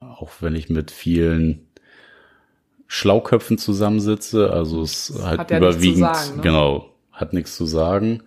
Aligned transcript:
auch 0.00 0.32
wenn 0.40 0.54
ich 0.54 0.70
mit 0.70 0.90
vielen 0.90 1.66
Schlauköpfen 2.86 3.58
zusammensitze. 3.58 4.50
Also 4.50 4.82
es 4.82 5.12
hat, 5.22 5.38
hat 5.38 5.50
ja 5.50 5.58
überwiegend, 5.58 6.16
sagen, 6.16 6.36
ne? 6.36 6.42
genau, 6.42 6.90
hat 7.12 7.32
nichts 7.34 7.56
zu 7.56 7.66
sagen. 7.66 8.22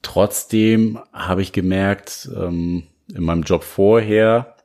Trotzdem 0.00 0.98
habe 1.12 1.42
ich 1.42 1.52
gemerkt, 1.52 2.28
ähm, 2.34 2.84
in 3.14 3.22
meinem 3.22 3.42
Job 3.42 3.62
vorher 3.62 4.56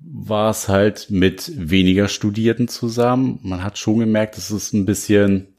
war 0.00 0.50
es 0.50 0.68
halt 0.68 1.06
mit 1.10 1.52
weniger 1.54 2.08
Studierten 2.08 2.66
zusammen. 2.66 3.38
Man 3.42 3.62
hat 3.62 3.78
schon 3.78 4.00
gemerkt, 4.00 4.36
es 4.38 4.50
ist 4.50 4.72
ein 4.72 4.86
bisschen, 4.86 5.54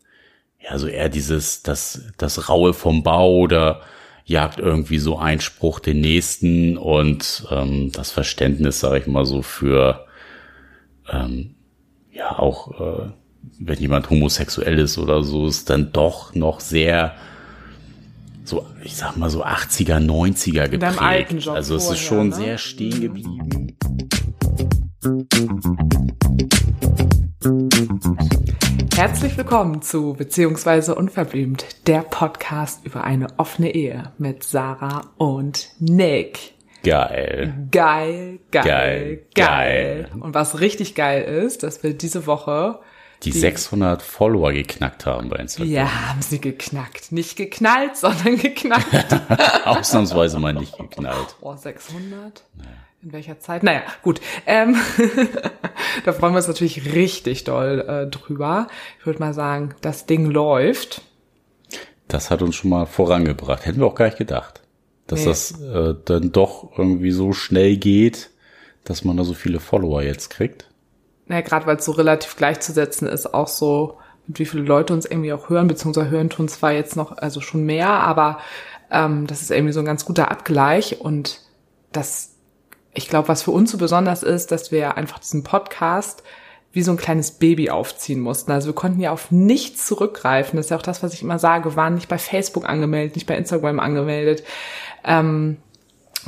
ja, 0.60 0.78
so 0.78 0.88
eher 0.88 1.10
dieses, 1.10 1.64
das, 1.64 2.12
das 2.18 2.50
Raue 2.50 2.74
vom 2.74 3.02
Bau 3.02 3.38
oder 3.38 3.82
jagt 4.32 4.60
irgendwie 4.60 4.98
so 4.98 5.18
Einspruch 5.18 5.80
den 5.80 6.02
nächsten 6.02 6.78
und 6.78 7.46
ähm, 7.52 7.92
das 7.92 8.12
Verständnis, 8.12 8.80
sage 8.80 9.00
ich 9.00 9.08
mal 9.08 9.26
so, 9.26 9.42
für 9.42 10.06
ähm, 11.12 11.56
ja 12.12 12.40
auch, 12.40 12.80
äh, 12.80 13.10
wenn 13.60 13.80
jemand 13.80 14.10
homosexuell 14.10 14.80
ist 14.80 14.98
oder 14.98 15.24
so, 15.24 15.48
ist 15.48 15.70
dann 15.70 15.92
doch 15.92 16.34
noch 16.34 16.60
sehr 16.60 17.16
so, 18.44 18.66
ich 18.84 18.96
sag 18.96 19.18
mal 19.18 19.30
so 19.30 19.46
80er, 19.46 20.00
90er 20.00 20.68
geprägt. 20.68 21.48
Also 21.48 21.76
es 21.76 21.84
vorher, 21.84 22.02
ist 22.02 22.08
schon 22.08 22.30
ne? 22.30 22.36
sehr 22.36 22.58
stehen 22.58 23.02
geblieben. 23.02 23.78
Herzlich 28.94 29.36
willkommen 29.36 29.82
zu 29.82 30.14
Beziehungsweise 30.14 30.94
Unverblümt, 30.94 31.88
der 31.88 32.02
Podcast 32.04 32.86
über 32.86 33.04
eine 33.04 33.30
offene 33.38 33.74
Ehe 33.74 34.12
mit 34.20 34.44
Sarah 34.44 35.10
und 35.18 35.70
Nick. 35.80 36.54
Geil. 36.84 37.68
Geil, 37.72 38.40
geil, 38.52 38.64
geil, 38.64 39.26
geil. 39.34 40.12
Und 40.20 40.36
was 40.36 40.60
richtig 40.60 40.94
geil 40.94 41.24
ist, 41.24 41.64
dass 41.64 41.82
wir 41.82 41.96
diese 41.96 42.28
Woche 42.28 42.80
die, 43.24 43.32
die 43.32 43.40
600 43.40 44.04
Follower 44.04 44.54
geknackt 44.54 45.08
haben 45.08 45.30
bei 45.30 45.38
Instagram. 45.38 45.72
Ja, 45.72 46.10
haben 46.10 46.22
sie 46.22 46.40
geknackt. 46.40 47.12
Nicht 47.12 47.38
geknallt, 47.38 47.98
sondern 47.98 48.38
geknackt. 48.38 49.66
Ausnahmsweise 49.66 50.38
mal 50.38 50.54
nicht 50.54 50.78
geknallt. 50.78 51.36
Oh, 51.42 51.56
600? 51.56 52.44
Naja. 52.56 52.70
In 53.04 53.14
welcher 53.14 53.40
Zeit? 53.40 53.64
Naja, 53.64 53.82
gut. 54.04 54.22
Ähm, 54.46 54.76
da 56.06 56.14
freuen 56.14 56.34
wir 56.34 56.38
uns 56.38 56.48
natürlich 56.48 56.94
richtig 56.94 57.44
doll 57.46 57.80
äh, 57.88 58.08
drüber. 58.08 58.68
Ich 59.00 59.06
würde 59.08 59.20
mal 59.20 59.34
sagen, 59.34 59.74
das 59.82 60.06
Ding 60.06 60.30
läuft. 60.30 61.02
Das 62.08 62.30
hat 62.30 62.44
uns 62.44 62.56
schon 62.56 62.70
mal 62.70 62.86
vorangebracht. 62.86 63.66
Hätten 63.66 63.80
wir 63.80 63.88
auch 63.88 63.96
gar 63.96 64.06
nicht 64.06 64.20
gedacht, 64.20 64.62
dass 65.08 65.22
nee. 65.22 65.26
das 65.26 65.60
äh, 65.62 65.96
dann 66.06 66.32
doch 66.32 66.78
irgendwie 66.78 67.12
so 67.12 67.34
schnell 67.34 67.78
geht, 67.78 68.30
dass 68.84 69.04
man 69.04 69.18
da 69.18 69.24
so 69.24 69.34
viele 69.34 69.60
Follower 69.60 70.04
jetzt 70.04 70.30
kriegt. 70.30 70.70
Naja, 71.26 71.42
gerade 71.42 71.66
weil 71.66 71.78
es 71.78 71.86
so 71.86 71.94
relativ 71.94 72.36
gleichzusetzen 72.36 73.08
ist, 73.08 73.34
auch 73.34 73.48
so, 73.48 73.98
mit 74.28 74.38
wie 74.38 74.46
viele 74.46 74.64
Leute 74.64 74.94
uns 74.94 75.06
irgendwie 75.06 75.34
auch 75.34 75.50
hören, 75.50 75.68
beziehungsweise 75.68 76.10
hören 76.10 76.30
tun 76.30 76.48
zwar 76.50 76.74
jetzt 76.74 76.96
noch, 76.96 77.18
also 77.18 77.42
schon 77.42 77.64
mehr, 77.66 77.90
aber 77.90 78.40
ähm, 78.92 79.26
das 79.26 79.42
ist 79.42 79.50
irgendwie 79.50 79.74
so 79.74 79.80
ein 79.80 79.86
ganz 79.86 80.06
guter 80.06 80.30
Abgleich 80.30 81.02
und 81.02 81.42
das 81.92 82.31
ich 82.94 83.08
glaube, 83.08 83.28
was 83.28 83.44
für 83.44 83.52
uns 83.52 83.72
so 83.72 83.78
besonders 83.78 84.24
ist, 84.24 84.52
dass 84.52 84.72
wir 84.72 84.98
einfach 84.98 85.20
diesen 85.20 85.44
Podcast 85.44 86.24
wie 86.74 86.84
so 86.84 86.92
ein 86.92 86.98
kleines 86.98 87.32
Baby 87.32 87.70
aufziehen 87.70 88.22
mussten. 88.22 88.52
Also 88.52 88.68
wir 88.68 88.76
konnten 88.76 89.02
ja 89.02 89.12
auf 89.12 89.30
nichts 89.30 89.86
zurückgreifen. 89.86 90.58
Das 90.58 90.68
ist 90.68 90.70
ja 90.70 90.78
auch 90.78 90.82
das, 90.82 91.04
was 91.04 91.14
ich 91.14 91.22
immer 91.22 91.40
sage. 91.40 91.76
Waren 91.76 91.96
nicht 91.96 92.08
bei 92.08 92.18
Facebook 92.18 92.68
angemeldet, 92.68 93.16
nicht 93.16 93.28
bei 93.28 93.36
Instagram 93.36 93.80
angemeldet, 93.80 94.44
ähm, 95.04 95.58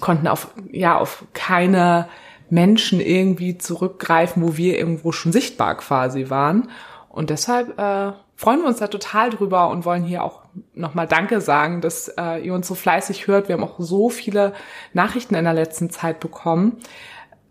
konnten 0.02 0.28
auf, 0.28 0.50
ja, 0.72 0.98
auf 0.98 1.24
keine 1.34 2.10
Menschen 2.50 3.00
irgendwie 3.00 3.58
zurückgreifen, 3.58 4.44
wo 4.44 4.58
wir 4.58 4.78
irgendwo 4.78 5.12
schon 5.12 5.32
sichtbar 5.32 5.76
quasi 5.78 6.30
waren. 6.30 6.70
Und 7.10 7.30
deshalb 7.30 7.80
äh, 7.80 8.12
freuen 8.36 8.62
wir 8.62 8.68
uns 8.68 8.80
da 8.80 8.88
total 8.88 9.30
drüber 9.30 9.70
und 9.70 9.86
wollen 9.86 10.04
hier 10.04 10.24
auch 10.24 10.43
nochmal 10.74 11.08
Danke 11.08 11.42
sagen, 11.42 11.82
dass 11.82 12.10
äh, 12.10 12.46
ihr 12.46 12.54
uns 12.54 12.68
so 12.68 12.76
fleißig 12.76 13.28
hört. 13.28 13.48
Wir 13.48 13.56
haben 13.56 13.64
auch 13.64 13.76
so 13.80 14.10
viele 14.10 14.54
Nachrichten 14.94 15.36
in 15.36 15.44
der 15.44 15.54
letzten 15.54 15.90
Zeit 15.90 16.20
bekommen, 16.20 16.78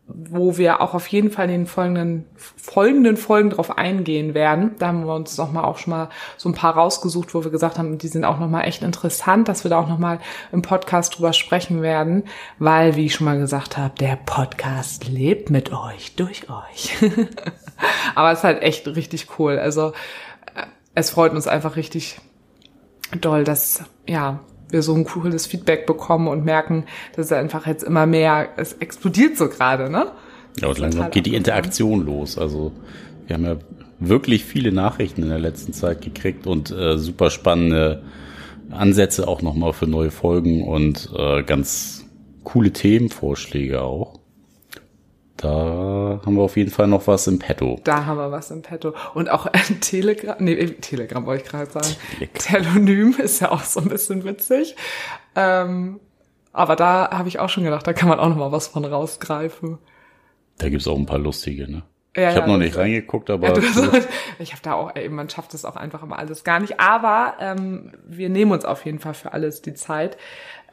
wo 0.06 0.56
wir 0.56 0.80
auch 0.80 0.94
auf 0.94 1.06
jeden 1.06 1.30
Fall 1.30 1.46
in 1.46 1.52
den 1.52 1.66
folgenden, 1.66 2.26
folgenden 2.36 3.16
Folgen 3.16 3.50
drauf 3.50 3.78
eingehen 3.78 4.34
werden. 4.34 4.74
Da 4.78 4.88
haben 4.88 5.06
wir 5.06 5.14
uns 5.14 5.38
nochmal 5.38 5.64
auch 5.64 5.78
schon 5.78 5.92
mal 5.92 6.08
so 6.36 6.48
ein 6.48 6.54
paar 6.54 6.74
rausgesucht, 6.74 7.34
wo 7.34 7.44
wir 7.44 7.50
gesagt 7.50 7.78
haben, 7.78 7.98
die 7.98 8.08
sind 8.08 8.24
auch 8.24 8.38
nochmal 8.38 8.66
echt 8.66 8.82
interessant, 8.82 9.48
dass 9.48 9.64
wir 9.64 9.70
da 9.70 9.80
auch 9.80 9.88
nochmal 9.88 10.18
im 10.50 10.62
Podcast 10.62 11.16
drüber 11.16 11.32
sprechen 11.32 11.82
werden, 11.82 12.24
weil, 12.58 12.96
wie 12.96 13.06
ich 13.06 13.14
schon 13.14 13.24
mal 13.24 13.38
gesagt 13.38 13.76
habe, 13.76 13.94
der 13.98 14.16
Podcast 14.16 15.08
lebt 15.08 15.50
mit 15.50 15.72
euch, 15.72 16.14
durch 16.16 16.46
euch. 16.50 16.94
Aber 18.14 18.32
es 18.32 18.38
ist 18.38 18.44
halt 18.44 18.62
echt 18.62 18.86
richtig 18.88 19.38
cool. 19.38 19.58
Also 19.58 19.92
äh, 20.54 20.66
es 20.94 21.10
freut 21.10 21.32
uns 21.32 21.46
einfach 21.46 21.76
richtig 21.76 22.20
doll, 23.20 23.44
dass 23.44 23.84
ja 24.08 24.40
wir 24.70 24.82
so 24.82 24.94
ein 24.94 25.04
cooles 25.04 25.46
Feedback 25.46 25.86
bekommen 25.86 26.28
und 26.28 26.44
merken, 26.44 26.84
dass 27.14 27.26
es 27.26 27.32
einfach 27.32 27.66
jetzt 27.66 27.84
immer 27.84 28.06
mehr, 28.06 28.48
es 28.56 28.72
explodiert 28.74 29.36
so 29.36 29.48
gerade, 29.48 29.90
ne? 29.90 30.10
Ja, 30.58 30.68
und 30.68 30.78
langsam 30.78 31.10
geht 31.10 31.26
die 31.26 31.34
Interaktion 31.34 32.04
los. 32.04 32.38
Also 32.38 32.72
wir 33.26 33.34
haben 33.34 33.44
ja 33.44 33.56
wirklich 33.98 34.44
viele 34.44 34.72
Nachrichten 34.72 35.22
in 35.22 35.28
der 35.28 35.38
letzten 35.38 35.72
Zeit 35.72 36.00
gekriegt 36.00 36.46
und 36.46 36.70
äh, 36.70 36.98
super 36.98 37.30
spannende 37.30 38.02
Ansätze 38.70 39.28
auch 39.28 39.42
nochmal 39.42 39.72
für 39.72 39.86
neue 39.86 40.10
Folgen 40.10 40.66
und 40.66 41.10
äh, 41.16 41.42
ganz 41.42 42.04
coole 42.44 42.72
Themenvorschläge 42.72 43.82
auch. 43.82 44.21
Da 45.42 46.20
haben 46.24 46.36
wir 46.36 46.42
auf 46.42 46.56
jeden 46.56 46.70
Fall 46.70 46.86
noch 46.86 47.08
was 47.08 47.26
im 47.26 47.40
Petto. 47.40 47.80
Da 47.82 48.06
haben 48.06 48.16
wir 48.16 48.30
was 48.30 48.52
im 48.52 48.62
Petto. 48.62 48.94
Und 49.12 49.28
auch 49.28 49.46
ein 49.46 49.80
Telegram, 49.80 50.36
nee, 50.38 50.54
Telegram 50.66 51.26
wollte 51.26 51.42
ich 51.42 51.50
gerade 51.50 51.68
sagen. 51.68 51.96
Telonym 52.34 53.16
ist 53.18 53.40
ja 53.40 53.50
auch 53.50 53.64
so 53.64 53.80
ein 53.80 53.88
bisschen 53.88 54.22
witzig. 54.22 54.76
Ähm, 55.34 55.98
aber 56.52 56.76
da 56.76 57.10
habe 57.10 57.28
ich 57.28 57.40
auch 57.40 57.48
schon 57.48 57.64
gedacht, 57.64 57.84
da 57.84 57.92
kann 57.92 58.08
man 58.08 58.20
auch 58.20 58.28
noch 58.28 58.36
mal 58.36 58.52
was 58.52 58.68
von 58.68 58.84
rausgreifen. 58.84 59.78
Da 60.58 60.68
gibt's 60.68 60.86
auch 60.86 60.96
ein 60.96 61.06
paar 61.06 61.18
lustige, 61.18 61.68
ne? 61.68 61.82
Ja, 62.14 62.30
ich 62.30 62.36
habe 62.36 62.46
ja, 62.46 62.52
noch 62.52 62.58
nicht 62.58 62.76
reingeguckt, 62.76 63.30
aber. 63.30 63.48
Ja, 63.48 63.62
hast, 63.62 64.08
ich 64.38 64.52
habe 64.52 64.62
da 64.62 64.74
auch, 64.74 64.94
ey, 64.94 65.08
man 65.08 65.30
schafft 65.30 65.54
das 65.54 65.64
auch 65.64 65.76
einfach 65.76 66.02
immer 66.02 66.18
alles 66.18 66.44
gar 66.44 66.60
nicht. 66.60 66.78
Aber 66.78 67.34
ähm, 67.40 67.92
wir 68.06 68.28
nehmen 68.28 68.52
uns 68.52 68.64
auf 68.66 68.84
jeden 68.84 68.98
Fall 68.98 69.14
für 69.14 69.32
alles 69.32 69.62
die 69.62 69.74
Zeit. 69.74 70.18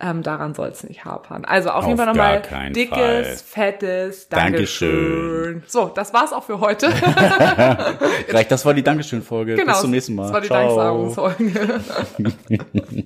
Ähm, 0.02 0.24
daran 0.24 0.54
soll 0.54 0.70
es 0.70 0.86
nicht 0.86 1.04
hapern. 1.04 1.44
Also 1.44 1.70
auf, 1.72 1.84
auf 1.84 1.88
jeden 1.88 1.98
Fall 1.98 2.06
nochmal 2.06 2.42
dickes, 2.72 2.90
Fall. 2.90 3.24
fettes 3.26 4.30
Dankeschön. 4.30 4.92
Dankeschön. 4.92 5.64
So, 5.68 5.92
das 5.94 6.14
war's 6.14 6.32
auch 6.32 6.46
für 6.46 6.62
heute. 6.62 6.90
Vielleicht 8.28 8.50
das 8.50 8.66
war 8.66 8.74
die 8.74 8.84
Dankeschön-Folge. 8.84 9.56
Genau, 9.56 9.74
Bis 9.74 9.82
zum 9.82 9.92
nächsten 9.92 10.16
Mal. 10.16 10.24
Das 10.24 10.32
war 10.32 10.42
die 10.42 10.48
Danksagungsfolge. 10.48 11.82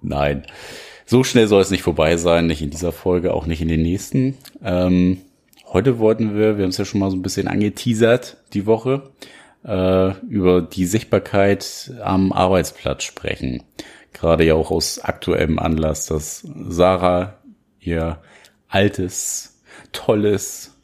Nein. 0.00 0.46
So 1.06 1.24
schnell 1.24 1.48
soll 1.48 1.62
es 1.62 1.70
nicht 1.70 1.82
vorbei 1.82 2.16
sein, 2.18 2.46
nicht 2.46 2.62
in 2.62 2.70
dieser 2.70 2.92
Folge, 2.92 3.34
auch 3.34 3.46
nicht 3.46 3.60
in 3.60 3.68
den 3.68 3.82
nächsten. 3.82 4.38
Ähm, 4.62 5.22
heute 5.72 5.98
wollten 5.98 6.36
wir, 6.36 6.56
wir 6.56 6.62
haben 6.64 6.70
es 6.70 6.78
ja 6.78 6.84
schon 6.84 7.00
mal 7.00 7.10
so 7.10 7.16
ein 7.16 7.22
bisschen 7.22 7.48
angeteasert, 7.48 8.36
die 8.52 8.66
Woche, 8.66 9.10
äh, 9.64 10.12
über 10.28 10.62
die 10.62 10.84
Sichtbarkeit 10.84 11.90
am 12.00 12.32
Arbeitsplatz 12.32 13.02
sprechen 13.02 13.64
gerade 14.18 14.44
ja 14.44 14.54
auch 14.54 14.70
aus 14.70 14.98
aktuellem 14.98 15.58
Anlass, 15.58 16.06
dass 16.06 16.46
Sarah 16.68 17.34
ihr 17.80 18.20
altes, 18.68 19.60
tolles, 19.92 20.76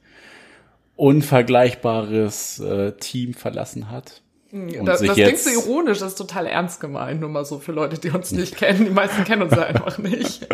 unvergleichbares 0.97 2.61
äh, 2.61 2.93
Team 2.93 3.35
verlassen 3.35 3.91
hat. 3.91 4.23
Und 4.53 4.87
das 4.87 5.01
das 5.01 5.15
klingt 5.17 5.39
so 5.39 5.51
ironisch, 5.51 5.99
das 5.99 6.13
ist 6.13 6.19
total 6.19 6.47
ernst 6.47 6.81
gemeint, 6.81 7.21
nur 7.21 7.29
mal 7.29 7.45
so 7.45 7.59
für 7.59 7.73
Leute, 7.73 7.99
die 7.99 8.11
uns 8.11 8.31
nicht 8.31 8.57
kennen. 8.57 8.85
Die 8.85 8.91
meisten 8.91 9.25
kennen 9.25 9.43
uns 9.43 9.51
ja 9.53 9.65
einfach 9.65 9.99
nicht. 9.99 10.47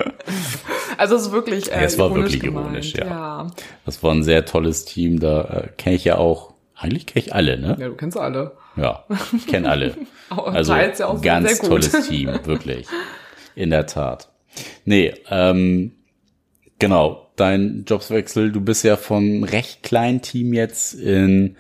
Also 0.97 1.17
es 1.17 1.23
ist 1.27 1.33
wirklich 1.33 1.71
äh, 1.71 1.77
ja, 1.77 1.83
Es 1.83 1.99
war 1.99 2.15
wirklich 2.15 2.41
gemeint. 2.41 2.67
ironisch, 2.69 2.95
ja. 2.95 3.05
ja. 3.05 3.47
Das 3.85 4.03
war 4.03 4.13
ein 4.13 4.23
sehr 4.23 4.47
tolles 4.47 4.87
Team, 4.87 5.21
da 5.21 5.43
äh, 5.43 5.69
kenne 5.77 5.97
ich 5.97 6.05
ja 6.05 6.17
auch, 6.17 6.55
eigentlich 6.75 7.07
kenne 7.07 7.27
ich 7.27 7.35
alle, 7.35 7.59
ne? 7.59 7.77
Ja, 7.79 7.89
du 7.89 7.95
kennst 7.95 8.17
alle. 8.17 8.57
Ja, 8.77 9.05
ich 9.37 9.47
kenne 9.47 9.69
alle. 9.69 9.97
also 10.31 10.75
ja 10.75 11.15
ganz 11.21 11.59
tolles 11.61 12.09
Team, 12.09 12.29
wirklich. 12.45 12.87
In 13.55 13.71
der 13.71 13.87
Tat. 13.87 14.31
Nee, 14.85 15.15
ähm, 15.29 15.93
genau, 16.79 17.31
dein 17.37 17.85
Jobswechsel, 17.87 18.53
du 18.53 18.61
bist 18.61 18.85
ja 18.85 18.97
vom 18.97 19.45
recht 19.45 19.83
kleinen 19.83 20.23
Team 20.23 20.53
jetzt 20.53 20.95
in 20.95 21.57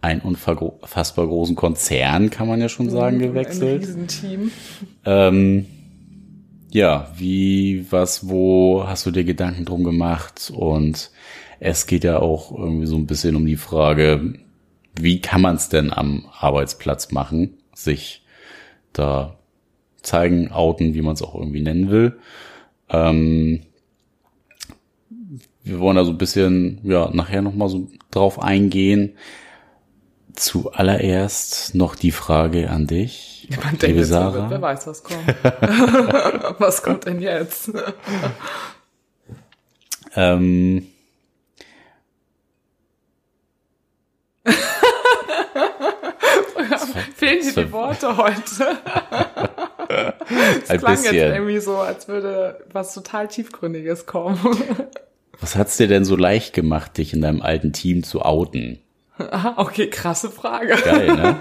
einen 0.00 0.20
unfassbar 0.20 1.26
großen 1.26 1.56
Konzern, 1.56 2.28
kann 2.28 2.46
man 2.46 2.60
ja 2.60 2.68
schon 2.68 2.90
sagen, 2.90 3.18
gewechselt. 3.18 3.82
Ein 3.82 3.86
Riesenteam. 3.86 4.50
Ähm, 5.06 5.66
ja, 6.70 7.10
wie, 7.16 7.86
was, 7.90 8.28
wo 8.28 8.84
hast 8.86 9.06
du 9.06 9.10
dir 9.10 9.24
Gedanken 9.24 9.64
drum 9.64 9.82
gemacht? 9.82 10.52
Und 10.54 11.10
es 11.58 11.86
geht 11.86 12.04
ja 12.04 12.18
auch 12.18 12.52
irgendwie 12.52 12.86
so 12.86 12.96
ein 12.96 13.06
bisschen 13.06 13.36
um 13.36 13.46
die 13.46 13.56
Frage, 13.56 14.34
wie 14.94 15.20
kann 15.20 15.40
man 15.40 15.56
es 15.56 15.68
denn 15.68 15.92
am 15.92 16.26
Arbeitsplatz 16.38 17.10
machen, 17.10 17.58
sich 17.74 18.24
da 18.92 19.36
zeigen, 20.02 20.52
outen, 20.52 20.94
wie 20.94 21.02
man 21.02 21.14
es 21.14 21.22
auch 21.22 21.34
irgendwie 21.34 21.62
nennen 21.62 21.90
will. 21.90 22.18
Ähm, 22.88 23.62
wir 25.64 25.80
wollen 25.80 25.96
da 25.96 26.04
so 26.04 26.12
ein 26.12 26.18
bisschen, 26.18 26.80
ja, 26.84 27.10
nachher 27.12 27.42
nochmal 27.42 27.68
so 27.68 27.88
drauf 28.10 28.40
eingehen. 28.40 29.16
Zuallererst 30.34 31.74
noch 31.74 31.94
die 31.94 32.10
Frage 32.10 32.68
an 32.70 32.86
dich. 32.86 33.48
Jemand 33.48 33.82
denkt 33.82 33.96
liebe 33.96 34.04
Sarah. 34.04 34.34
Wird, 34.34 34.50
wer 34.50 34.62
weiß, 34.62 34.86
was 34.86 35.02
kommt. 35.02 35.26
was 36.60 36.82
kommt 36.82 37.06
denn 37.06 37.20
jetzt? 37.20 37.70
ähm, 40.16 40.86
Fehlen 47.16 47.42
dir 47.42 47.64
die 47.64 47.72
Worte 47.72 48.16
heute? 48.16 48.78
Es 50.62 50.68
klang 50.68 50.96
bisschen. 50.96 51.14
jetzt 51.14 51.34
irgendwie 51.34 51.58
so, 51.58 51.76
als 51.76 52.08
würde 52.08 52.64
was 52.72 52.94
total 52.94 53.28
Tiefgründiges 53.28 54.06
kommen. 54.06 54.38
Was 55.40 55.56
hat's 55.56 55.76
dir 55.76 55.88
denn 55.88 56.04
so 56.04 56.16
leicht 56.16 56.54
gemacht, 56.54 56.96
dich 56.96 57.12
in 57.12 57.20
deinem 57.20 57.42
alten 57.42 57.72
Team 57.72 58.02
zu 58.02 58.22
outen? 58.22 58.78
Ah, 59.18 59.54
okay, 59.56 59.90
krasse 59.90 60.30
Frage. 60.30 60.74
Geil, 60.82 61.14
ne? 61.14 61.36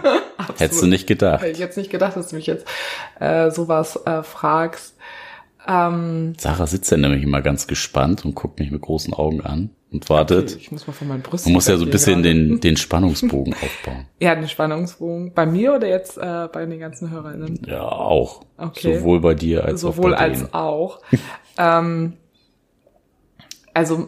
Hättest 0.57 0.81
du 0.81 0.88
nicht 0.88 1.07
gedacht. 1.07 1.42
Hätte 1.42 1.51
ich 1.51 1.60
jetzt 1.60 1.77
nicht 1.77 1.89
gedacht, 1.89 2.18
dass 2.18 2.30
du 2.30 2.36
mich 2.36 2.48
jetzt 2.48 2.68
äh, 3.19 3.50
sowas 3.50 3.98
äh, 4.06 4.24
fragst. 4.24 4.95
Ähm, 5.65 6.33
Sarah 6.38 6.68
sitzt 6.68 6.92
ja 6.92 6.98
nämlich 6.98 7.24
immer 7.24 7.42
ganz 7.42 7.68
gespannt 7.68 8.25
und 8.25 8.36
guckt 8.36 8.60
mich 8.60 8.71
mit 8.71 8.81
großen 8.81 9.13
Augen 9.13 9.42
an 9.42 9.69
und 9.94 10.10
wartet. 10.10 10.51
Okay, 10.51 10.60
ich 10.60 10.72
muss 10.72 10.88
mal 10.88 10.94
von 10.94 11.07
meinen 11.07 11.22
Brüsten. 11.22 11.51
Man 11.51 11.56
muss 11.56 11.68
ja 11.68 11.78
so 11.78 11.86
ein 11.86 11.92
bisschen 11.92 12.24
den, 12.24 12.60
den 12.60 12.75
Spannungsbogen 12.75 13.54
aufbauen. 13.54 14.07
Ja, 14.19 14.36
den 14.36 14.48
Spannungsbogen. 14.48 15.34
Bei 15.34 15.45
mir 15.45 15.75
oder 15.75 15.88
jetzt 15.88 16.18
äh, 16.18 16.48
bei 16.51 16.66
den 16.66 16.80
ganzen 16.80 17.12
Hörerinnen? 17.12 17.62
Ja, 17.68 17.84
auch. 17.84 18.45
Okay. 18.57 18.98
Sowohl 18.98 19.19
bei 19.19 19.34
dir 19.36 19.66
als 19.66 19.81
Sowohl 19.81 20.16
auch 20.16 20.19
bei. 20.19 20.34
Sowohl 20.34 20.48
als 20.48 20.54
auch. 20.54 21.01
ähm, 21.57 22.13
also, 23.74 24.07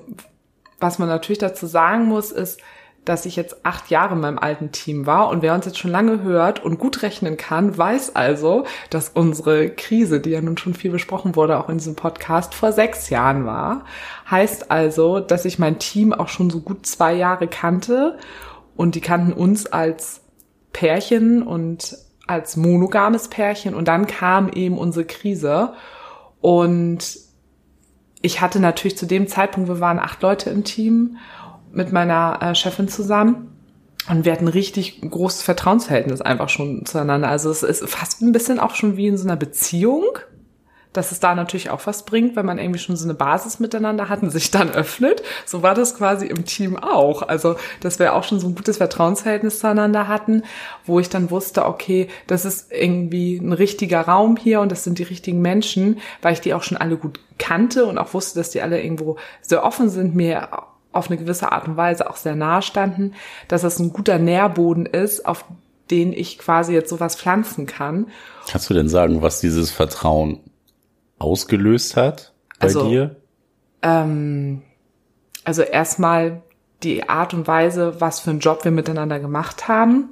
was 0.79 0.99
man 0.99 1.09
natürlich 1.09 1.39
dazu 1.39 1.67
sagen 1.67 2.05
muss, 2.05 2.31
ist, 2.31 2.61
dass 3.05 3.25
ich 3.25 3.35
jetzt 3.35 3.65
acht 3.65 3.89
Jahre 3.89 4.15
in 4.15 4.21
meinem 4.21 4.39
alten 4.39 4.71
Team 4.71 5.05
war 5.05 5.29
und 5.29 5.41
wer 5.41 5.53
uns 5.53 5.65
jetzt 5.65 5.77
schon 5.77 5.91
lange 5.91 6.23
hört 6.23 6.63
und 6.63 6.79
gut 6.79 7.03
rechnen 7.03 7.37
kann, 7.37 7.77
weiß 7.77 8.15
also, 8.15 8.65
dass 8.89 9.09
unsere 9.09 9.69
Krise, 9.69 10.19
die 10.19 10.31
ja 10.31 10.41
nun 10.41 10.57
schon 10.57 10.73
viel 10.73 10.91
besprochen 10.91 11.35
wurde, 11.35 11.59
auch 11.59 11.69
in 11.69 11.77
diesem 11.77 11.95
Podcast, 11.95 12.55
vor 12.55 12.71
sechs 12.71 13.09
Jahren 13.09 13.45
war. 13.45 13.85
Heißt 14.29 14.71
also, 14.71 15.19
dass 15.19 15.45
ich 15.45 15.59
mein 15.59 15.79
Team 15.79 16.13
auch 16.13 16.27
schon 16.27 16.49
so 16.49 16.61
gut 16.61 16.85
zwei 16.85 17.13
Jahre 17.13 17.47
kannte 17.47 18.17
und 18.75 18.95
die 18.95 19.01
kannten 19.01 19.33
uns 19.33 19.67
als 19.67 20.21
Pärchen 20.73 21.43
und 21.43 21.97
als 22.27 22.57
monogames 22.57 23.27
Pärchen 23.27 23.75
und 23.75 23.87
dann 23.87 24.07
kam 24.07 24.49
eben 24.49 24.77
unsere 24.77 25.05
Krise 25.05 25.73
und 26.41 27.17
ich 28.21 28.41
hatte 28.41 28.59
natürlich 28.59 28.97
zu 28.97 29.05
dem 29.05 29.27
Zeitpunkt, 29.27 29.69
wir 29.69 29.79
waren 29.79 29.99
acht 29.99 30.23
Leute 30.23 30.49
im 30.49 30.63
Team 30.63 31.17
mit 31.75 31.91
meiner 31.91 32.39
äh, 32.41 32.55
Chefin 32.55 32.87
zusammen. 32.87 33.51
Und 34.09 34.23
wir 34.23 34.31
hatten 34.31 34.47
richtig 34.47 35.01
großes 35.01 35.41
Vertrauensverhältnis 35.41 36.21
einfach 36.21 36.49
schon 36.49 36.85
zueinander. 36.85 37.27
Also 37.27 37.49
es 37.49 37.63
ist 37.63 37.87
fast 37.89 38.21
ein 38.21 38.31
bisschen 38.31 38.59
auch 38.59 38.75
schon 38.75 38.97
wie 38.97 39.07
in 39.07 39.17
so 39.17 39.27
einer 39.27 39.35
Beziehung, 39.35 40.03
dass 40.93 41.11
es 41.11 41.19
da 41.19 41.33
natürlich 41.33 41.71
auch 41.71 41.85
was 41.87 42.05
bringt, 42.05 42.35
wenn 42.35 42.45
man 42.45 42.59
irgendwie 42.59 42.79
schon 42.79 42.95
so 42.95 43.05
eine 43.05 43.15
Basis 43.15 43.59
miteinander 43.59 44.07
hat 44.07 44.21
und 44.21 44.29
sich 44.29 44.51
dann 44.51 44.69
öffnet. 44.69 45.23
So 45.45 45.63
war 45.63 45.73
das 45.73 45.95
quasi 45.95 46.27
im 46.27 46.45
Team 46.45 46.77
auch. 46.77 47.23
Also, 47.23 47.55
dass 47.81 47.97
wir 47.97 48.13
auch 48.13 48.23
schon 48.23 48.39
so 48.39 48.47
ein 48.47 48.55
gutes 48.55 48.77
Vertrauensverhältnis 48.77 49.59
zueinander 49.59 50.07
hatten, 50.07 50.43
wo 50.85 50.99
ich 50.99 51.09
dann 51.09 51.31
wusste, 51.31 51.65
okay, 51.65 52.07
das 52.27 52.45
ist 52.45 52.71
irgendwie 52.71 53.37
ein 53.37 53.53
richtiger 53.53 54.01
Raum 54.01 54.37
hier 54.37 54.61
und 54.61 54.71
das 54.71 54.83
sind 54.83 54.99
die 54.99 55.03
richtigen 55.03 55.41
Menschen, 55.41 55.99
weil 56.21 56.33
ich 56.33 56.41
die 56.41 56.53
auch 56.53 56.63
schon 56.63 56.77
alle 56.77 56.95
gut 56.95 57.19
kannte 57.39 57.85
und 57.85 57.97
auch 57.97 58.13
wusste, 58.13 58.39
dass 58.39 58.51
die 58.51 58.61
alle 58.61 58.81
irgendwo 58.81 59.17
sehr 59.41 59.63
offen 59.63 59.89
sind, 59.89 60.15
mir 60.15 60.47
auf 60.95 61.09
eine 61.09 61.17
gewisse 61.17 61.51
Art 61.51 61.67
und 61.67 61.77
Weise 61.77 62.09
auch 62.09 62.15
sehr 62.15 62.35
nahe 62.35 62.61
standen, 62.61 63.13
dass 63.47 63.61
das 63.61 63.79
ein 63.79 63.91
guter 63.91 64.17
Nährboden 64.17 64.85
ist, 64.85 65.25
auf 65.25 65.45
den 65.91 66.13
ich 66.13 66.39
quasi 66.39 66.73
jetzt 66.73 66.89
sowas 66.89 67.15
pflanzen 67.15 67.65
kann. 67.65 68.07
Kannst 68.49 68.69
du 68.69 68.73
denn 68.73 68.89
sagen, 68.89 69.21
was 69.21 69.39
dieses 69.39 69.71
Vertrauen 69.71 70.39
ausgelöst 71.19 71.95
hat 71.95 72.33
bei 72.59 72.67
also, 72.67 72.89
dir? 72.89 73.15
Ähm, 73.81 74.63
also 75.43 75.61
erstmal 75.61 76.41
die 76.83 77.07
Art 77.07 77.33
und 77.33 77.47
Weise, 77.47 77.99
was 77.99 78.19
für 78.19 78.31
einen 78.31 78.39
Job 78.39 78.63
wir 78.63 78.71
miteinander 78.71 79.19
gemacht 79.19 79.67
haben. 79.67 80.09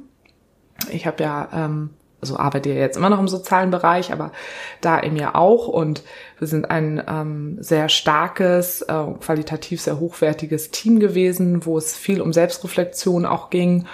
Ich 0.92 1.06
habe 1.06 1.24
ja 1.24 1.50
ähm, 1.54 1.92
also 2.24 2.38
arbeite 2.38 2.70
ja 2.70 2.76
jetzt 2.76 2.96
immer 2.96 3.10
noch 3.10 3.20
im 3.20 3.28
sozialen 3.28 3.70
Bereich, 3.70 4.14
aber 4.14 4.32
da 4.80 5.02
eben 5.02 5.18
ja 5.18 5.36
auch. 5.36 5.68
Und 5.68 6.04
wir 6.40 6.48
sind 6.48 6.72
ein 6.72 7.04
ähm, 7.06 7.58
sehr 7.60 7.90
starkes, 7.90 8.82
äh, 8.82 9.04
qualitativ 9.20 9.82
sehr 9.82 10.00
hochwertiges 10.00 10.72
Team 10.72 11.00
gewesen, 11.00 11.66
wo 11.66 11.78
es 11.78 11.98
viel 11.98 12.22
um 12.22 12.32
Selbstreflexion 12.32 13.26
auch 13.26 13.50
ging. 13.50 13.88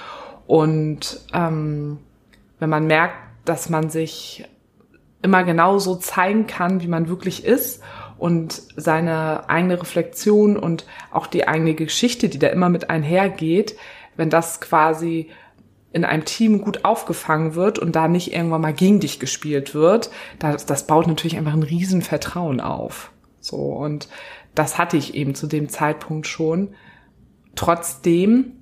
Und 0.45 1.21
ähm, 1.33 1.97
wenn 2.59 2.69
man 2.69 2.85
merkt, 2.85 3.15
dass 3.45 3.69
man 3.69 3.89
sich 3.89 4.47
immer 5.23 5.43
genauso 5.43 5.95
zeigen 5.95 6.45
kann, 6.45 6.81
wie 6.81 6.87
man 6.87 7.09
wirklich 7.09 7.43
ist 7.43 7.81
und 8.19 8.61
seine 8.75 9.49
eigene 9.49 9.81
Reflexion 9.81 10.55
und 10.55 10.85
auch 11.09 11.25
die 11.25 11.47
eigene 11.47 11.73
Geschichte, 11.73 12.29
die 12.29 12.37
da 12.37 12.47
immer 12.49 12.69
mit 12.69 12.91
einhergeht, 12.91 13.75
wenn 14.17 14.29
das 14.29 14.61
quasi 14.61 15.31
in 15.91 16.05
einem 16.05 16.25
Team 16.25 16.61
gut 16.61 16.85
aufgefangen 16.85 17.55
wird 17.55 17.79
und 17.79 17.95
da 17.95 18.07
nicht 18.07 18.33
irgendwann 18.33 18.61
mal 18.61 18.73
gegen 18.73 18.99
dich 18.99 19.19
gespielt 19.19 19.73
wird, 19.73 20.11
das, 20.37 20.65
das 20.65 20.85
baut 20.85 21.07
natürlich 21.07 21.37
einfach 21.37 21.53
ein 21.53 21.63
riesen 21.63 22.01
Vertrauen 22.01 22.61
auf. 22.61 23.11
So, 23.39 23.57
und 23.57 24.07
das 24.53 24.77
hatte 24.77 24.97
ich 24.97 25.15
eben 25.15 25.35
zu 25.35 25.47
dem 25.47 25.69
Zeitpunkt 25.69 26.27
schon. 26.27 26.75
Trotzdem 27.55 28.58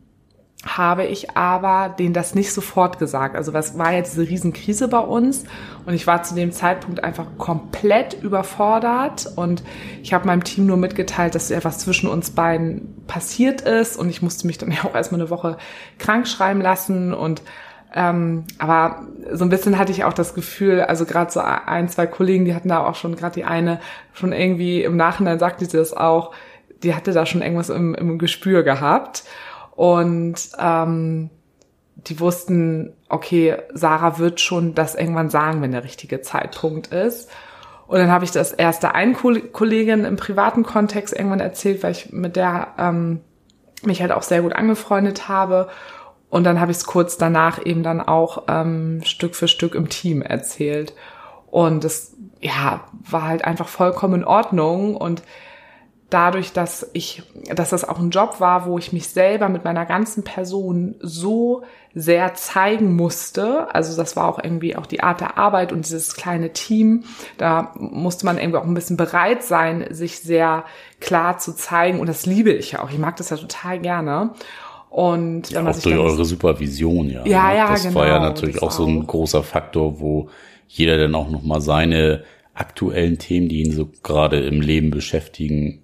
habe 0.65 1.05
ich 1.05 1.37
aber 1.37 1.93
denen 1.97 2.13
das 2.13 2.33
nicht 2.33 2.51
sofort 2.51 2.97
gesagt. 2.97 3.35
Also 3.35 3.53
was 3.53 3.77
war 3.77 3.93
jetzt 3.93 4.13
diese 4.13 4.27
Riesenkrise 4.27 4.87
bei 4.87 4.99
uns 4.99 5.43
und 5.85 5.93
ich 5.93 6.07
war 6.07 6.23
zu 6.23 6.33
dem 6.33 6.51
Zeitpunkt 6.51 7.03
einfach 7.03 7.25
komplett 7.37 8.15
überfordert 8.21 9.31
und 9.35 9.63
ich 10.01 10.13
habe 10.13 10.25
meinem 10.25 10.43
Team 10.43 10.65
nur 10.65 10.77
mitgeteilt, 10.77 11.35
dass 11.35 11.51
etwas 11.51 11.77
zwischen 11.77 12.09
uns 12.09 12.31
beiden 12.31 13.03
passiert 13.05 13.61
ist 13.61 13.97
und 13.97 14.09
ich 14.09 14.21
musste 14.23 14.47
mich 14.47 14.57
dann 14.57 14.71
ja 14.73 14.83
auch 14.83 14.95
erstmal 14.95 15.21
eine 15.21 15.29
Woche 15.29 15.57
krank 15.99 16.27
schreiben 16.27 16.61
lassen 16.61 17.13
und 17.13 17.43
ähm, 17.93 18.43
aber 18.57 19.07
so 19.31 19.45
ein 19.45 19.49
bisschen 19.49 19.77
hatte 19.77 19.91
ich 19.91 20.03
auch 20.03 20.13
das 20.13 20.33
Gefühl, 20.33 20.81
also 20.81 21.05
gerade 21.05 21.31
so 21.31 21.39
ein, 21.39 21.87
zwei 21.87 22.05
Kollegen, 22.05 22.45
die 22.45 22.53
hatten 22.53 22.67
da 22.67 22.85
auch 22.85 22.95
schon, 22.95 23.15
gerade 23.15 23.35
die 23.35 23.45
eine 23.45 23.79
schon 24.13 24.33
irgendwie 24.33 24.83
im 24.83 24.97
Nachhinein 24.97 25.39
sagte 25.39 25.65
sie 25.65 25.77
das 25.77 25.95
auch, 25.95 26.33
die 26.83 26.93
hatte 26.93 27.11
da 27.11 27.25
schon 27.25 27.41
irgendwas 27.41 27.69
im, 27.69 27.95
im 27.95 28.17
Gespür 28.17 28.63
gehabt. 28.63 29.23
Und 29.77 30.49
ähm, 30.57 31.29
die 31.97 32.19
wussten, 32.19 32.93
okay, 33.09 33.57
Sarah 33.75 34.17
wird 34.17 34.41
schon 34.41 34.73
das 34.73 34.95
irgendwann 34.95 35.29
sagen, 35.29 35.61
wenn 35.61 35.71
der 35.71 35.83
richtige 35.83 36.21
Zeitpunkt 36.21 36.87
ist. 36.87 37.29
Und 37.85 37.99
dann 37.99 38.09
habe 38.09 38.25
ich 38.25 38.31
das 38.31 38.53
erste 38.53 38.95
einen 38.95 39.13
Kollegin 39.13 40.03
im 40.03 40.15
privaten 40.15 40.63
Kontext 40.63 41.13
irgendwann 41.13 41.41
erzählt, 41.41 41.83
weil 41.83 41.91
ich 41.91 42.11
mit 42.11 42.35
der 42.35 42.69
ähm, 42.79 43.21
mich 43.83 44.01
halt 44.01 44.11
auch 44.11 44.23
sehr 44.23 44.41
gut 44.41 44.53
angefreundet 44.53 45.27
habe. 45.27 45.69
Und 46.31 46.43
dann 46.43 46.59
habe 46.59 46.71
ich 46.71 46.77
es 46.77 46.85
kurz 46.85 47.17
danach 47.17 47.63
eben 47.63 47.83
dann 47.83 48.01
auch 48.01 48.45
ähm, 48.47 49.01
Stück 49.05 49.35
für 49.35 49.47
Stück 49.47 49.75
im 49.75 49.89
Team 49.89 50.23
erzählt. 50.23 50.95
Und 51.51 51.83
das 51.83 52.15
ja 52.41 52.83
war 52.91 53.27
halt 53.27 53.45
einfach 53.45 53.67
vollkommen 53.67 54.21
in 54.21 54.27
Ordnung. 54.27 54.95
Und 54.95 55.21
dadurch, 56.09 56.53
dass 56.53 56.89
ich, 56.93 57.23
dass 57.53 57.71
das 57.71 57.87
auch 57.87 57.99
ein 57.99 58.11
Job 58.11 58.39
war, 58.39 58.65
wo 58.65 58.77
ich 58.77 58.93
mich 58.93 59.09
selber 59.09 59.49
mit 59.49 59.65
meiner 59.65 59.85
ganzen 59.85 60.23
Person 60.23 60.95
so 60.99 61.63
sehr 61.93 62.33
zeigen 62.35 62.95
musste. 62.95 63.73
Also 63.73 63.97
das 63.97 64.15
war 64.15 64.27
auch 64.27 64.39
irgendwie 64.41 64.75
auch 64.75 64.85
die 64.85 65.01
Art 65.01 65.19
der 65.19 65.37
Arbeit 65.37 65.73
und 65.73 65.85
dieses 65.85 66.15
kleine 66.15 66.53
Team. 66.53 67.03
Da 67.37 67.73
musste 67.75 68.25
man 68.25 68.37
irgendwie 68.37 68.59
auch 68.59 68.65
ein 68.65 68.73
bisschen 68.73 68.97
bereit 68.97 69.43
sein, 69.43 69.85
sich 69.89 70.19
sehr 70.19 70.63
klar 70.99 71.39
zu 71.39 71.53
zeigen. 71.55 71.99
Und 71.99 72.07
das 72.07 72.25
liebe 72.25 72.51
ich 72.51 72.73
ja 72.73 72.83
auch. 72.83 72.89
Ich 72.89 72.99
mag 72.99 73.17
das 73.17 73.29
ja 73.29 73.37
total 73.37 73.79
gerne. 73.79 74.31
Und 74.89 75.49
ja, 75.49 75.67
auch 75.67 75.79
durch 75.79 75.97
eure 75.97 76.23
Supervision, 76.23 77.09
ja. 77.09 77.25
Ja, 77.25 77.49
ne? 77.49 77.57
ja, 77.57 77.69
das 77.69 77.83
genau. 77.83 77.93
Das 77.93 77.95
war 77.95 78.07
ja 78.07 78.19
natürlich 78.19 78.61
auch 78.61 78.71
so 78.71 78.85
ein 78.85 79.05
großer 79.05 79.43
Faktor, 79.43 79.99
wo 79.99 80.29
jeder 80.67 80.97
dann 80.97 81.15
auch 81.15 81.29
nochmal 81.29 81.61
seine 81.61 82.23
aktuellen 82.53 83.17
Themen, 83.17 83.49
die 83.49 83.63
ihn 83.63 83.71
so 83.71 83.89
gerade 84.03 84.39
im 84.39 84.61
Leben 84.61 84.89
beschäftigen, 84.89 85.83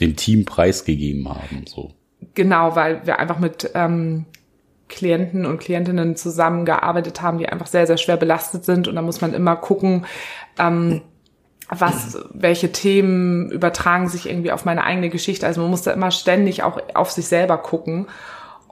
dem 0.00 0.16
Team 0.16 0.44
preisgegeben 0.44 1.28
haben. 1.28 1.64
So. 1.66 1.92
Genau, 2.34 2.76
weil 2.76 3.06
wir 3.06 3.18
einfach 3.18 3.38
mit 3.38 3.70
ähm, 3.74 4.26
Klienten 4.88 5.46
und 5.46 5.58
Klientinnen 5.58 6.16
zusammengearbeitet 6.16 7.22
haben, 7.22 7.38
die 7.38 7.48
einfach 7.48 7.66
sehr, 7.66 7.86
sehr 7.86 7.96
schwer 7.96 8.16
belastet 8.16 8.64
sind. 8.64 8.88
Und 8.88 8.96
da 8.96 9.02
muss 9.02 9.20
man 9.20 9.32
immer 9.32 9.56
gucken, 9.56 10.06
ähm, 10.58 11.02
was, 11.70 12.18
welche 12.34 12.72
Themen 12.72 13.50
übertragen 13.50 14.08
sich 14.08 14.28
irgendwie 14.28 14.52
auf 14.52 14.64
meine 14.64 14.84
eigene 14.84 15.08
Geschichte. 15.08 15.46
Also 15.46 15.60
man 15.60 15.70
muss 15.70 15.82
da 15.82 15.92
immer 15.92 16.10
ständig 16.10 16.62
auch 16.62 16.80
auf 16.94 17.10
sich 17.10 17.26
selber 17.28 17.58
gucken. 17.58 18.08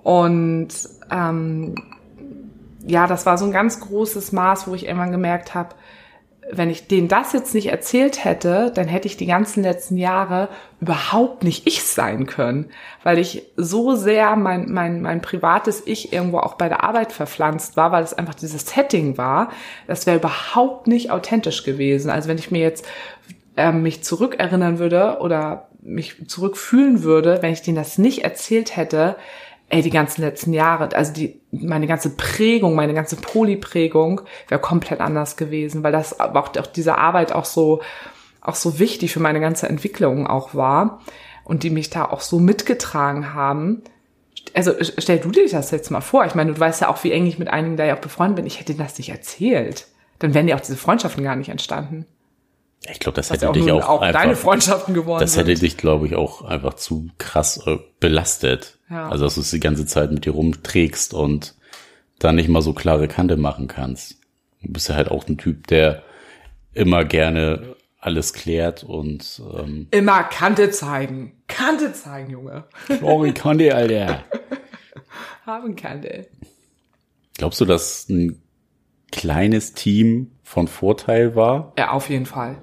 Und 0.02 0.68
ähm, 1.10 1.74
ja, 2.86 3.06
das 3.06 3.24
war 3.24 3.38
so 3.38 3.44
ein 3.44 3.52
ganz 3.52 3.80
großes 3.80 4.32
Maß, 4.32 4.66
wo 4.66 4.74
ich 4.74 4.86
irgendwann 4.86 5.12
gemerkt 5.12 5.54
habe, 5.54 5.74
wenn 6.50 6.70
ich 6.70 6.86
denen 6.86 7.08
das 7.08 7.32
jetzt 7.32 7.54
nicht 7.54 7.68
erzählt 7.68 8.24
hätte, 8.24 8.72
dann 8.74 8.88
hätte 8.88 9.06
ich 9.06 9.16
die 9.16 9.26
ganzen 9.26 9.62
letzten 9.62 9.96
Jahre 9.96 10.48
überhaupt 10.80 11.44
nicht 11.44 11.66
ich 11.66 11.82
sein 11.82 12.26
können, 12.26 12.70
weil 13.02 13.18
ich 13.18 13.42
so 13.56 13.94
sehr 13.94 14.36
mein, 14.36 14.70
mein, 14.70 15.02
mein 15.02 15.20
privates 15.20 15.82
Ich 15.86 16.12
irgendwo 16.12 16.38
auch 16.38 16.54
bei 16.54 16.68
der 16.68 16.84
Arbeit 16.84 17.12
verpflanzt 17.12 17.76
war, 17.76 17.92
weil 17.92 18.04
es 18.04 18.14
einfach 18.14 18.34
dieses 18.34 18.66
Setting 18.66 19.18
war. 19.18 19.50
Das 19.86 20.06
wäre 20.06 20.18
überhaupt 20.18 20.86
nicht 20.86 21.10
authentisch 21.10 21.64
gewesen. 21.64 22.10
Also 22.10 22.28
wenn 22.28 22.38
ich 22.38 22.50
mir 22.50 22.62
jetzt 22.62 22.86
äh, 23.56 23.72
mich 23.72 24.04
zurückerinnern 24.04 24.78
würde 24.78 25.18
oder 25.20 25.68
mich 25.80 26.28
zurückfühlen 26.28 27.02
würde, 27.02 27.42
wenn 27.42 27.52
ich 27.52 27.62
denen 27.62 27.76
das 27.76 27.98
nicht 27.98 28.24
erzählt 28.24 28.76
hätte, 28.76 29.16
ey, 29.70 29.82
die 29.82 29.90
ganzen 29.90 30.22
letzten 30.22 30.52
Jahre, 30.52 30.94
also 30.96 31.12
die, 31.12 31.40
meine 31.50 31.86
ganze 31.86 32.10
Prägung, 32.10 32.74
meine 32.74 32.94
ganze 32.94 33.16
Polyprägung 33.16 34.22
wäre 34.48 34.60
komplett 34.60 35.00
anders 35.00 35.36
gewesen, 35.36 35.82
weil 35.82 35.92
das 35.92 36.18
aber 36.18 36.40
auch, 36.40 36.56
auch 36.56 36.66
diese 36.66 36.96
Arbeit 36.96 37.32
auch 37.32 37.44
so, 37.44 37.82
auch 38.40 38.54
so 38.54 38.78
wichtig 38.78 39.12
für 39.12 39.20
meine 39.20 39.40
ganze 39.40 39.68
Entwicklung 39.68 40.26
auch 40.26 40.54
war 40.54 41.00
und 41.44 41.62
die 41.62 41.70
mich 41.70 41.90
da 41.90 42.06
auch 42.06 42.20
so 42.20 42.38
mitgetragen 42.38 43.34
haben. 43.34 43.82
Also 44.54 44.72
stell 44.80 45.18
du 45.18 45.30
dir 45.30 45.48
das 45.48 45.70
jetzt 45.70 45.90
mal 45.90 46.00
vor. 46.00 46.24
Ich 46.24 46.34
meine, 46.34 46.54
du 46.54 46.58
weißt 46.58 46.80
ja 46.80 46.88
auch, 46.88 47.04
wie 47.04 47.12
eng 47.12 47.26
ich 47.26 47.38
mit 47.38 47.48
einigen 47.48 47.76
da 47.76 47.84
ja 47.84 47.96
auch 47.96 48.00
befreundet 48.00 48.36
bin. 48.36 48.46
Ich 48.46 48.60
hätte 48.60 48.74
das 48.74 48.96
nicht 48.96 49.10
erzählt. 49.10 49.86
Dann 50.18 50.32
wären 50.32 50.48
ja 50.48 50.56
auch 50.56 50.60
diese 50.60 50.76
Freundschaften 50.76 51.22
gar 51.22 51.36
nicht 51.36 51.50
entstanden. 51.50 52.06
Ich 52.90 53.00
glaube, 53.00 53.16
das 53.16 53.30
hätte 53.30 53.50
dich 53.52 53.70
auch, 53.70 53.86
auch 53.86 54.00
einfach, 54.00 54.22
deine 54.22 54.36
Freundschaften 54.36 54.94
geworden. 54.94 55.20
Das 55.20 55.36
hätte 55.36 55.54
sind. 55.54 55.62
dich, 55.62 55.76
glaube 55.76 56.06
ich, 56.06 56.14
auch 56.14 56.42
einfach 56.42 56.74
zu 56.74 57.08
krass 57.18 57.60
äh, 57.66 57.78
belastet. 58.00 58.77
Ja. 58.90 59.08
Also, 59.08 59.24
dass 59.24 59.34
du 59.34 59.42
es 59.42 59.50
die 59.50 59.60
ganze 59.60 59.86
Zeit 59.86 60.12
mit 60.12 60.24
dir 60.24 60.32
rumträgst 60.32 61.14
und 61.14 61.54
dann 62.18 62.36
nicht 62.36 62.48
mal 62.48 62.62
so 62.62 62.72
klare 62.72 63.08
Kante 63.08 63.36
machen 63.36 63.68
kannst. 63.68 64.16
Du 64.62 64.72
bist 64.72 64.88
ja 64.88 64.96
halt 64.96 65.10
auch 65.10 65.26
ein 65.28 65.38
Typ, 65.38 65.66
der 65.68 66.02
immer 66.72 67.04
gerne 67.04 67.76
alles 68.00 68.32
klärt 68.32 68.84
und 68.84 69.42
ähm, 69.54 69.88
immer 69.90 70.22
Kante 70.24 70.70
zeigen. 70.70 71.32
Kante 71.48 71.92
zeigen, 71.92 72.30
Junge. 72.30 72.64
Klare 72.86 73.32
Kante, 73.34 73.74
Alter. 73.74 74.24
Haben 75.44 75.76
Kante. 75.76 76.28
Glaubst 77.36 77.60
du, 77.60 77.64
dass 77.64 78.08
ein 78.08 78.40
kleines 79.10 79.72
Team 79.74 80.32
von 80.42 80.68
Vorteil 80.68 81.34
war? 81.34 81.72
Ja, 81.78 81.90
auf 81.92 82.08
jeden 82.10 82.26
Fall. 82.26 82.58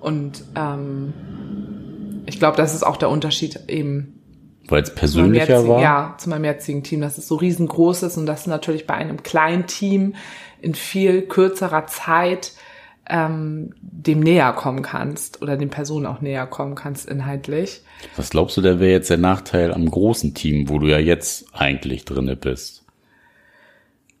Und 0.00 0.44
ähm, 0.56 1.12
ich 2.26 2.38
glaube, 2.38 2.56
das 2.56 2.74
ist 2.74 2.82
auch 2.82 2.96
der 2.96 3.10
Unterschied 3.10 3.68
eben. 3.68 4.20
Weil 4.68 4.82
es 4.82 4.94
persönlicher 4.94 5.68
war? 5.68 5.80
Ja, 5.82 6.14
zu 6.18 6.30
meinem 6.30 6.44
jetzigen 6.44 6.82
Team, 6.82 7.00
dass 7.00 7.18
es 7.18 7.28
so 7.28 7.36
riesengroß 7.36 8.04
ist 8.04 8.16
und 8.16 8.26
dass 8.26 8.44
du 8.44 8.50
natürlich 8.50 8.86
bei 8.86 8.94
einem 8.94 9.22
kleinen 9.22 9.66
Team 9.66 10.14
in 10.60 10.74
viel 10.74 11.22
kürzerer 11.22 11.86
Zeit 11.86 12.52
ähm, 13.08 13.74
dem 13.82 14.20
näher 14.20 14.52
kommen 14.54 14.82
kannst 14.82 15.42
oder 15.42 15.58
den 15.58 15.68
Personen 15.68 16.06
auch 16.06 16.22
näher 16.22 16.46
kommen 16.46 16.74
kannst 16.74 17.06
inhaltlich. 17.06 17.82
Was 18.16 18.30
glaubst 18.30 18.56
du, 18.56 18.62
der 18.62 18.80
wäre 18.80 18.92
jetzt 18.92 19.10
der 19.10 19.18
Nachteil 19.18 19.74
am 19.74 19.90
großen 19.90 20.32
Team, 20.32 20.70
wo 20.70 20.78
du 20.78 20.86
ja 20.86 20.98
jetzt 20.98 21.46
eigentlich 21.52 22.06
drinne 22.06 22.34
bist? 22.34 22.84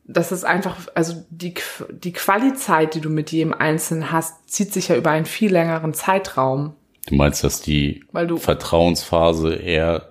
das 0.06 0.32
ist 0.32 0.44
einfach, 0.44 0.76
also 0.94 1.24
die, 1.30 1.54
die 1.90 2.12
Qualizeit, 2.12 2.94
die 2.94 3.00
du 3.00 3.08
mit 3.08 3.32
jedem 3.32 3.54
Einzelnen 3.54 4.12
hast, 4.12 4.50
zieht 4.50 4.72
sich 4.72 4.88
ja 4.88 4.96
über 4.96 5.10
einen 5.10 5.24
viel 5.24 5.50
längeren 5.50 5.94
Zeitraum. 5.94 6.74
Du 7.06 7.14
meinst, 7.14 7.42
dass 7.44 7.60
die 7.60 8.04
Vertrauensphase 8.36 9.54
eher 9.54 10.10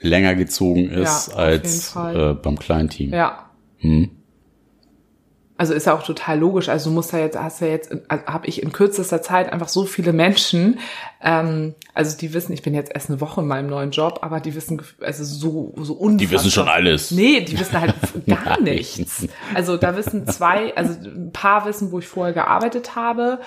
länger 0.00 0.34
gezogen 0.34 0.90
ist 0.90 1.28
ja, 1.28 1.34
als 1.34 1.96
äh, 1.96 2.34
beim 2.34 2.58
kleinen 2.58 2.88
Team? 2.88 3.12
Ja. 3.12 3.50
Hm. 3.78 4.10
Also 5.60 5.74
ist 5.74 5.86
ja 5.86 5.94
auch 5.94 6.04
total 6.04 6.38
logisch. 6.38 6.68
Also 6.68 6.90
du 6.90 6.94
musst 6.94 7.12
ja 7.12 7.18
jetzt, 7.18 7.36
hast 7.36 7.60
ja 7.60 7.66
jetzt, 7.66 7.90
also 8.06 8.24
habe 8.26 8.46
ich 8.46 8.62
in 8.62 8.70
kürzester 8.70 9.20
Zeit 9.22 9.52
einfach 9.52 9.66
so 9.66 9.86
viele 9.86 10.12
Menschen, 10.12 10.78
ähm, 11.20 11.74
also 11.94 12.16
die 12.16 12.32
wissen, 12.32 12.52
ich 12.52 12.62
bin 12.62 12.74
jetzt 12.74 12.92
erst 12.94 13.10
eine 13.10 13.20
Woche 13.20 13.40
in 13.40 13.48
meinem 13.48 13.68
neuen 13.68 13.90
Job, 13.90 14.20
aber 14.22 14.38
die 14.38 14.54
wissen, 14.54 14.80
also 15.00 15.24
so, 15.24 15.74
so 15.82 15.94
unfassbar. 15.94 16.16
Die 16.16 16.30
wissen 16.30 16.50
schon 16.52 16.68
alles. 16.68 17.10
Nee, 17.10 17.40
die 17.40 17.58
wissen 17.58 17.80
halt 17.80 17.92
gar 18.28 18.60
nichts. 18.60 19.26
Also 19.52 19.76
da 19.76 19.96
wissen 19.96 20.28
zwei, 20.28 20.76
also 20.76 20.92
ein 20.92 21.32
paar 21.32 21.66
wissen, 21.66 21.90
wo 21.90 21.98
ich 21.98 22.06
vorher 22.06 22.32
gearbeitet 22.32 22.94
habe. 22.94 23.40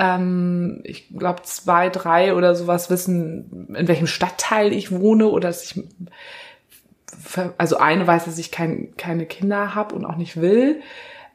Ähm, 0.00 0.80
ich 0.82 1.08
glaube 1.16 1.42
zwei, 1.42 1.90
drei 1.90 2.34
oder 2.34 2.56
sowas 2.56 2.90
wissen, 2.90 3.68
in 3.76 3.86
welchem 3.86 4.08
Stadtteil 4.08 4.72
ich 4.72 4.90
wohne 4.90 5.28
oder 5.28 5.48
dass 5.48 5.64
ich, 5.64 5.84
also 7.58 7.76
eine 7.76 8.06
weiß, 8.06 8.24
dass 8.24 8.38
ich 8.38 8.50
kein, 8.50 8.96
keine 8.96 9.26
Kinder 9.26 9.74
habe 9.74 9.94
und 9.94 10.04
auch 10.04 10.16
nicht 10.16 10.40
will 10.40 10.80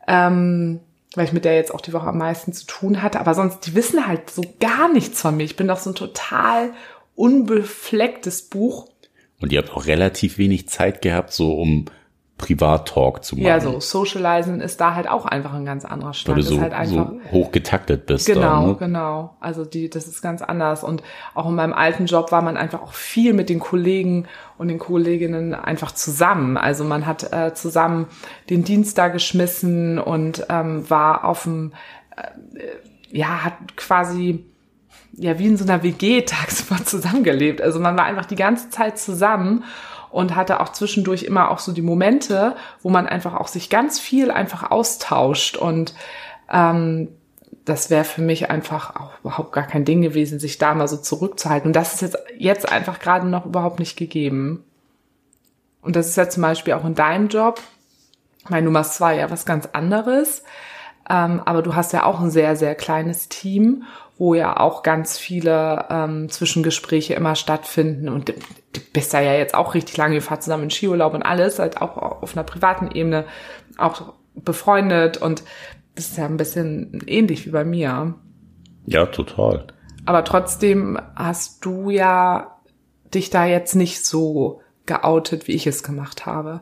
ähm, 0.08 0.80
weil 1.16 1.26
ich 1.26 1.34
mit 1.34 1.46
der 1.46 1.56
jetzt 1.56 1.74
auch 1.74 1.82
die 1.82 1.94
Woche 1.94 2.08
am 2.08 2.18
meisten 2.18 2.54
zu 2.54 2.66
tun 2.66 3.02
hatte. 3.02 3.20
Aber 3.20 3.34
sonst, 3.34 3.62
die 3.62 3.76
wissen 3.76 4.06
halt 4.06 4.30
so 4.30 4.44
gar 4.60 4.92
nichts 4.92 5.22
von 5.22 5.38
mir. 5.38 5.44
Ich 5.44 5.56
bin 5.56 5.68
doch 5.68 5.80
so 5.80 5.92
ein 5.92 5.96
total 5.96 6.74
unbeflecktes 7.16 8.44
Buch. 8.44 8.90
Und 9.40 9.52
ihr 9.52 9.60
habt 9.60 9.72
auch 9.72 9.86
relativ 9.86 10.38
wenig 10.38 10.70
Zeit 10.70 11.02
gehabt, 11.02 11.32
so 11.32 11.54
um 11.54 11.86
Privat-Talk 12.38 13.24
zu 13.24 13.36
machen. 13.36 13.46
Ja, 13.46 13.62
so 13.62 13.80
Socializen 13.80 14.60
ist 14.60 14.82
da 14.82 14.94
halt 14.94 15.08
auch 15.08 15.26
einfach 15.26 15.54
ein 15.54 15.64
ganz 15.64 15.86
anderer 15.86 16.14
Stand. 16.14 16.38
Weil 16.38 16.44
du 16.44 16.50
so, 16.50 16.62
halt 16.62 16.74
einfach, 16.74 17.10
so 17.10 17.32
hoch 17.32 17.52
getaktet 17.52 18.06
bist. 18.08 18.26
Genau, 18.26 18.42
da, 18.42 18.62
ne? 18.68 18.76
genau. 18.78 19.38
Also 19.40 19.64
die, 19.64 19.90
das 19.90 20.06
ist 20.06 20.22
ganz 20.22 20.42
anders. 20.42 20.84
Und 20.84 21.02
auch 21.34 21.48
in 21.48 21.56
meinem 21.56 21.72
alten 21.72 22.08
Job 22.08 22.34
war 22.34 22.42
man 22.42 22.58
einfach 22.58 22.82
auch 22.82 22.92
viel 22.92 23.32
mit 23.32 23.48
den 23.48 23.60
Kollegen 23.60 24.28
und 24.58 24.68
den 24.68 24.80
Kolleginnen 24.80 25.54
einfach 25.54 25.94
zusammen. 25.94 26.58
Also 26.58 26.84
man 26.84 27.06
hat 27.06 27.32
äh, 27.32 27.54
zusammen 27.54 28.08
den 28.50 28.66
Dienst 28.66 28.98
da 28.98 29.08
geschmissen 29.08 29.98
und 29.98 30.46
ähm, 30.50 30.90
war 30.90 31.24
auf 31.24 31.44
dem, 31.44 31.72
äh, 32.18 33.18
ja, 33.18 33.46
hat 33.46 33.78
quasi 33.78 34.44
ja 35.14 35.40
wie 35.40 35.46
in 35.46 35.56
so 35.56 35.64
einer 35.64 35.84
WG 35.84 36.22
tagsüber 36.26 36.84
zusammengelebt. 36.84 37.62
Also 37.62 37.80
man 37.80 37.98
war 37.98 38.04
einfach 38.04 38.26
die 38.26 38.36
ganze 38.36 38.70
Zeit 38.70 39.00
zusammen 39.00 39.64
und 40.16 40.36
hatte 40.36 40.62
auch 40.62 40.70
zwischendurch 40.70 41.24
immer 41.24 41.52
auch 41.52 41.60
so 41.60 41.74
die 41.74 41.82
Momente, 41.82 42.56
wo 42.82 42.90
man 42.90 43.06
einfach 43.06 43.34
auch 43.34 43.48
sich 43.48 43.70
ganz 43.70 44.00
viel 44.00 44.32
einfach 44.32 44.72
austauscht 44.72 45.58
und 45.58 45.94
ähm, 46.50 47.10
das 47.66 47.90
wäre 47.90 48.04
für 48.04 48.22
mich 48.22 48.50
einfach 48.50 48.96
auch 48.96 49.20
überhaupt 49.22 49.52
gar 49.52 49.66
kein 49.66 49.86
Ding 49.86 50.02
gewesen, 50.02 50.40
sich 50.40 50.58
da 50.58 50.74
mal 50.76 50.88
so 50.88 50.98
zurückzuhalten. 50.98 51.70
Und 51.70 51.76
das 51.76 51.96
ist 51.96 52.02
jetzt, 52.02 52.18
jetzt 52.38 52.72
einfach 52.72 53.00
gerade 53.00 53.28
noch 53.28 53.46
überhaupt 53.46 53.80
nicht 53.80 53.98
gegeben. 53.98 54.64
Und 55.82 55.96
das 55.96 56.08
ist 56.08 56.16
ja 56.16 56.30
zum 56.30 56.44
Beispiel 56.44 56.74
auch 56.74 56.86
in 56.86 56.94
deinem 56.94 57.28
Job, 57.28 57.60
mein 58.50 58.66
Nummer 58.66 58.84
zwei 58.84 59.18
ja 59.18 59.32
was 59.32 59.48
ganz 59.48 59.68
anderes. 59.74 60.44
Ähm, 61.10 61.42
aber 61.44 61.64
du 61.64 61.76
hast 61.76 61.92
ja 61.92 62.04
auch 62.04 62.20
ein 62.20 62.30
sehr, 62.30 62.56
sehr 62.56 62.76
kleines 62.76 63.30
Team 63.30 63.84
wo 64.18 64.34
ja 64.34 64.60
auch 64.60 64.84
ganz 64.84 65.18
viele 65.18 65.86
ähm, 65.90 66.30
Zwischengespräche 66.30 67.14
immer 67.14 67.36
stattfinden. 67.36 68.10
Und 68.10 68.30
du, 68.30 68.34
bist 68.94 69.14
da 69.14 69.20
ja 69.20 69.34
jetzt 69.34 69.56
auch 69.56 69.74
richtig 69.74 69.98
lange, 69.98 70.16
ihr 70.16 70.22
fahrt 70.22 70.44
zusammen 70.44 70.66
in 70.66 70.70
Skiurlaub 70.70 71.14
und 71.14 71.24
alles, 71.24 71.60
halt 71.60 71.82
auch 71.82 71.98
auf 71.98 72.36
einer 72.36 72.44
privaten 72.44 72.92
Ebene 72.92 73.26
auch 73.78 74.14
befreundet 74.36 75.18
und 75.18 75.44
das 75.96 76.10
ist 76.10 76.18
ja 76.18 76.26
ein 76.26 76.38
bisschen 76.38 77.04
ähnlich 77.08 77.46
wie 77.46 77.52
bei 77.52 77.64
mir. 77.64 78.16
Ja, 78.86 79.06
total. 79.06 79.68
Aber 80.06 80.24
trotzdem 80.24 81.00
hast 81.16 81.66
du 81.66 81.90
ja 81.90 82.60
dich 83.14 83.30
da 83.30 83.46
jetzt 83.46 83.76
nicht 83.76 84.06
so 84.06 84.62
geoutet, 84.86 85.48
wie 85.48 85.54
ich 85.54 85.68
es 85.68 85.84
gemacht 85.84 86.26
habe. 86.26 86.62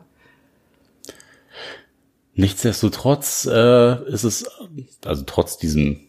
Nichtsdestotrotz 2.34 3.46
äh, 3.50 4.08
ist 4.08 4.24
es, 4.24 4.50
also 5.04 5.24
trotz 5.26 5.58
diesem 5.58 6.00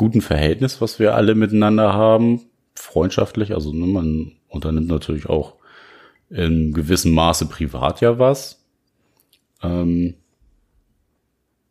guten 0.00 0.22
Verhältnis, 0.22 0.80
was 0.80 0.98
wir 0.98 1.14
alle 1.14 1.34
miteinander 1.34 1.92
haben, 1.92 2.40
freundschaftlich. 2.74 3.52
Also 3.52 3.74
ne, 3.74 3.84
man 3.84 4.32
unternimmt 4.48 4.88
natürlich 4.88 5.26
auch 5.26 5.56
in 6.30 6.72
gewissem 6.72 7.12
Maße 7.12 7.44
privat 7.46 8.00
ja 8.00 8.18
was. 8.18 8.64
Ähm, 9.62 10.14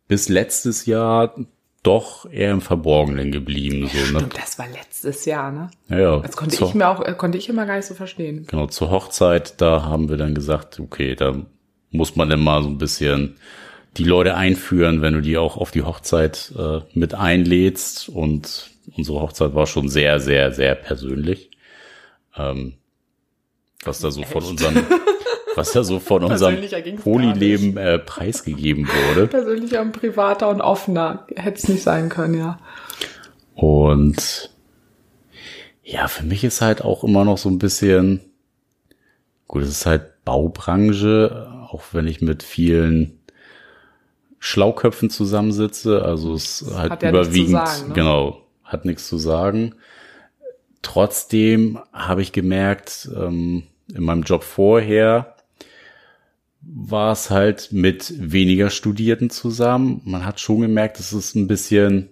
bis 0.08 0.30
letztes 0.30 0.86
Jahr 0.86 1.34
doch 1.82 2.32
eher 2.32 2.52
im 2.52 2.62
Verborgenen 2.62 3.32
geblieben. 3.32 3.90
So, 3.92 3.98
ne? 3.98 4.20
Stimmt, 4.20 4.38
das 4.38 4.60
war 4.60 4.68
letztes 4.68 5.26
Jahr, 5.26 5.52
ne? 5.52 5.72
Ja, 5.88 5.98
ja. 6.00 6.20
Das 6.20 6.38
konnte 6.38 6.64
ich 6.64 6.74
mir 6.76 6.88
auch, 6.88 7.02
äh, 7.02 7.14
konnte 7.14 7.40
ich 7.40 7.50
immer 7.50 7.66
gar 7.66 7.78
nicht 7.78 7.88
so 7.88 7.96
verstehen. 7.96 8.46
Genau, 8.46 8.68
zur 8.68 8.92
Hochzeit, 8.92 9.60
da 9.60 9.86
haben 9.86 10.08
wir 10.08 10.18
dann 10.18 10.36
gesagt, 10.36 10.80
okay, 10.80 11.16
da 11.16 11.36
muss 11.90 12.16
man 12.16 12.30
dann 12.30 12.42
mal 12.42 12.62
so 12.62 12.70
ein 12.70 12.78
bisschen 12.78 13.38
die 13.98 14.04
Leute 14.04 14.36
einführen, 14.36 15.02
wenn 15.02 15.14
du 15.14 15.22
die 15.22 15.38
auch 15.38 15.58
auf 15.58 15.72
die 15.72 15.84
Hochzeit 15.84 16.54
äh, 16.58 16.82
mit 16.94 17.14
einlädst. 17.14 18.10
Und 18.10 18.72
unsere 18.96 19.22
Hochzeit 19.22 19.56
war 19.56 19.68
schon 19.68 19.90
sehr, 19.90 20.20
sehr, 20.20 20.52
sehr 20.52 20.76
persönlich. 20.76 21.52
Ähm, 22.38 22.74
was 23.84 24.00
da 24.00 24.12
so 24.12 24.22
Echt? 24.22 24.32
von 24.32 24.44
unserem, 24.44 24.86
was 25.56 25.72
da 25.72 25.84
so 25.84 26.00
von 26.00 26.24
unserem 26.26 26.58
Polyleben 26.98 27.78
äh, 27.78 28.00
preisgegeben 28.00 28.88
wurde. 28.88 29.28
Persönlicher 29.28 29.82
und 29.82 29.94
privater 29.94 30.50
und 30.50 30.62
offener 30.62 31.26
hätte 31.36 31.58
es 31.58 31.68
nicht 31.68 31.84
sein 31.84 32.10
können, 32.10 32.36
ja. 32.36 32.60
Und 33.56 34.52
ja, 35.84 36.08
für 36.08 36.24
mich 36.24 36.44
ist 36.44 36.62
halt 36.62 36.84
auch 36.84 37.04
immer 37.04 37.26
noch 37.26 37.38
so 37.38 37.50
ein 37.50 37.60
bisschen, 37.60 38.22
gut, 39.48 39.64
es 39.64 39.70
ist 39.70 39.86
halt 39.86 40.24
Baubranche, 40.24 41.52
auch 41.72 41.84
wenn 41.94 42.08
ich 42.08 42.22
mit 42.22 42.44
vielen 42.44 43.19
Schlauköpfen 44.40 45.10
zusammensitze. 45.10 46.04
Also 46.04 46.34
es 46.34 46.66
hat, 46.76 46.92
hat 46.92 47.04
ja 47.04 47.10
überwiegend, 47.10 47.68
sagen, 47.68 47.88
ne? 47.90 47.94
genau, 47.94 48.42
hat 48.64 48.86
nichts 48.86 49.08
zu 49.08 49.18
sagen. 49.18 49.76
Trotzdem 50.82 51.80
habe 51.92 52.22
ich 52.22 52.32
gemerkt, 52.32 53.10
ähm, 53.16 53.64
in 53.94 54.04
meinem 54.04 54.24
Job 54.24 54.44
vorher 54.44 55.36
war 56.62 57.12
es 57.12 57.30
halt 57.30 57.70
mit 57.72 58.14
weniger 58.18 58.70
Studierten 58.70 59.30
zusammen. 59.30 60.02
Man 60.06 60.26
hat 60.26 60.40
schon 60.40 60.62
gemerkt, 60.62 61.00
es 61.00 61.14
ist 61.14 61.36
ein 61.36 61.48
bisschen, 61.48 62.10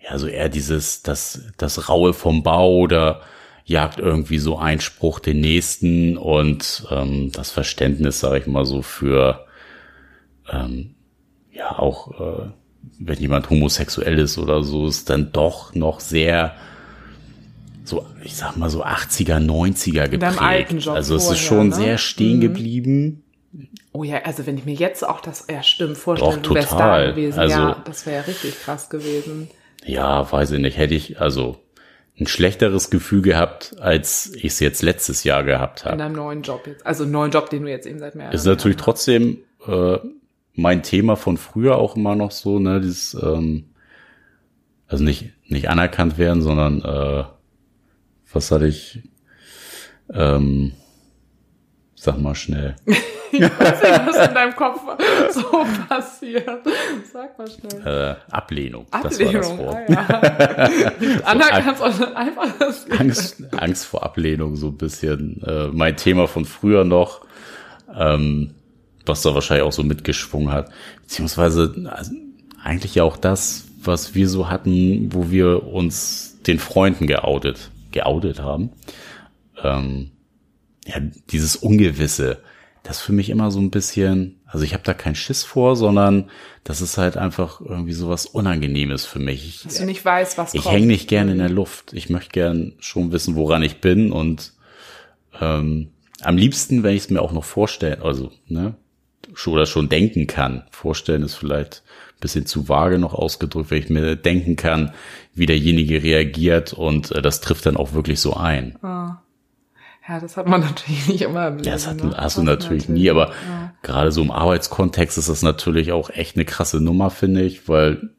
ja, 0.00 0.18
so 0.18 0.26
eher 0.26 0.48
dieses, 0.48 1.02
das, 1.02 1.52
das 1.56 1.88
Raue 1.88 2.12
vom 2.12 2.42
Bau 2.42 2.76
oder 2.76 3.22
jagt 3.64 3.98
irgendwie 3.98 4.38
so 4.38 4.58
Einspruch 4.58 5.20
den 5.20 5.40
nächsten 5.40 6.16
und 6.16 6.86
ähm, 6.90 7.30
das 7.32 7.50
Verständnis, 7.50 8.20
sage 8.20 8.38
ich 8.38 8.46
mal 8.46 8.64
so, 8.64 8.82
für 8.82 9.46
ähm, 10.50 10.94
ja 11.58 11.78
auch 11.78 12.20
äh, 12.20 12.50
wenn 12.98 13.18
jemand 13.18 13.50
homosexuell 13.50 14.18
ist 14.18 14.38
oder 14.38 14.62
so, 14.62 14.86
ist 14.86 15.10
dann 15.10 15.32
doch 15.32 15.74
noch 15.74 16.00
sehr 16.00 16.54
so, 17.84 18.04
ich 18.22 18.36
sag 18.36 18.56
mal 18.56 18.68
so 18.68 18.84
80er, 18.84 19.38
90er 19.38 20.08
geprägt. 20.08 20.88
also 20.88 21.16
es 21.16 21.24
vorher, 21.24 21.40
ist 21.40 21.46
schon 21.46 21.68
ne? 21.68 21.74
sehr 21.74 21.98
stehen 21.98 22.36
mhm. 22.36 22.42
geblieben. 22.42 23.24
Oh 23.92 24.04
ja, 24.04 24.18
also 24.24 24.46
wenn 24.46 24.58
ich 24.58 24.66
mir 24.66 24.74
jetzt 24.74 25.06
auch 25.06 25.20
das, 25.20 25.46
ja 25.50 25.62
stimmt, 25.62 25.96
vorstelle, 25.96 26.36
Doch, 26.36 26.42
du 26.42 26.54
wärst 26.54 26.72
da 26.72 27.06
gewesen, 27.06 27.38
also, 27.38 27.58
ja, 27.58 27.82
das 27.84 28.04
wäre 28.04 28.16
ja 28.16 28.22
richtig 28.22 28.60
krass 28.60 28.90
gewesen. 28.90 29.48
Ja, 29.84 30.30
weiß 30.30 30.50
ich 30.52 30.60
nicht, 30.60 30.76
hätte 30.76 30.94
ich, 30.94 31.20
also 31.20 31.56
ein 32.20 32.26
schlechteres 32.26 32.90
Gefühl 32.90 33.22
gehabt, 33.22 33.76
als 33.80 34.32
ich 34.34 34.44
es 34.44 34.60
jetzt 34.60 34.82
letztes 34.82 35.24
Jahr 35.24 35.44
gehabt 35.44 35.84
habe. 35.84 35.94
In 35.94 36.00
einem 36.02 36.16
neuen 36.16 36.42
Job 36.42 36.66
jetzt, 36.66 36.84
also 36.84 37.04
einen 37.04 37.12
neuen 37.12 37.30
Job, 37.30 37.48
den 37.48 37.62
du 37.62 37.70
jetzt 37.70 37.86
eben 37.86 38.00
seit 38.00 38.16
mehr 38.16 38.32
Ist 38.32 38.44
natürlich 38.44 38.76
trotzdem 38.76 39.38
äh, 39.66 39.98
mein 40.58 40.82
Thema 40.82 41.14
von 41.16 41.36
früher 41.36 41.78
auch 41.78 41.94
immer 41.94 42.16
noch 42.16 42.32
so, 42.32 42.58
ne, 42.58 42.80
dieses, 42.80 43.14
ähm, 43.14 43.66
also 44.88 45.04
nicht, 45.04 45.30
nicht 45.46 45.70
anerkannt 45.70 46.18
werden, 46.18 46.42
sondern 46.42 46.82
äh, 46.82 47.24
was 48.32 48.50
hatte 48.50 48.66
ich, 48.66 49.02
ähm, 50.12 50.72
sag 51.94 52.18
mal 52.18 52.34
schnell. 52.34 52.74
ich 53.30 53.40
weiß 53.40 53.82
nicht, 53.82 54.06
was 54.06 54.28
in 54.28 54.34
deinem 54.34 54.56
Kopf 54.56 54.80
so 55.30 55.64
passiert. 55.88 56.48
Sag 57.12 57.38
mal 57.38 57.46
schnell. 57.48 58.16
Äh, 58.28 58.34
Ablehnung. 58.34 58.86
Ablehnung, 58.90 59.42
das 59.42 59.56
war 59.58 59.58
das 59.58 59.58
Wort. 59.58 59.76
Ah, 59.90 60.70
ja. 61.00 61.22
Anerkannt, 61.24 61.78
sondern 61.78 62.16
einfach 62.16 62.58
das 62.58 62.90
Angst, 62.90 63.44
Angst 63.54 63.86
vor 63.86 64.02
Ablehnung, 64.02 64.56
so 64.56 64.68
ein 64.68 64.76
bisschen. 64.76 65.40
Äh, 65.46 65.68
mein 65.68 65.96
Thema 65.96 66.26
von 66.26 66.44
früher 66.44 66.82
noch. 66.82 67.20
Ähm, 67.96 68.54
was 69.08 69.22
da 69.22 69.34
wahrscheinlich 69.34 69.66
auch 69.66 69.72
so 69.72 69.82
mitgeschwungen 69.82 70.52
hat. 70.52 70.70
Beziehungsweise 71.02 71.74
also, 71.90 72.12
eigentlich 72.62 72.94
ja 72.94 73.04
auch 73.04 73.16
das, 73.16 73.64
was 73.82 74.14
wir 74.14 74.28
so 74.28 74.48
hatten, 74.50 75.12
wo 75.12 75.30
wir 75.30 75.64
uns 75.64 76.38
den 76.46 76.58
Freunden 76.58 77.06
geoutet, 77.06 77.70
geoutet 77.92 78.40
haben. 78.40 78.70
Ähm, 79.62 80.10
ja, 80.86 81.00
dieses 81.30 81.56
Ungewisse, 81.56 82.42
das 82.82 83.00
für 83.00 83.12
mich 83.12 83.28
immer 83.28 83.50
so 83.50 83.60
ein 83.60 83.70
bisschen, 83.70 84.40
also 84.46 84.64
ich 84.64 84.72
habe 84.72 84.82
da 84.82 84.94
keinen 84.94 85.14
Schiss 85.14 85.44
vor, 85.44 85.76
sondern 85.76 86.30
das 86.64 86.80
ist 86.80 86.96
halt 86.96 87.16
einfach 87.16 87.60
irgendwie 87.60 87.92
so 87.92 88.08
was 88.08 88.26
Unangenehmes 88.26 89.04
für 89.04 89.18
mich. 89.18 89.46
Ich, 89.46 89.62
Dass 89.62 89.78
du 89.78 89.84
nicht 89.84 90.04
weißt, 90.04 90.38
was 90.38 90.54
Ich 90.54 90.70
hänge 90.70 90.86
nicht 90.86 91.08
gerne 91.08 91.32
in 91.32 91.38
der 91.38 91.50
Luft. 91.50 91.92
Ich 91.92 92.08
möchte 92.08 92.30
gern 92.30 92.74
schon 92.78 93.12
wissen, 93.12 93.36
woran 93.36 93.62
ich 93.62 93.80
bin 93.80 94.10
und 94.10 94.54
ähm, 95.40 95.90
am 96.22 96.36
liebsten, 96.36 96.82
wenn 96.82 96.96
ich 96.96 97.02
es 97.02 97.10
mir 97.10 97.20
auch 97.20 97.32
noch 97.32 97.44
vorstellen, 97.44 98.02
also 98.02 98.32
ne, 98.46 98.74
oder 99.46 99.66
schon 99.66 99.88
denken 99.88 100.26
kann. 100.26 100.64
Vorstellen 100.70 101.22
ist 101.22 101.36
vielleicht 101.36 101.82
ein 102.16 102.20
bisschen 102.20 102.46
zu 102.46 102.68
vage 102.68 102.98
noch 102.98 103.14
ausgedrückt, 103.14 103.70
wenn 103.70 103.78
ich 103.78 103.90
mir 103.90 104.16
denken 104.16 104.56
kann, 104.56 104.92
wie 105.34 105.46
derjenige 105.46 106.02
reagiert 106.02 106.72
und 106.72 107.12
äh, 107.12 107.22
das 107.22 107.40
trifft 107.40 107.66
dann 107.66 107.76
auch 107.76 107.92
wirklich 107.92 108.20
so 108.20 108.34
ein. 108.34 108.76
Oh. 108.82 109.10
Ja, 110.08 110.20
das 110.20 110.36
hat 110.36 110.48
man 110.48 110.60
natürlich 110.62 111.06
nicht 111.06 111.22
immer 111.22 111.48
im 111.48 111.56
Leben. 111.56 111.66
Ja, 111.66 111.72
das 111.74 111.86
hat, 111.86 112.02
ne? 112.02 112.14
hast 112.16 112.38
du 112.38 112.42
natürlich, 112.42 112.84
natürlich, 112.84 113.02
nie, 113.02 113.10
aber 113.10 113.28
ja. 113.28 113.74
gerade 113.82 114.10
so 114.10 114.22
im 114.22 114.30
Arbeitskontext 114.30 115.18
ist 115.18 115.28
das 115.28 115.42
natürlich 115.42 115.92
auch 115.92 116.10
echt 116.10 116.36
eine 116.36 116.44
krasse 116.44 116.80
Nummer, 116.80 117.10
finde 117.10 117.42
ich, 117.42 117.68
weil 117.68 118.10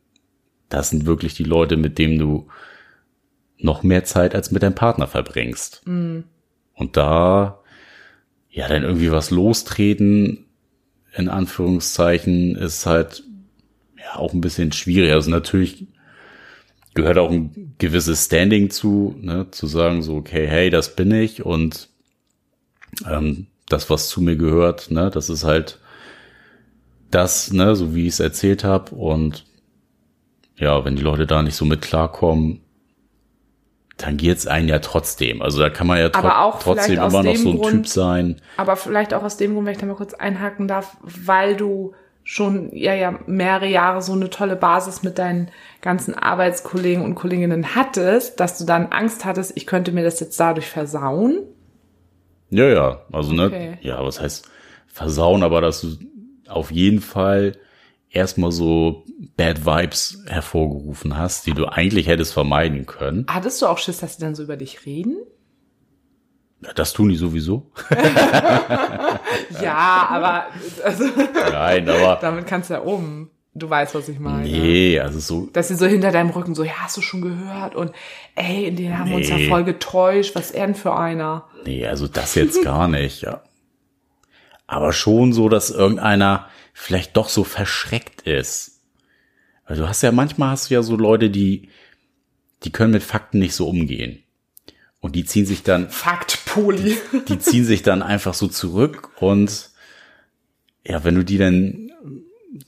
das 0.70 0.92
sind 0.92 1.06
wirklich 1.06 1.34
die 1.34 1.44
Leute, 1.44 1.78
mit 1.78 1.98
denen 1.98 2.20
du 2.20 2.48
noch 3.58 3.84
mehr 3.84 4.04
Zeit 4.06 4.36
als 4.36 4.52
mit 4.52 4.64
deinem 4.64 4.76
Partner 4.76 5.08
verbringst. 5.08 5.82
Mhm. 5.86 6.26
Und 6.76 6.96
da 6.96 7.60
ja 8.50 8.68
dann 8.68 8.84
irgendwie 8.84 9.12
was 9.12 9.32
lostreten, 9.32 10.46
in 11.14 11.30
Anführungszeichen, 11.30 12.56
ist 12.56 12.86
halt 12.86 13.24
ja 13.98 14.18
auch 14.18 14.34
ein 14.34 14.42
bisschen 14.42 14.72
schwierig. 14.72 15.12
Also 15.12 15.30
natürlich 15.30 15.88
gehört 16.94 17.18
auch 17.18 17.32
ein 17.32 17.76
gewisses 17.78 18.26
Standing 18.26 18.70
zu, 18.70 19.16
ne, 19.22 19.48
zu 19.52 19.68
sagen 19.68 20.02
so, 20.02 20.16
okay, 20.16 20.48
hey, 20.48 20.70
das 20.70 20.96
bin 20.96 21.12
ich 21.12 21.46
und 21.46 21.90
ähm, 23.10 23.48
das, 23.68 23.90
was 23.90 24.10
zu 24.10 24.22
mir 24.22 24.36
gehört, 24.36 24.92
ne, 24.92 25.10
das 25.10 25.30
ist 25.30 25.44
halt 25.44 25.80
das, 27.12 27.52
ne, 27.52 27.76
so 27.76 27.96
wie 27.96 28.04
ich 28.04 28.14
es 28.14 28.20
erzählt 28.20 28.64
habe 28.64 28.96
und 28.96 29.46
ja, 30.58 30.84
wenn 30.84 30.96
die 30.96 31.04
Leute 31.04 31.26
da 31.26 31.42
nicht 31.42 31.56
so 31.56 31.66
mit 31.66 31.82
klarkommen, 31.82 32.62
tangiert 34.00 34.40
es 34.40 34.48
einen 34.48 34.68
ja 34.68 34.80
trotzdem. 34.80 35.42
Also 35.44 35.60
da 35.60 35.70
kann 35.70 35.86
man 35.86 36.00
ja 36.00 36.10
tro 36.10 36.54
trotzdem 36.60 36.96
immer 36.96 37.24
noch 37.24 37.36
so 37.36 37.50
ein 37.50 37.58
Grund, 37.58 37.72
Typ 37.72 37.88
sein. 37.88 38.38
Aber 38.58 38.76
vielleicht 38.76 39.14
auch 39.14 39.24
aus 39.24 39.38
dem 39.38 39.54
Grund, 39.54 39.68
wenn 39.68 39.74
ich 39.74 39.80
da 39.80 39.86
mal 39.86 39.96
kurz 39.96 40.16
einhaken 40.16 40.68
darf, 40.68 40.98
weil 41.04 41.56
du 41.56 41.94
schon 42.24 42.70
ja 42.74 42.94
ja 42.94 43.20
mehrere 43.28 43.68
Jahre 43.68 44.02
so 44.02 44.14
eine 44.14 44.30
tolle 44.30 44.56
Basis 44.56 45.04
mit 45.04 45.20
deinen 45.20 45.50
ganzen 45.82 46.14
Arbeitskollegen 46.14 47.04
und 47.04 47.16
Kolleginnen 47.16 47.76
hattest, 47.76 48.40
dass 48.40 48.58
du 48.58 48.66
dann 48.66 48.88
Angst 48.88 49.26
hattest, 49.26 49.56
ich 49.56 49.68
könnte 49.68 49.92
mir 49.92 50.04
das 50.04 50.20
jetzt 50.20 50.40
dadurch 50.40 50.68
versauen. 50.68 51.40
Ja, 52.50 52.66
ja, 52.66 53.02
also 53.12 53.34
ne, 53.34 53.46
okay. 53.46 53.70
ne, 53.72 53.78
ja, 53.82 54.04
was 54.04 54.20
heißt 54.22 54.50
versauen, 54.88 55.44
aber 55.44 55.62
dass 55.62 55.82
du 55.82 55.90
auf 56.48 56.72
jeden 56.72 57.02
Fall 57.02 57.54
erstmal 58.10 58.52
so 58.52 59.06
Bad 59.38 59.66
Vibes 59.66 60.24
hervorgerufen 60.28 61.18
hast, 61.18 61.46
die 61.46 61.54
du 61.54 61.66
eigentlich 61.66 62.08
hättest 62.08 62.34
vermeiden 62.34 62.86
können. 62.86 63.26
Hattest 63.30 63.62
du 63.62 63.68
auch 63.68 63.78
Schiss, 63.78 64.00
dass 64.00 64.16
sie 64.16 64.22
dann 64.22 64.36
so 64.36 64.44
über 64.44 64.58
dich 64.58 64.86
reden? 64.86 65.18
Das 66.76 66.92
tun 66.92 67.10
die 67.10 67.16
sowieso. 67.16 67.72
ja, 69.62 70.08
aber 70.10 70.48
also, 70.84 71.06
Nein, 71.52 71.88
aber 71.88 72.18
damit 72.22 72.48
kannst 72.48 72.70
du 72.70 72.74
ja 72.74 72.82
um. 72.82 73.30
Du 73.56 73.70
weißt, 73.70 73.96
was 73.96 74.08
ich 74.10 74.20
meine. 74.20 74.44
Nee, 74.44 75.00
also 75.00 75.20
so. 75.20 75.48
Dass 75.52 75.70
sie 75.70 75.76
so 75.76 75.86
hinter 75.86 76.12
deinem 76.12 76.30
Rücken 76.30 76.56
so, 76.56 76.64
ja, 76.64 76.74
hast 76.82 76.98
du 76.98 77.02
schon 77.02 77.22
gehört? 77.22 77.76
Und 77.76 77.92
ey, 78.36 78.66
in 78.66 78.76
denen 78.76 78.98
haben 78.98 79.06
nee. 79.06 79.12
wir 79.12 79.18
uns 79.18 79.30
ja 79.30 79.50
voll 79.50 79.64
getäuscht. 79.64 80.36
Was 80.36 80.52
er 80.52 80.68
denn 80.68 80.76
für 80.76 80.96
einer? 80.96 81.46
Nee, 81.66 81.86
also 81.88 82.08
das 82.08 82.36
jetzt 82.36 82.64
gar 82.64 82.88
nicht, 82.88 83.22
ja. 83.22 83.42
Aber 84.68 84.94
schon 84.94 85.34
so, 85.34 85.50
dass 85.50 85.72
irgendeiner 85.72 86.48
vielleicht 86.80 87.18
doch 87.18 87.28
so 87.28 87.44
verschreckt 87.44 88.22
ist. 88.22 88.80
Weil 89.68 89.76
du 89.76 89.88
hast 89.88 90.02
ja 90.02 90.14
manchmal 90.14 90.52
hast 90.52 90.70
du 90.70 90.76
ja 90.76 90.82
so 90.82 90.96
Leute, 90.96 91.30
die, 91.30 91.68
die 92.64 92.72
können 92.72 92.94
mit 92.94 93.04
Fakten 93.04 93.40
nicht 93.40 93.54
so 93.54 93.68
umgehen. 93.68 94.24
Und 95.02 95.16
die 95.16 95.26
ziehen 95.26 95.46
sich 95.46 95.62
dann. 95.62 95.90
Faktpoli. 95.90 96.98
Die, 97.12 97.26
die 97.26 97.40
ziehen 97.40 97.66
sich 97.66 97.84
dann 97.84 98.02
einfach 98.02 98.34
so 98.34 98.48
zurück 98.48 99.12
und 99.22 99.72
ja, 100.86 101.04
wenn 101.04 101.16
du 101.16 101.26
die 101.26 101.38
dann, 101.38 101.92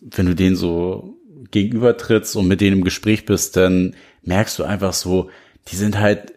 wenn 0.02 0.26
du 0.26 0.36
denen 0.36 0.58
so 0.58 1.18
gegenübertrittst 1.50 2.36
und 2.36 2.50
mit 2.50 2.60
denen 2.60 2.80
im 2.80 2.84
Gespräch 2.84 3.26
bist, 3.26 3.56
dann 3.56 3.96
merkst 4.24 4.60
du 4.60 4.66
einfach 4.66 4.94
so, 4.94 5.30
die 5.70 5.78
sind 5.78 5.98
halt 5.98 6.34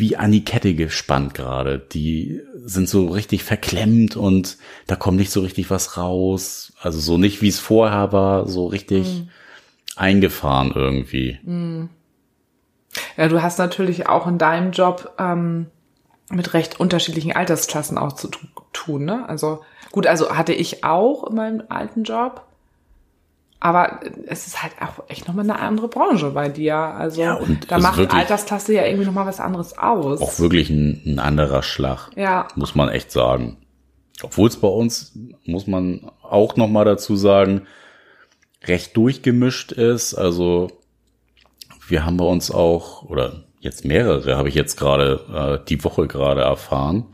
wie 0.00 0.16
an 0.16 0.32
die 0.32 0.44
Kette 0.44 0.74
gespannt 0.74 1.34
gerade. 1.34 1.78
Die 1.78 2.40
sind 2.56 2.88
so 2.88 3.08
richtig 3.08 3.44
verklemmt 3.44 4.16
und 4.16 4.58
da 4.86 4.96
kommt 4.96 5.18
nicht 5.18 5.30
so 5.30 5.40
richtig 5.40 5.70
was 5.70 5.96
raus. 5.96 6.72
Also 6.80 6.98
so 6.98 7.18
nicht 7.18 7.42
wie 7.42 7.48
es 7.48 7.60
vorher 7.60 8.12
war, 8.12 8.48
so 8.48 8.66
richtig 8.66 9.06
mhm. 9.06 9.28
eingefahren 9.96 10.72
irgendwie. 10.74 11.38
Mhm. 11.42 11.90
Ja, 13.16 13.28
du 13.28 13.42
hast 13.42 13.58
natürlich 13.58 14.08
auch 14.08 14.26
in 14.26 14.38
deinem 14.38 14.72
Job 14.72 15.14
ähm, 15.18 15.66
mit 16.30 16.54
recht 16.54 16.80
unterschiedlichen 16.80 17.32
Altersklassen 17.32 17.98
auch 17.98 18.14
zu 18.14 18.30
tun, 18.72 19.04
ne? 19.04 19.28
Also 19.28 19.62
gut, 19.92 20.06
also 20.06 20.36
hatte 20.36 20.52
ich 20.52 20.84
auch 20.84 21.28
in 21.28 21.36
meinem 21.36 21.62
alten 21.68 22.04
Job. 22.04 22.46
Aber 23.62 24.00
es 24.26 24.46
ist 24.46 24.62
halt 24.62 24.72
auch 24.80 25.04
echt 25.08 25.28
nochmal 25.28 25.44
eine 25.44 25.58
andere 25.58 25.88
Branche 25.88 26.30
bei 26.30 26.48
dir. 26.48 26.76
Also 26.76 27.20
ja, 27.20 27.38
da 27.68 27.78
macht 27.78 28.12
Altersklasse 28.12 28.72
ja 28.72 28.86
irgendwie 28.86 29.04
nochmal 29.04 29.26
was 29.26 29.38
anderes 29.38 29.76
aus. 29.76 30.22
Auch 30.22 30.38
wirklich 30.38 30.70
ein, 30.70 31.02
ein 31.04 31.18
anderer 31.18 31.62
Schlag. 31.62 32.10
Ja. 32.16 32.48
Muss 32.54 32.74
man 32.74 32.88
echt 32.88 33.12
sagen. 33.12 33.58
Obwohl 34.22 34.48
es 34.48 34.56
bei 34.56 34.68
uns, 34.68 35.12
muss 35.44 35.66
man 35.66 36.10
auch 36.22 36.56
nochmal 36.56 36.86
dazu 36.86 37.16
sagen, 37.16 37.66
recht 38.64 38.96
durchgemischt 38.96 39.72
ist. 39.72 40.14
Also 40.14 40.68
wir 41.86 42.06
haben 42.06 42.16
bei 42.16 42.24
uns 42.24 42.50
auch, 42.50 43.02
oder 43.02 43.44
jetzt 43.60 43.84
mehrere, 43.84 44.36
habe 44.36 44.48
ich 44.48 44.54
jetzt 44.54 44.78
gerade, 44.78 45.60
äh, 45.62 45.66
die 45.68 45.82
Woche 45.84 46.06
gerade 46.06 46.40
erfahren, 46.40 47.06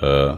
äh, 0.00 0.36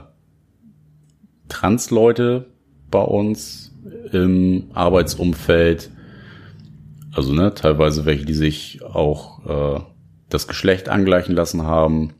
Trans-Leute 1.49 2.46
bei 2.90 3.03
uns 3.03 3.76
im 4.12 4.70
Arbeitsumfeld. 4.75 5.90
Also 7.14 7.33
ne, 7.33 7.55
teilweise 7.55 8.05
welche, 8.05 8.25
die 8.25 8.35
sich 8.35 8.81
auch 8.85 9.77
äh, 9.79 9.81
das 10.29 10.49
Geschlecht 10.49 10.88
angleichen 10.88 11.35
lassen 11.35 11.62
haben. 11.62 12.14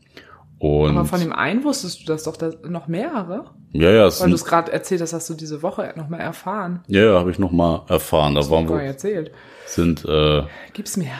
Und 0.59 0.97
Aber 0.97 1.05
von 1.05 1.19
dem 1.19 1.33
einen 1.33 1.63
wusstest 1.63 2.01
du 2.01 2.05
das 2.05 2.23
doch 2.23 2.35
da 2.35 2.51
noch 2.67 2.87
mehrere? 2.87 3.45
Ja, 3.73 3.91
ja. 3.91 4.09
Weil 4.19 4.29
du 4.29 4.35
es 4.35 4.45
gerade 4.45 4.71
erzählt 4.71 5.01
hast, 5.01 5.13
hast 5.13 5.29
du 5.29 5.35
diese 5.35 5.61
Woche 5.61 5.93
noch 5.95 6.09
mal 6.09 6.17
erfahren. 6.17 6.83
Ja, 6.87 7.05
ja, 7.05 7.19
habe 7.19 7.29
ich 7.29 7.37
noch 7.37 7.51
mal 7.51 7.83
erfahren. 7.89 8.33
Da 8.35 8.49
waren 8.49 8.67
wir. 8.67 8.81
erzählt. 8.81 9.31
Sind. 9.67 10.03
Äh, 10.05 10.43
Gib's 10.73 10.97
mir. 10.97 11.11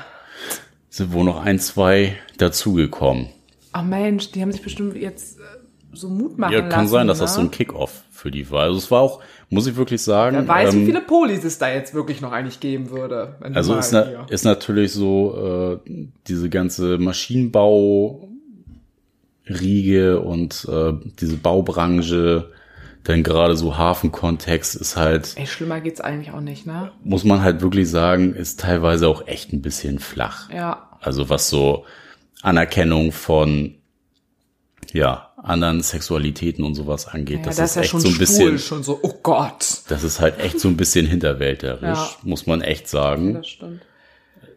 Sind 0.90 1.14
wohl 1.14 1.24
noch 1.24 1.44
ein, 1.44 1.60
zwei 1.60 2.16
dazugekommen. 2.38 3.28
Ach 3.74 3.84
Mensch, 3.84 4.32
die 4.32 4.42
haben 4.42 4.52
sich 4.52 4.64
bestimmt 4.64 4.96
jetzt 4.96 5.40
äh, 5.40 5.44
so 5.94 6.10
Mut 6.10 6.40
machen 6.40 6.54
Ja, 6.54 6.62
kann 6.62 6.70
lassen, 6.70 6.88
sein, 6.88 7.08
dass 7.08 7.20
ne? 7.20 7.26
das 7.26 7.36
so 7.36 7.42
ein 7.42 7.52
Kickoff 7.52 8.04
für 8.12 8.32
die 8.32 8.50
war. 8.50 8.64
Also 8.64 8.78
es 8.78 8.90
war 8.90 9.02
auch, 9.02 9.22
muss 9.50 9.68
ich 9.68 9.76
wirklich 9.76 10.02
sagen. 10.02 10.36
Wer 10.36 10.48
weiß, 10.48 10.74
ähm, 10.74 10.82
wie 10.82 10.86
viele 10.88 11.02
Polis 11.02 11.44
es 11.44 11.58
da 11.58 11.72
jetzt 11.72 11.94
wirklich 11.94 12.22
noch 12.22 12.32
eigentlich 12.32 12.60
geben 12.60 12.90
würde. 12.90 13.36
Also 13.54 13.76
ist, 13.76 13.92
na, 13.92 14.26
ist 14.30 14.44
natürlich 14.44 14.92
so 14.92 15.80
äh, 15.86 15.92
diese 16.28 16.50
ganze 16.50 16.98
Maschinenbau 16.98 18.30
Riege 19.50 20.20
und 20.20 20.68
äh, 20.70 20.94
diese 21.20 21.38
Baubranche, 21.38 22.52
denn 23.08 23.24
gerade 23.24 23.56
so 23.56 23.78
Hafenkontext 23.78 24.76
ist 24.76 24.98
halt, 24.98 25.34
Ey, 25.38 25.48
schlimmer 25.48 25.80
geht's 25.80 26.02
eigentlich 26.02 26.34
auch 26.34 26.42
nicht, 26.42 26.66
ne? 26.66 26.92
muss 27.04 27.24
man 27.24 27.42
halt 27.42 27.62
wirklich 27.62 27.90
sagen, 27.90 28.34
ist 28.34 28.60
teilweise 28.60 29.08
auch 29.08 29.28
echt 29.28 29.54
ein 29.54 29.62
bisschen 29.62 30.00
flach. 30.00 30.50
Ja. 30.52 30.90
Also 31.00 31.30
was 31.30 31.50
so 31.50 31.86
Anerkennung 32.42 33.14
von 33.14 33.76
ja 34.92 35.27
anderen 35.38 35.82
Sexualitäten 35.84 36.64
und 36.66 36.74
sowas 36.76 37.08
angeht, 37.08 37.40
ja 37.40 37.46
das, 37.46 37.58
das 37.58 37.70
ist 37.72 37.76
ja 37.76 37.82
echt 37.84 37.92
schon 37.92 38.02
so 38.02 38.08
ein 38.10 38.18
bisschen, 38.18 38.60
schon 38.60 38.84
so, 38.84 39.00
oh 39.04 39.14
Gott. 39.22 39.82
das 39.88 40.04
ist 40.04 40.20
halt 40.20 40.40
echt 40.40 40.60
so 40.60 40.68
ein 40.68 40.78
bisschen 40.78 41.06
hinterwälterisch, 41.06 41.82
Ja. 41.84 42.10
muss 42.24 42.48
man 42.48 42.62
echt 42.62 42.88
sagen. 42.88 43.36
Das 43.36 43.48
stimmt. 43.48 43.82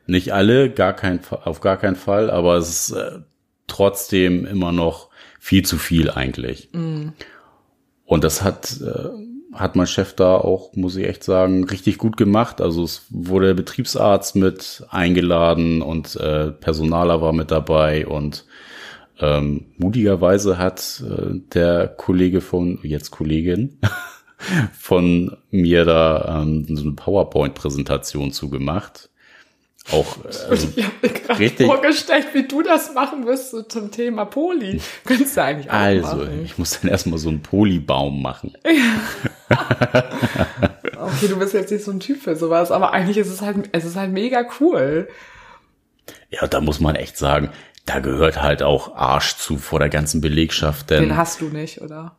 Nicht 0.06 0.32
alle, 0.32 0.70
gar 0.70 0.94
kein, 0.94 1.20
auf 1.30 1.60
gar 1.60 1.76
keinen 1.76 1.96
Fall, 1.96 2.30
aber 2.30 2.56
es 2.56 2.88
ist 2.88 2.96
äh, 2.96 3.18
trotzdem 3.66 4.44
immer 4.46 4.72
noch 4.72 5.08
viel 5.38 5.64
zu 5.64 5.78
viel 5.78 6.10
eigentlich. 6.10 6.68
Und 6.72 8.24
das 8.24 8.42
hat, 8.42 8.80
äh, 8.80 9.08
hat 9.54 9.76
mein 9.76 9.86
Chef 9.86 10.14
da 10.14 10.34
auch, 10.34 10.74
muss 10.74 10.96
ich 10.96 11.06
echt 11.06 11.22
sagen, 11.22 11.64
richtig 11.64 11.98
gut 11.98 12.16
gemacht. 12.16 12.60
Also 12.60 12.82
es 12.82 13.02
wurde 13.10 13.46
der 13.48 13.54
Betriebsarzt 13.54 14.34
mit 14.34 14.84
eingeladen 14.90 15.80
und 15.82 16.16
äh, 16.16 16.50
Personaler 16.50 17.20
war 17.22 17.32
mit 17.32 17.50
dabei 17.50 18.06
und 18.06 18.44
ähm, 19.20 19.66
mutigerweise 19.76 20.58
hat 20.58 21.02
äh, 21.06 21.38
der 21.52 21.88
Kollege 21.88 22.40
von, 22.40 22.78
jetzt 22.82 23.10
Kollegin, 23.10 23.78
von 24.78 25.36
mir 25.50 25.84
da 25.84 26.42
ähm, 26.42 26.66
so 26.68 26.82
eine 26.82 26.92
PowerPoint-Präsentation 26.92 28.32
zugemacht. 28.32 29.10
Auch 29.92 30.18
also, 30.48 30.68
Ich 30.76 30.84
habe 30.84 30.94
mir 31.02 31.08
gerade 31.08 31.38
Richtig. 31.38 31.66
vorgestellt, 31.66 32.26
wie 32.32 32.46
du 32.46 32.62
das 32.62 32.94
machen 32.94 33.26
wirst 33.26 33.50
so 33.50 33.62
zum 33.62 33.90
Thema 33.90 34.24
Poli. 34.24 34.80
Könntest 35.04 35.36
du 35.36 35.42
eigentlich 35.42 35.70
auch 35.70 35.74
also 35.74 36.16
machen. 36.16 36.42
ich 36.44 36.58
muss 36.58 36.80
dann 36.80 36.90
erstmal 36.90 37.18
so 37.18 37.28
einen 37.28 37.42
Polybaum 37.42 38.22
machen. 38.22 38.52
Okay, 41.00 41.28
du 41.28 41.38
bist 41.38 41.54
jetzt 41.54 41.70
nicht 41.72 41.84
so 41.84 41.90
ein 41.90 42.00
Typ 42.00 42.20
für 42.20 42.36
sowas, 42.36 42.70
aber 42.70 42.92
eigentlich 42.92 43.16
ist 43.16 43.28
es 43.28 43.40
halt, 43.40 43.70
es 43.72 43.84
ist 43.84 43.96
halt 43.96 44.12
mega 44.12 44.46
cool. 44.60 45.08
Ja, 46.30 46.46
da 46.46 46.60
muss 46.60 46.78
man 46.78 46.94
echt 46.94 47.16
sagen, 47.16 47.50
da 47.86 47.98
gehört 48.00 48.40
halt 48.42 48.62
auch 48.62 48.94
Arsch 48.94 49.36
zu 49.36 49.56
vor 49.56 49.78
der 49.78 49.88
ganzen 49.88 50.20
Belegschaft, 50.20 50.90
denn 50.90 51.02
Den 51.04 51.16
hast 51.16 51.40
du 51.40 51.46
nicht, 51.48 51.80
oder? 51.80 52.16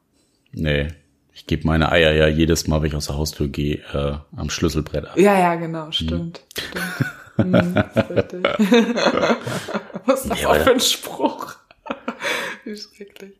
nee, 0.52 0.88
ich 1.34 1.48
gebe 1.48 1.66
meine 1.66 1.92
Eier 1.92 2.12
ja 2.12 2.28
jedes 2.28 2.68
Mal, 2.68 2.82
wenn 2.82 2.90
ich 2.90 2.96
aus 2.96 3.08
der 3.08 3.18
Haustür 3.18 3.48
gehe, 3.48 3.78
äh, 3.94 4.16
am 4.36 4.50
Schlüsselbrett 4.50 5.06
ab. 5.08 5.18
Ja, 5.18 5.40
ja, 5.40 5.56
genau, 5.56 5.92
stimmt. 5.92 6.42
Stimmt. 6.54 6.76
Hm, 7.38 7.56
ist 7.56 8.10
richtig. 8.10 8.44
Was 10.06 10.22
ist 10.26 10.30
das 10.32 10.46
auch 10.46 10.50
aber- 10.52 10.60
für 10.60 10.72
ein 10.72 10.80
Spruch? 10.82 11.56
Wie 12.66 12.76
schrecklich. 12.76 13.32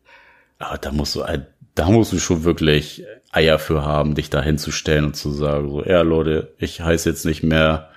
Aber 0.60 0.78
da 0.78 0.92
musst 0.94 1.16
du, 1.16 1.26
halt- 1.26 1.48
da 1.76 1.90
musst 1.90 2.14
du 2.14 2.20
schon 2.20 2.46
wirklich 2.46 3.04
Eier 3.32 3.60
für 3.60 3.84
haben, 3.84 4.16
dich 4.16 4.30
da 4.30 4.42
hinzustellen 4.42 5.06
und 5.06 5.16
zu 5.16 5.32
sagen, 5.32 5.70
so, 5.70 5.84
ja 5.84 6.02
Leute, 6.02 6.54
ich 6.58 6.80
heiße 6.82 7.10
jetzt 7.10 7.26
nicht 7.26 7.44
mehr 7.44 7.90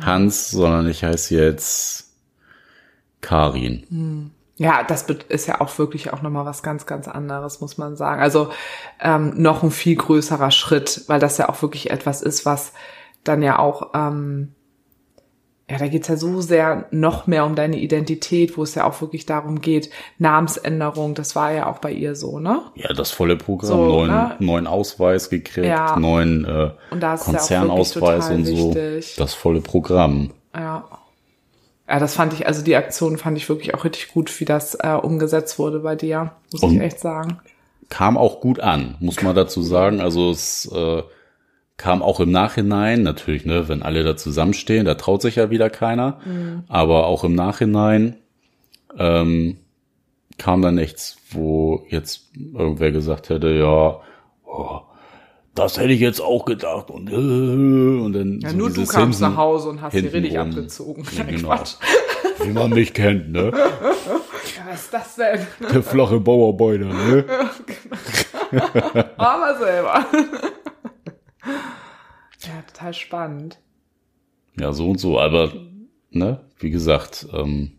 Hans, 0.00 0.50
sondern 0.50 0.88
ich 0.88 1.04
heiße 1.04 1.34
jetzt 1.36 2.11
Karin. 3.22 4.30
Ja, 4.58 4.82
das 4.84 5.02
ist 5.28 5.46
ja 5.48 5.60
auch 5.62 5.78
wirklich 5.78 6.12
auch 6.12 6.20
nochmal 6.20 6.44
was 6.44 6.62
ganz, 6.62 6.84
ganz 6.84 7.08
anderes, 7.08 7.60
muss 7.62 7.78
man 7.78 7.96
sagen. 7.96 8.20
Also 8.20 8.50
ähm, 9.00 9.32
noch 9.36 9.62
ein 9.62 9.70
viel 9.70 9.96
größerer 9.96 10.50
Schritt, 10.50 11.04
weil 11.06 11.18
das 11.18 11.38
ja 11.38 11.48
auch 11.48 11.62
wirklich 11.62 11.90
etwas 11.90 12.20
ist, 12.20 12.44
was 12.44 12.72
dann 13.24 13.42
ja 13.42 13.58
auch, 13.58 13.92
ähm, 13.94 14.52
ja, 15.70 15.78
da 15.78 15.88
geht's 15.88 16.08
ja 16.08 16.16
so 16.16 16.40
sehr 16.42 16.86
noch 16.90 17.26
mehr 17.26 17.46
um 17.46 17.54
deine 17.54 17.78
Identität, 17.78 18.58
wo 18.58 18.62
es 18.62 18.74
ja 18.74 18.84
auch 18.84 19.00
wirklich 19.00 19.24
darum 19.24 19.60
geht, 19.62 19.88
Namensänderung, 20.18 21.14
das 21.14 21.34
war 21.34 21.52
ja 21.52 21.66
auch 21.70 21.78
bei 21.78 21.92
ihr 21.92 22.14
so, 22.14 22.38
ne? 22.38 22.60
Ja, 22.74 22.92
das 22.92 23.10
volle 23.10 23.36
Programm, 23.36 23.68
So, 23.70 23.76
neuen, 23.86 24.10
ne? 24.10 24.36
neuen 24.40 24.66
Ausweis 24.66 25.30
gekriegt, 25.30 25.66
Ja. 25.66 25.98
neuen 25.98 26.44
äh, 26.44 26.70
Und 26.90 27.02
ja 27.02 27.16
Konzernausweis 27.16 28.28
wirklich 28.28 28.48
und 28.50 28.56
so. 28.56 28.74
wichtig. 28.74 29.16
Das 29.16 29.32
volle 29.34 29.60
Programm. 29.62 30.30
Ja. 30.54 30.84
Ja, 31.92 31.98
das 31.98 32.14
fand 32.14 32.32
ich, 32.32 32.46
also 32.46 32.64
die 32.64 32.74
Aktion 32.74 33.18
fand 33.18 33.36
ich 33.36 33.50
wirklich 33.50 33.74
auch 33.74 33.84
richtig 33.84 34.12
gut, 34.14 34.40
wie 34.40 34.46
das 34.46 34.74
äh, 34.76 34.94
umgesetzt 34.94 35.58
wurde 35.58 35.80
bei 35.80 35.94
dir, 35.94 36.32
muss 36.50 36.62
Und- 36.62 36.76
ich 36.76 36.80
echt 36.80 36.98
sagen. 36.98 37.38
Kam 37.90 38.16
auch 38.16 38.40
gut 38.40 38.60
an, 38.60 38.94
muss 39.00 39.20
man 39.20 39.36
dazu 39.36 39.60
sagen. 39.60 40.00
Also 40.00 40.30
es 40.30 40.64
äh, 40.74 41.02
kam 41.76 42.00
auch 42.00 42.20
im 42.20 42.30
Nachhinein, 42.30 43.02
natürlich, 43.02 43.44
ne, 43.44 43.68
wenn 43.68 43.82
alle 43.82 44.04
da 44.04 44.16
zusammenstehen, 44.16 44.86
da 44.86 44.94
traut 44.94 45.20
sich 45.20 45.36
ja 45.36 45.50
wieder 45.50 45.68
keiner. 45.68 46.18
Mhm. 46.24 46.64
Aber 46.68 47.04
auch 47.06 47.24
im 47.24 47.34
Nachhinein 47.34 48.16
ähm, 48.96 49.58
kam 50.38 50.62
da 50.62 50.70
nichts, 50.72 51.18
wo 51.30 51.84
jetzt 51.90 52.30
irgendwer 52.54 52.90
gesagt 52.92 53.28
hätte, 53.28 53.50
ja, 53.50 54.00
oh, 54.46 54.80
das 55.54 55.78
hätte 55.78 55.92
ich 55.92 56.00
jetzt 56.00 56.20
auch 56.20 56.44
gedacht 56.44 56.90
und, 56.90 57.10
äh, 57.10 57.14
und 57.14 58.12
dann 58.12 58.40
Ja, 58.40 58.50
so 58.50 58.56
nur 58.56 58.70
du 58.70 58.86
kamst 58.86 59.18
Hinten- 59.20 59.34
nach 59.34 59.36
Hause 59.36 59.68
und 59.70 59.82
hast 59.82 59.92
sie 59.92 59.98
richtig 60.06 60.38
abgezogen. 60.38 61.04
Ja, 61.16 61.24
genau. 61.24 61.48
Quatsch. 61.56 61.74
Wie 62.42 62.50
man 62.52 62.70
mich 62.70 62.94
kennt, 62.94 63.30
ne? 63.32 63.52
Ja, 63.54 64.62
was 64.70 64.82
ist 64.84 64.94
das 64.94 65.14
denn? 65.16 65.46
Der 65.72 65.82
flache 65.82 66.18
Bauarbeiter, 66.20 66.86
ne? 66.86 67.24
Aber 69.16 69.58
selber. 69.58 70.06
ja, 72.40 72.62
total 72.72 72.94
spannend. 72.94 73.58
Ja, 74.58 74.72
so 74.72 74.90
und 74.90 74.98
so, 75.00 75.18
aber, 75.18 75.50
ne, 76.10 76.40
wie 76.58 76.70
gesagt, 76.70 77.26
ähm, 77.32 77.72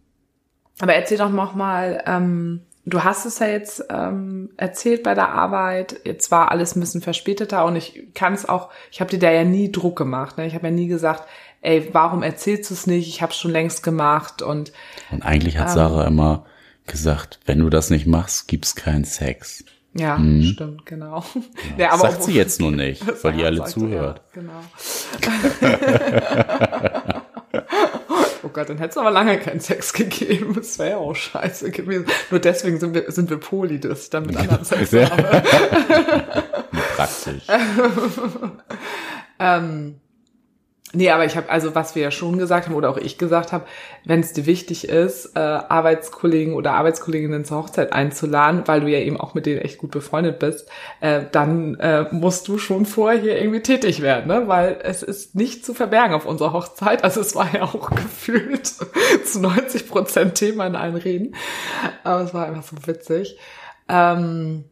Aber 0.79 0.93
erzähl 0.95 1.17
doch 1.19 1.29
noch 1.29 1.53
mal, 1.53 2.01
ähm, 2.07 2.61
du 2.85 3.03
hast 3.03 3.25
es 3.25 3.39
ja 3.39 3.47
jetzt 3.47 3.83
ähm, 3.89 4.49
erzählt 4.57 5.03
bei 5.03 5.13
der 5.13 5.29
Arbeit. 5.29 5.99
Jetzt 6.03 6.31
war 6.31 6.51
alles 6.51 6.75
ein 6.75 6.79
bisschen 6.79 7.01
verspäteter 7.01 7.65
und 7.65 7.75
ich 7.75 8.03
kann 8.13 8.33
es 8.33 8.47
auch, 8.47 8.69
ich 8.91 8.99
habe 9.01 9.09
dir 9.11 9.19
da 9.19 9.31
ja 9.31 9.43
nie 9.43 9.71
Druck 9.71 9.95
gemacht. 9.97 10.37
Ne? 10.37 10.45
Ich 10.47 10.53
habe 10.55 10.67
ja 10.67 10.71
nie 10.73 10.87
gesagt, 10.87 11.23
ey, 11.61 11.89
warum 11.93 12.23
erzählst 12.23 12.69
du 12.69 12.73
es 12.73 12.87
nicht? 12.87 13.07
Ich 13.07 13.21
habe 13.21 13.31
es 13.31 13.37
schon 13.37 13.51
längst 13.51 13.83
gemacht 13.83 14.41
und 14.41 14.71
und 15.11 15.23
eigentlich 15.25 15.57
hat 15.57 15.67
Ähm. 15.69 15.73
Sarah 15.75 16.07
immer 16.07 16.45
gesagt, 16.87 17.39
wenn 17.45 17.59
du 17.59 17.69
das 17.69 17.89
nicht 17.89 18.05
machst, 18.07 18.47
gibt's 18.49 18.75
keinen 18.75 19.05
Sex. 19.05 19.63
ja, 19.93 20.17
Mhm. 20.17 20.43
stimmt, 20.43 20.85
genau. 20.85 21.23
Ja, 21.77 21.91
Das 21.91 22.01
sagt 22.01 22.23
sie 22.23 22.33
jetzt 22.33 22.59
nur 22.59 22.71
nicht, 22.71 23.01
weil 23.23 23.33
die 23.33 23.39
Ja, 23.41 23.45
alle 23.45 23.63
zuhört. 23.65 24.21
Ja, 24.35 24.41
genau. 24.41 24.59
oh 28.53 28.59
Gott, 28.59 28.69
dann 28.69 28.77
hätte 28.77 28.91
es 28.91 28.97
aber 28.97 29.09
lange 29.09 29.39
keinen 29.39 29.59
Sex 29.59 29.93
gegeben. 29.93 30.53
Das 30.55 30.77
wäre 30.77 30.91
ja 30.91 30.97
auch 30.97 31.15
scheiße 31.15 31.71
gewesen. 31.71 32.05
Nur 32.29 32.39
deswegen 32.39 32.79
sind 32.79 32.93
wir, 32.93 33.11
sind 33.11 33.29
wir 33.29 33.37
Poli, 33.37 33.79
dass 33.79 34.03
ich 34.03 34.09
dann 34.11 34.25
mit 34.27 34.37
anderen 34.37 34.63
Sex 34.63 34.93
habe. 34.93 35.43
Praktisch. 36.95 37.47
Ähm, 39.39 39.99
nee, 40.93 41.09
aber 41.09 41.25
ich 41.25 41.35
habe, 41.35 41.49
also 41.49 41.75
was 41.75 41.95
wir 41.95 42.03
ja 42.03 42.11
schon 42.11 42.37
gesagt 42.37 42.67
haben 42.67 42.75
oder 42.75 42.89
auch 42.89 42.97
ich 42.97 43.17
gesagt 43.17 43.51
habe, 43.51 43.65
wenn 44.05 44.19
es 44.19 44.33
dir 44.33 44.45
wichtig 44.45 44.87
ist, 44.87 45.35
äh, 45.35 45.39
Arbeitskollegen 45.39 46.53
oder 46.53 46.73
Arbeitskolleginnen 46.73 47.45
zur 47.45 47.57
Hochzeit 47.57 47.93
einzuladen, 47.93 48.63
weil 48.65 48.81
du 48.81 48.87
ja 48.87 48.99
eben 48.99 49.19
auch 49.19 49.33
mit 49.33 49.45
denen 49.45 49.61
echt 49.61 49.79
gut 49.79 49.91
befreundet 49.91 50.39
bist, 50.39 50.69
äh, 51.01 51.23
dann 51.31 51.75
äh, 51.75 52.05
musst 52.11 52.47
du 52.47 52.57
schon 52.57 52.85
vorher 52.85 53.19
hier 53.19 53.37
irgendwie 53.37 53.61
tätig 53.61 54.01
werden, 54.01 54.27
ne? 54.27 54.47
weil 54.47 54.79
es 54.83 55.03
ist 55.03 55.35
nicht 55.35 55.65
zu 55.65 55.73
verbergen 55.73 56.13
auf 56.13 56.25
unserer 56.25 56.53
Hochzeit. 56.53 57.03
Also 57.03 57.21
es 57.21 57.35
war 57.35 57.53
ja 57.53 57.63
auch 57.63 57.89
gefühlt 57.95 58.67
zu 58.67 59.41
90 59.41 59.89
Prozent 59.89 60.35
Thema 60.35 60.67
in 60.67 60.75
allen 60.75 60.95
Reden, 60.95 61.35
aber 62.03 62.21
es 62.21 62.33
war 62.33 62.45
einfach 62.45 62.63
so 62.63 62.75
witzig. 62.85 63.37
Ähm, 63.89 64.65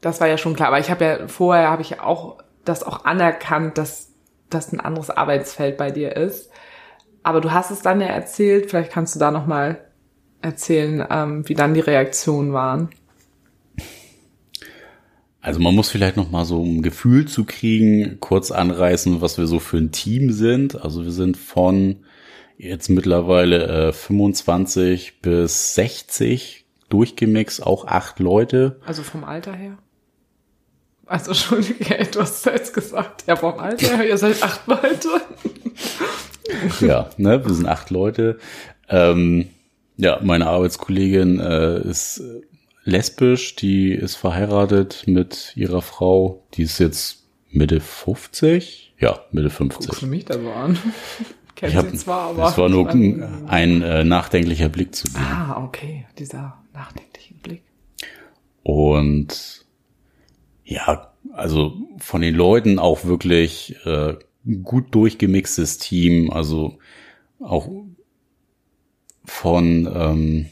das 0.00 0.20
war 0.20 0.28
ja 0.28 0.38
schon 0.38 0.56
klar, 0.56 0.68
aber 0.68 0.80
ich 0.80 0.90
habe 0.90 1.04
ja 1.04 1.28
vorher 1.28 1.70
habe 1.70 1.82
ich 1.82 1.90
ja 1.90 2.02
auch 2.02 2.38
das 2.64 2.82
auch 2.82 3.04
anerkannt, 3.04 3.78
dass 3.78 4.13
das 4.50 4.72
ein 4.72 4.80
anderes 4.80 5.10
Arbeitsfeld 5.10 5.76
bei 5.76 5.90
dir 5.90 6.16
ist. 6.16 6.50
Aber 7.22 7.40
du 7.40 7.52
hast 7.52 7.70
es 7.70 7.80
dann 7.80 8.00
ja 8.00 8.08
erzählt, 8.08 8.70
vielleicht 8.70 8.92
kannst 8.92 9.14
du 9.14 9.18
da 9.18 9.30
noch 9.30 9.46
mal 9.46 9.78
erzählen, 10.42 11.04
ähm, 11.10 11.48
wie 11.48 11.54
dann 11.54 11.74
die 11.74 11.80
Reaktionen 11.80 12.52
waren. 12.52 12.90
Also 15.40 15.60
man 15.60 15.74
muss 15.74 15.90
vielleicht 15.90 16.16
noch 16.16 16.30
mal 16.30 16.44
so 16.44 16.62
ein 16.62 16.82
Gefühl 16.82 17.26
zu 17.26 17.44
kriegen, 17.44 18.18
kurz 18.20 18.50
anreißen, 18.50 19.20
was 19.20 19.36
wir 19.36 19.46
so 19.46 19.58
für 19.58 19.76
ein 19.76 19.92
Team 19.92 20.32
sind. 20.32 20.82
Also 20.82 21.04
wir 21.04 21.12
sind 21.12 21.36
von 21.36 21.96
jetzt 22.56 22.88
mittlerweile 22.88 23.88
äh, 23.88 23.92
25 23.92 25.20
bis 25.20 25.74
60 25.74 26.64
durchgemixt, 26.88 27.62
auch 27.62 27.86
acht 27.86 28.20
Leute. 28.20 28.80
Also 28.86 29.02
vom 29.02 29.24
Alter 29.24 29.52
her? 29.52 29.76
Also 31.06 31.30
Entschuldige, 31.30 31.96
du 32.12 32.20
hast 32.20 32.46
jetzt 32.46 32.74
gesagt, 32.74 33.24
ja 33.26 33.36
vom 33.36 33.58
Alter 33.58 33.96
her, 33.96 34.08
ihr 34.08 34.18
seid 34.18 34.42
acht 34.42 34.66
Leute. 34.66 35.08
ja, 36.80 37.10
ne, 37.16 37.44
wir 37.44 37.54
sind 37.54 37.66
acht 37.66 37.90
Leute. 37.90 38.38
Ähm, 38.88 39.48
ja, 39.96 40.18
meine 40.22 40.46
Arbeitskollegin 40.46 41.40
äh, 41.40 41.80
ist 41.80 42.22
lesbisch, 42.84 43.56
die 43.56 43.92
ist 43.92 44.16
verheiratet 44.16 45.04
mit 45.06 45.52
ihrer 45.56 45.82
Frau, 45.82 46.44
die 46.54 46.62
ist 46.62 46.78
jetzt 46.78 47.24
Mitte 47.50 47.80
50. 47.80 48.94
Ja, 48.98 49.20
Mitte 49.30 49.50
50. 49.50 49.86
Guckst 49.86 50.02
du 50.02 50.06
mich 50.06 50.24
da 50.24 50.38
so 50.38 50.50
an? 50.50 50.78
Ich 51.62 51.76
hab, 51.76 51.96
zwar, 51.96 52.30
aber. 52.30 52.48
Es 52.48 52.58
war 52.58 52.68
nur 52.68 52.90
ein, 52.90 53.46
ein 53.46 53.80
äh, 53.80 54.04
nachdenklicher 54.04 54.68
Blick 54.68 54.94
zu 54.94 55.08
dir. 55.08 55.20
Ah, 55.20 55.62
okay, 55.64 56.04
dieser 56.18 56.58
nachdenkliche 56.74 57.34
Blick. 57.34 57.62
Und 58.62 59.63
ja, 60.64 61.12
also 61.32 61.74
von 61.98 62.20
den 62.20 62.34
Leuten 62.34 62.78
auch 62.78 63.04
wirklich 63.04 63.76
äh, 63.84 64.14
gut 64.62 64.94
durchgemixtes 64.94 65.78
Team, 65.78 66.30
also 66.30 66.78
auch 67.40 67.68
von 69.24 69.88
ähm, 69.94 70.46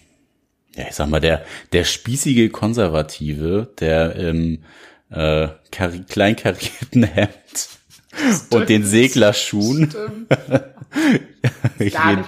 ja, 0.74 0.84
ich 0.88 0.94
sag 0.94 1.08
mal, 1.08 1.20
der, 1.20 1.44
der 1.72 1.84
spießige 1.84 2.50
Konservative, 2.50 3.72
der 3.78 4.16
im 4.16 4.62
äh, 5.10 5.48
kleinkarierten 5.70 7.02
Hemd 7.02 7.68
Stimmt. 8.14 8.54
und 8.54 8.68
den 8.68 8.84
Seglerschuhen 8.84 9.92
jeden, 11.78 12.24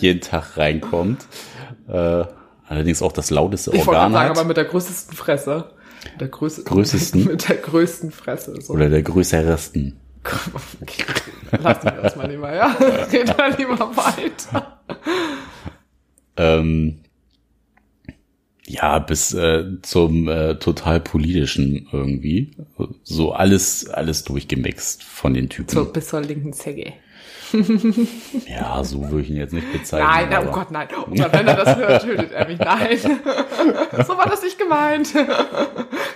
jeden, 0.00 0.20
Tag 0.20 0.56
reinkommt. 0.56 1.26
Äh, 1.88 2.24
allerdings 2.66 3.02
auch 3.02 3.12
das 3.12 3.30
lauteste 3.30 3.70
ich 3.72 3.86
Organ 3.86 4.12
sagen, 4.12 4.30
hat. 4.30 4.38
aber 4.38 4.46
mit 4.46 4.56
der 4.56 4.64
größtesten 4.64 5.16
Fresse. 5.16 5.70
Der 6.20 6.28
größte, 6.28 6.64
größtesten. 6.64 7.24
Mit 7.26 7.48
der 7.48 7.56
größten 7.56 8.10
Fresse. 8.10 8.60
So. 8.60 8.74
Oder 8.74 8.88
der 8.88 9.02
größeresten. 9.02 9.96
Okay. 10.80 11.04
Lass 11.62 11.82
mich 11.82 11.94
erstmal 11.94 12.30
lieber, 12.30 12.54
ja? 12.54 12.66
Red 13.12 13.36
mal 13.36 13.54
lieber 13.56 13.96
weiter. 13.96 14.80
Ähm, 16.36 17.00
ja, 18.66 18.98
bis 19.00 19.34
äh, 19.34 19.64
zum 19.82 20.28
äh, 20.28 20.54
total 20.56 21.00
politischen 21.00 21.88
irgendwie. 21.92 22.52
So 23.02 23.32
alles, 23.32 23.88
alles 23.88 24.24
durchgemixt 24.24 25.02
von 25.02 25.34
den 25.34 25.48
Typen. 25.48 25.74
So 25.74 25.84
bis 25.84 26.08
zur 26.08 26.20
linken 26.20 26.52
Zecke. 26.52 26.92
Ja, 28.46 28.82
so 28.84 29.02
würde 29.10 29.20
ich 29.20 29.30
ihn 29.30 29.36
jetzt 29.36 29.52
nicht 29.52 29.70
bezeichnen. 29.72 30.08
Nein, 30.08 30.28
nein 30.30 30.48
oh 30.48 30.52
Gott, 30.52 30.70
nein. 30.70 30.88
Und 31.06 31.18
wenn 31.18 31.46
er 31.46 31.56
das 31.56 31.76
hört, 31.76 32.02
tötet 32.02 32.32
er 32.32 32.46
mich. 32.46 32.58
Nein. 32.58 32.98
so 34.06 34.16
war 34.16 34.26
das 34.26 34.42
nicht 34.42 34.58
gemeint. 34.58 35.12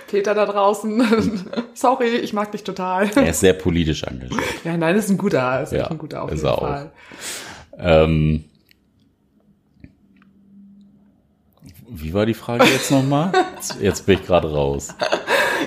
Peter 0.07 0.33
da 0.33 0.45
draußen. 0.45 1.45
Sorry, 1.73 2.15
ich 2.15 2.33
mag 2.33 2.51
dich 2.51 2.63
total. 2.63 3.09
Er 3.15 3.29
ist 3.29 3.39
sehr 3.39 3.53
politisch 3.53 4.03
engagiert. 4.03 4.41
Ja, 4.63 4.77
nein, 4.77 4.95
ist 4.95 5.09
ein 5.09 5.17
guter, 5.17 5.63
ist 5.63 5.73
ja, 5.73 5.87
ein 5.87 5.97
guter 5.97 6.23
auf 6.23 6.31
jeden 6.31 6.41
Fall. 6.41 6.91
Ähm, 7.77 8.45
Wie 11.89 12.13
war 12.13 12.25
die 12.25 12.33
Frage 12.33 12.65
jetzt 12.65 12.91
nochmal? 12.91 13.31
jetzt 13.81 14.05
bin 14.05 14.19
ich 14.19 14.25
gerade 14.25 14.51
raus. 14.51 14.93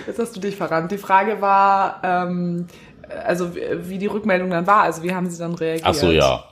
Jetzt 0.07 0.19
hast 0.19 0.37
du 0.37 0.41
dich 0.41 0.55
verrannt. 0.55 0.93
Die 0.93 0.99
Frage 0.99 1.41
war, 1.41 2.01
ähm, 2.05 2.67
also 3.11 3.55
wie 3.55 3.99
die 3.99 4.07
Rückmeldung 4.07 4.51
dann 4.51 4.67
war. 4.67 4.83
Also 4.83 5.03
wie 5.03 5.15
haben 5.15 5.29
sie 5.29 5.39
dann 5.39 5.55
reagiert? 5.55 5.87
Ach 5.87 5.95
so, 5.95 6.11
ja. 6.11 6.45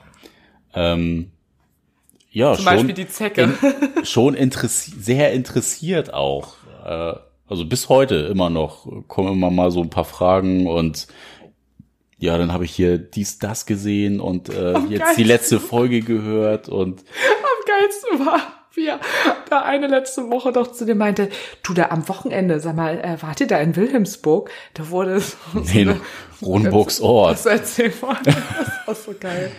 Ähm, 0.73 1.31
ja, 2.31 2.53
Zum 2.53 2.63
schon, 2.63 2.73
Beispiel 2.73 2.93
die 2.93 3.07
Zecke. 3.07 3.41
In, 3.41 3.55
schon 4.05 4.35
interessi 4.35 4.91
sehr 4.99 5.33
interessiert 5.33 6.13
auch. 6.13 6.55
Äh, 6.85 7.13
also 7.47 7.65
bis 7.65 7.89
heute 7.89 8.15
immer 8.15 8.49
noch 8.49 8.87
kommen 9.07 9.33
immer 9.33 9.49
mal 9.49 9.71
so 9.71 9.81
ein 9.81 9.89
paar 9.89 10.05
Fragen 10.05 10.67
und 10.67 11.07
ja, 12.19 12.37
dann 12.37 12.51
habe 12.51 12.65
ich 12.65 12.71
hier 12.71 12.97
dies, 12.97 13.39
das 13.39 13.65
gesehen 13.65 14.19
und 14.19 14.49
äh, 14.49 14.77
jetzt 14.89 15.17
die 15.17 15.23
letzte 15.23 15.59
Folge 15.59 16.01
gehört 16.01 16.67
und 16.67 16.99
am 16.99 17.65
geilsten 17.65 18.25
war 18.25 18.58
wie 18.73 18.87
er 18.87 18.99
da 19.49 19.61
eine 19.61 19.87
letzte 19.87 20.29
Woche 20.29 20.51
doch 20.51 20.71
zu 20.71 20.85
dir 20.85 20.95
meinte, 20.95 21.29
du 21.63 21.73
da 21.73 21.89
am 21.89 22.07
Wochenende, 22.07 22.59
sag 22.59 22.75
mal, 22.75 22.99
äh, 22.99 23.21
wart 23.21 23.41
ihr 23.41 23.47
da 23.47 23.59
in 23.59 23.75
Wilhelmsburg? 23.75 24.49
Da 24.73 24.89
wurde 24.89 25.19
so 25.19 25.37
nee, 25.53 25.85
so 25.85 26.45
Ronburgs 26.45 27.01
Ort. 27.01 27.33
Das 27.33 27.45
erzähl 27.45 27.93
mal, 28.01 28.17
das 28.23 28.35
war 28.85 28.95
so 28.95 29.13
geil. 29.19 29.51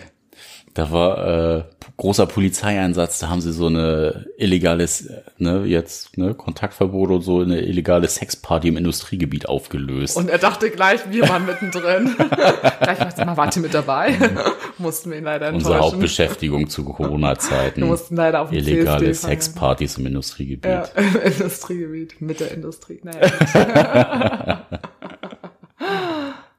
Da 0.73 0.89
war 0.91 1.57
äh, 1.57 1.63
großer 1.97 2.25
Polizeieinsatz, 2.25 3.19
da 3.19 3.29
haben 3.29 3.41
sie 3.41 3.51
so 3.51 3.67
eine 3.67 4.25
illegales, 4.37 5.09
ne, 5.37 5.65
jetzt, 5.65 6.17
ne, 6.17 6.33
Kontaktverbot 6.33 7.09
und 7.11 7.21
so 7.21 7.41
eine 7.41 7.61
illegale 7.61 8.07
Sexparty 8.07 8.69
im 8.69 8.77
Industriegebiet 8.77 9.49
aufgelöst. 9.49 10.15
Und 10.15 10.29
er 10.29 10.37
dachte 10.37 10.69
gleich, 10.69 11.01
wir 11.09 11.27
waren 11.27 11.45
mittendrin. 11.45 12.15
gleich 12.81 12.99
mal, 12.99 13.25
mal, 13.25 13.37
warte 13.37 13.59
mit 13.59 13.73
dabei. 13.73 14.17
mussten 14.77 15.11
wir 15.11 15.17
ihn 15.17 15.25
leider 15.25 15.47
enttäuschen. 15.47 15.67
Unsere 15.67 15.79
Hauptbeschäftigung 15.79 16.69
zu 16.69 16.85
Corona-Zeiten. 16.85 17.81
Wir 17.81 17.87
mussten 17.87 18.15
leider 18.15 18.41
auf 18.41 18.51
Illegale 18.51 19.13
Sexpartys 19.13 19.97
im 19.97 20.07
Industriegebiet. 20.07 20.71
Ja, 20.71 20.83
im 20.95 21.15
Industriegebiet, 21.21 22.21
mit 22.21 22.39
der 22.39 22.51
Industrie. 22.51 23.01
Naja. 23.03 24.67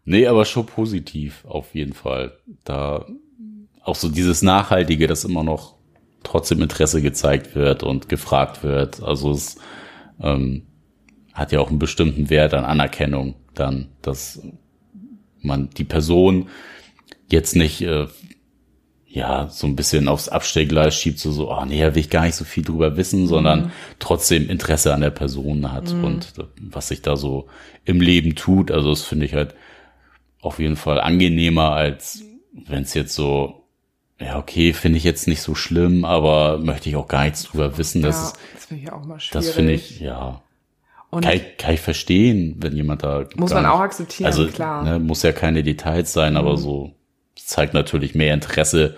nee, 0.04 0.26
aber 0.26 0.44
schon 0.44 0.66
positiv, 0.66 1.44
auf 1.46 1.74
jeden 1.74 1.94
Fall. 1.94 2.36
Da 2.64 3.06
auch 3.84 3.96
so 3.96 4.08
dieses 4.08 4.42
Nachhaltige, 4.42 5.06
dass 5.06 5.24
immer 5.24 5.44
noch 5.44 5.74
trotzdem 6.22 6.62
Interesse 6.62 7.02
gezeigt 7.02 7.54
wird 7.54 7.82
und 7.82 8.08
gefragt 8.08 8.62
wird. 8.62 9.02
Also 9.02 9.32
es 9.32 9.56
ähm, 10.20 10.66
hat 11.32 11.52
ja 11.52 11.60
auch 11.60 11.68
einen 11.68 11.78
bestimmten 11.78 12.30
Wert 12.30 12.54
an 12.54 12.64
Anerkennung 12.64 13.34
dann, 13.54 13.88
dass 14.02 14.40
man 15.40 15.70
die 15.70 15.84
Person 15.84 16.48
jetzt 17.28 17.56
nicht 17.56 17.82
äh, 17.82 18.06
ja 19.06 19.48
so 19.48 19.66
ein 19.66 19.76
bisschen 19.76 20.08
aufs 20.08 20.28
Abstellgleis 20.28 20.94
schiebt, 20.94 21.18
so 21.18 21.32
so, 21.32 21.50
oh 21.50 21.64
nee, 21.64 21.80
da 21.80 21.94
will 21.94 22.00
ich 22.00 22.10
gar 22.10 22.24
nicht 22.24 22.34
so 22.34 22.44
viel 22.44 22.64
drüber 22.64 22.96
wissen, 22.96 23.26
sondern 23.26 23.64
mhm. 23.64 23.70
trotzdem 23.98 24.48
Interesse 24.48 24.94
an 24.94 25.00
der 25.00 25.10
Person 25.10 25.72
hat 25.72 25.92
mhm. 25.92 26.04
und 26.04 26.34
was 26.60 26.88
sich 26.88 27.02
da 27.02 27.16
so 27.16 27.46
im 27.84 28.00
Leben 28.00 28.36
tut. 28.36 28.70
Also 28.70 28.90
das 28.90 29.02
finde 29.02 29.26
ich 29.26 29.34
halt 29.34 29.54
auf 30.40 30.58
jeden 30.58 30.76
Fall 30.76 31.00
angenehmer, 31.00 31.72
als 31.72 32.22
wenn 32.52 32.82
es 32.82 32.94
jetzt 32.94 33.14
so 33.14 33.61
ja, 34.24 34.38
okay, 34.38 34.72
finde 34.72 34.98
ich 34.98 35.04
jetzt 35.04 35.26
nicht 35.26 35.42
so 35.42 35.54
schlimm, 35.54 36.04
aber 36.04 36.58
möchte 36.58 36.88
ich 36.88 36.96
auch 36.96 37.08
gar 37.08 37.24
nichts 37.24 37.44
drüber 37.44 37.76
wissen. 37.78 38.02
Das, 38.02 38.32
ja, 38.32 38.38
das 38.54 38.64
finde 38.66 38.82
ich 38.82 38.92
auch 38.92 39.04
mal 39.04 39.20
schwierig. 39.20 39.46
Das 39.46 39.54
finde 39.54 39.72
ich, 39.72 40.00
ja. 40.00 40.42
Und 41.10 41.24
kann, 41.24 41.34
ich, 41.34 41.56
kann 41.58 41.74
ich 41.74 41.80
verstehen, 41.80 42.56
wenn 42.58 42.74
jemand 42.74 43.02
da. 43.02 43.26
Muss 43.36 43.52
man 43.52 43.66
auch 43.66 43.80
akzeptieren, 43.80 44.26
also, 44.26 44.46
klar. 44.46 44.82
Ne, 44.82 44.98
muss 44.98 45.22
ja 45.22 45.32
keine 45.32 45.62
Details 45.62 46.12
sein, 46.12 46.32
mhm. 46.32 46.38
aber 46.38 46.56
so 46.56 46.92
zeigt 47.36 47.74
natürlich 47.74 48.14
mehr 48.14 48.32
Interesse, 48.32 48.96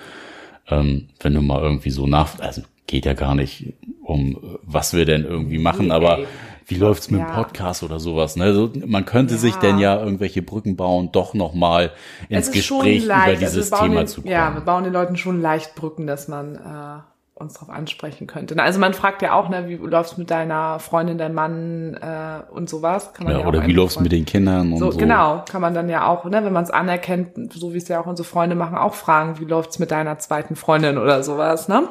ähm, 0.68 1.08
wenn 1.20 1.34
du 1.34 1.40
mal 1.40 1.60
irgendwie 1.60 1.90
so 1.90 2.06
nach. 2.06 2.38
Also 2.38 2.62
geht 2.86 3.06
ja 3.06 3.14
gar 3.14 3.34
nicht 3.34 3.72
um, 4.02 4.58
was 4.62 4.94
wir 4.94 5.06
denn 5.06 5.24
irgendwie 5.24 5.58
machen, 5.58 5.90
aber 5.90 6.20
wie 6.66 6.76
läuft's 6.76 7.10
mit 7.10 7.20
ja. 7.20 7.26
dem 7.26 7.34
Podcast 7.34 7.82
oder 7.82 8.00
sowas. 8.00 8.36
Ne? 8.36 8.44
Also 8.44 8.70
man 8.86 9.04
könnte 9.04 9.34
ja. 9.34 9.40
sich 9.40 9.54
denn 9.56 9.78
ja 9.78 9.98
irgendwelche 9.98 10.42
Brücken 10.42 10.76
bauen, 10.76 11.10
doch 11.12 11.34
nochmal 11.34 11.92
ins 12.28 12.50
Gespräch 12.50 13.04
über 13.04 13.14
also 13.14 13.40
dieses 13.40 13.72
also 13.72 13.84
Thema 13.84 14.00
den, 14.00 14.06
zu 14.06 14.22
kommen. 14.22 14.32
Ja, 14.32 14.54
wir 14.54 14.60
bauen 14.60 14.84
den 14.84 14.92
Leuten 14.92 15.16
schon 15.16 15.40
leicht 15.40 15.74
Brücken, 15.74 16.06
dass 16.06 16.28
man 16.28 16.56
äh, 16.56 17.02
uns 17.34 17.54
darauf 17.54 17.70
ansprechen 17.70 18.26
könnte. 18.26 18.56
Also 18.62 18.78
man 18.78 18.94
fragt 18.94 19.20
ja 19.22 19.34
auch, 19.34 19.48
ne, 19.48 19.68
wie 19.68 19.74
läuft's 19.74 20.16
mit 20.16 20.30
deiner 20.30 20.78
Freundin, 20.78 21.18
deinem 21.18 21.34
Mann 21.34 21.94
äh, 21.94 22.52
und 22.52 22.68
sowas. 22.68 23.12
Kann 23.12 23.26
man 23.26 23.34
ja, 23.34 23.40
ja 23.40 23.46
oder 23.46 23.66
wie 23.66 23.72
läuft's 23.72 23.98
mit 23.98 24.12
den 24.12 24.24
Kindern 24.24 24.72
und 24.72 24.78
so, 24.78 24.92
so. 24.92 24.98
Genau, 24.98 25.44
kann 25.50 25.60
man 25.60 25.74
dann 25.74 25.88
ja 25.88 26.06
auch, 26.06 26.24
ne, 26.24 26.44
wenn 26.44 26.52
man 26.52 26.64
es 26.64 26.70
anerkennt, 26.70 27.52
so 27.52 27.74
wie 27.74 27.78
es 27.78 27.88
ja 27.88 28.00
auch 28.00 28.06
unsere 28.06 28.26
Freunde 28.26 28.54
machen, 28.54 28.76
auch 28.76 28.94
fragen, 28.94 29.40
wie 29.40 29.44
läuft's 29.44 29.78
mit 29.78 29.90
deiner 29.90 30.18
zweiten 30.18 30.54
Freundin 30.54 30.96
oder 30.96 31.22
sowas, 31.22 31.68
ne? 31.68 31.88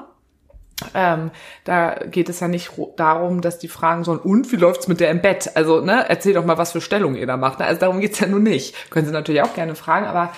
Ähm, 0.93 1.31
da 1.63 1.95
geht 2.09 2.29
es 2.29 2.39
ja 2.39 2.47
nicht 2.47 2.71
darum, 2.97 3.41
dass 3.41 3.59
die 3.59 3.67
fragen 3.67 4.03
sollen, 4.03 4.19
und 4.19 4.51
wie 4.51 4.57
läuft's 4.57 4.87
mit 4.87 4.99
der 4.99 5.11
im 5.11 5.21
Bett? 5.21 5.51
Also, 5.55 5.81
ne, 5.81 6.05
erzähl 6.07 6.33
doch 6.33 6.45
mal, 6.45 6.57
was 6.57 6.71
für 6.71 6.81
Stellung 6.81 7.15
ihr 7.15 7.27
da 7.27 7.37
macht. 7.37 7.59
Ne? 7.59 7.65
Also 7.65 7.79
darum 7.79 7.99
geht's 7.99 8.19
ja 8.19 8.27
nun 8.27 8.43
nicht. 8.43 8.89
Können 8.89 9.05
sie 9.05 9.13
natürlich 9.13 9.41
auch 9.41 9.53
gerne 9.53 9.75
fragen, 9.75 10.05
aber 10.05 10.33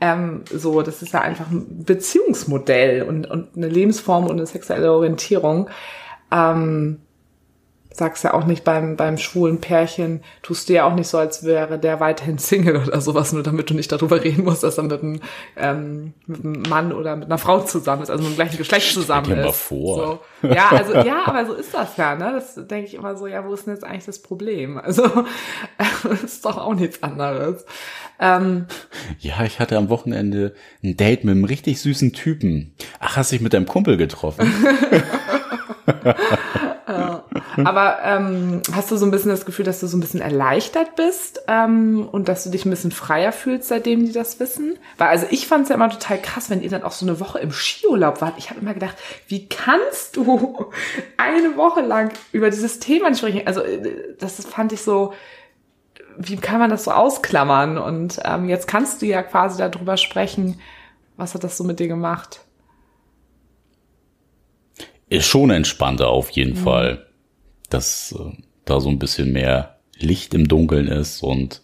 ähm, 0.00 0.44
so, 0.52 0.82
das 0.82 1.02
ist 1.02 1.12
ja 1.12 1.22
einfach 1.22 1.50
ein 1.50 1.84
Beziehungsmodell 1.84 3.02
und, 3.02 3.28
und 3.28 3.56
eine 3.56 3.68
Lebensform 3.68 4.24
und 4.24 4.32
eine 4.32 4.46
sexuelle 4.46 4.92
Orientierung. 4.92 5.68
Ähm, 6.30 7.00
sagst 7.98 8.24
ja 8.24 8.32
auch 8.32 8.46
nicht 8.46 8.64
beim, 8.64 8.96
beim 8.96 9.18
schwulen 9.18 9.60
Pärchen, 9.60 10.22
tust 10.42 10.68
du 10.68 10.72
ja 10.72 10.84
auch 10.84 10.94
nicht 10.94 11.08
so, 11.08 11.18
als 11.18 11.44
wäre 11.44 11.78
der 11.78 12.00
weiterhin 12.00 12.38
Single 12.38 12.76
oder 12.76 13.00
sowas, 13.00 13.32
nur 13.32 13.42
damit 13.42 13.68
du 13.70 13.74
nicht 13.74 13.92
darüber 13.92 14.22
reden 14.22 14.44
musst, 14.44 14.62
dass 14.62 14.78
er 14.78 14.84
mit 14.84 15.02
einem, 15.02 15.20
ähm, 15.56 16.14
mit 16.26 16.44
einem 16.44 16.62
Mann 16.62 16.92
oder 16.92 17.16
mit 17.16 17.26
einer 17.26 17.38
Frau 17.38 17.60
zusammen 17.60 18.02
ist, 18.02 18.10
also 18.10 18.22
mit 18.22 18.32
dem 18.32 18.36
gleichen 18.36 18.56
Geschlecht 18.56 18.92
zusammen 18.92 19.26
Stell 19.26 19.36
dir 19.36 19.44
mal 19.44 19.52
vor. 19.52 20.20
So. 20.42 20.48
Ja, 20.48 20.68
also, 20.70 20.94
ja, 20.94 21.22
aber 21.26 21.46
so 21.46 21.54
ist 21.54 21.74
das 21.74 21.96
ja, 21.96 22.14
ne? 22.14 22.32
Das 22.34 22.54
denke 22.54 22.86
ich 22.86 22.94
immer 22.94 23.16
so, 23.16 23.26
ja, 23.26 23.44
wo 23.44 23.52
ist 23.52 23.66
denn 23.66 23.74
jetzt 23.74 23.84
eigentlich 23.84 24.06
das 24.06 24.22
Problem? 24.22 24.78
Also, 24.78 25.02
ist 26.24 26.44
doch 26.44 26.56
auch 26.56 26.74
nichts 26.74 27.02
anderes. 27.02 27.66
Ähm, 28.20 28.66
ja, 29.18 29.44
ich 29.44 29.60
hatte 29.60 29.76
am 29.76 29.88
Wochenende 29.88 30.54
ein 30.82 30.96
Date 30.96 31.24
mit 31.24 31.32
einem 31.32 31.44
richtig 31.44 31.80
süßen 31.80 32.12
Typen. 32.12 32.74
Ach, 33.00 33.16
hast 33.16 33.32
dich 33.32 33.40
mit 33.40 33.52
deinem 33.52 33.66
Kumpel 33.66 33.96
getroffen? 33.96 34.52
Aber 37.64 37.98
ähm, 38.02 38.62
hast 38.72 38.90
du 38.90 38.96
so 38.96 39.06
ein 39.06 39.10
bisschen 39.10 39.30
das 39.30 39.44
Gefühl, 39.44 39.64
dass 39.64 39.80
du 39.80 39.86
so 39.86 39.96
ein 39.96 40.00
bisschen 40.00 40.20
erleichtert 40.20 40.96
bist 40.96 41.42
ähm, 41.48 42.08
und 42.10 42.28
dass 42.28 42.44
du 42.44 42.50
dich 42.50 42.64
ein 42.64 42.70
bisschen 42.70 42.92
freier 42.92 43.32
fühlst, 43.32 43.68
seitdem 43.68 44.04
die 44.06 44.12
das 44.12 44.40
wissen? 44.40 44.78
Weil 44.96 45.08
also 45.08 45.26
ich 45.30 45.46
fand 45.46 45.64
es 45.64 45.68
ja 45.68 45.74
immer 45.74 45.90
total 45.90 46.20
krass, 46.20 46.50
wenn 46.50 46.62
ihr 46.62 46.70
dann 46.70 46.82
auch 46.82 46.92
so 46.92 47.06
eine 47.06 47.20
Woche 47.20 47.38
im 47.38 47.52
Skiurlaub 47.52 48.20
wart. 48.20 48.34
Ich 48.38 48.50
habe 48.50 48.60
immer 48.60 48.74
gedacht, 48.74 48.96
wie 49.26 49.48
kannst 49.48 50.16
du 50.16 50.70
eine 51.16 51.56
Woche 51.56 51.80
lang 51.80 52.12
über 52.32 52.50
dieses 52.50 52.78
Thema 52.78 53.14
sprechen? 53.14 53.46
Also 53.46 53.62
äh, 53.62 54.14
das 54.18 54.44
fand 54.46 54.72
ich 54.72 54.82
so, 54.82 55.12
wie 56.18 56.36
kann 56.36 56.58
man 56.58 56.70
das 56.70 56.84
so 56.84 56.90
ausklammern? 56.90 57.78
Und 57.78 58.20
ähm, 58.24 58.48
jetzt 58.48 58.66
kannst 58.66 59.02
du 59.02 59.06
ja 59.06 59.22
quasi 59.22 59.58
darüber 59.58 59.96
sprechen, 59.96 60.60
was 61.16 61.34
hat 61.34 61.44
das 61.44 61.56
so 61.56 61.64
mit 61.64 61.80
dir 61.80 61.88
gemacht? 61.88 62.40
Ist 65.08 65.26
schon 65.26 65.50
entspannter 65.50 66.08
auf 66.08 66.30
jeden 66.30 66.58
mhm. 66.58 66.64
Fall 66.64 67.07
dass 67.70 68.14
äh, 68.18 68.32
da 68.64 68.80
so 68.80 68.88
ein 68.88 68.98
bisschen 68.98 69.32
mehr 69.32 69.78
Licht 69.96 70.34
im 70.34 70.48
Dunkeln 70.48 70.88
ist 70.88 71.22
und 71.22 71.62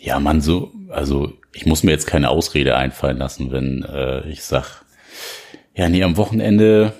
ja, 0.00 0.18
man 0.18 0.40
so, 0.40 0.72
also 0.88 1.32
ich 1.52 1.66
muss 1.66 1.82
mir 1.84 1.92
jetzt 1.92 2.06
keine 2.06 2.30
Ausrede 2.30 2.76
einfallen 2.76 3.18
lassen, 3.18 3.52
wenn 3.52 3.84
äh, 3.84 4.28
ich 4.28 4.42
sag, 4.42 4.84
ja, 5.74 5.88
nee, 5.88 6.02
am 6.02 6.16
Wochenende, 6.16 6.92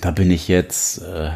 da 0.00 0.10
bin 0.10 0.30
ich 0.30 0.48
jetzt 0.48 0.98
äh, 0.98 1.30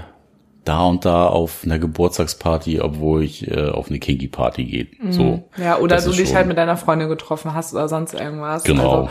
da 0.64 0.84
und 0.84 1.04
da 1.04 1.26
auf 1.26 1.64
einer 1.64 1.78
Geburtstagsparty, 1.78 2.80
obwohl 2.80 3.24
ich 3.24 3.50
äh, 3.50 3.70
auf 3.70 3.88
eine 3.88 3.98
Kinky-Party 3.98 4.64
gehe. 4.64 4.88
Mhm. 5.00 5.12
So. 5.12 5.48
Ja, 5.56 5.78
oder 5.78 6.00
du 6.00 6.12
dich 6.12 6.34
halt 6.34 6.46
mit 6.46 6.58
deiner 6.58 6.76
Freundin 6.76 7.08
getroffen 7.08 7.54
hast 7.54 7.72
oder 7.72 7.88
sonst 7.88 8.14
irgendwas. 8.14 8.64
Genau. 8.64 9.02
Also, 9.02 9.10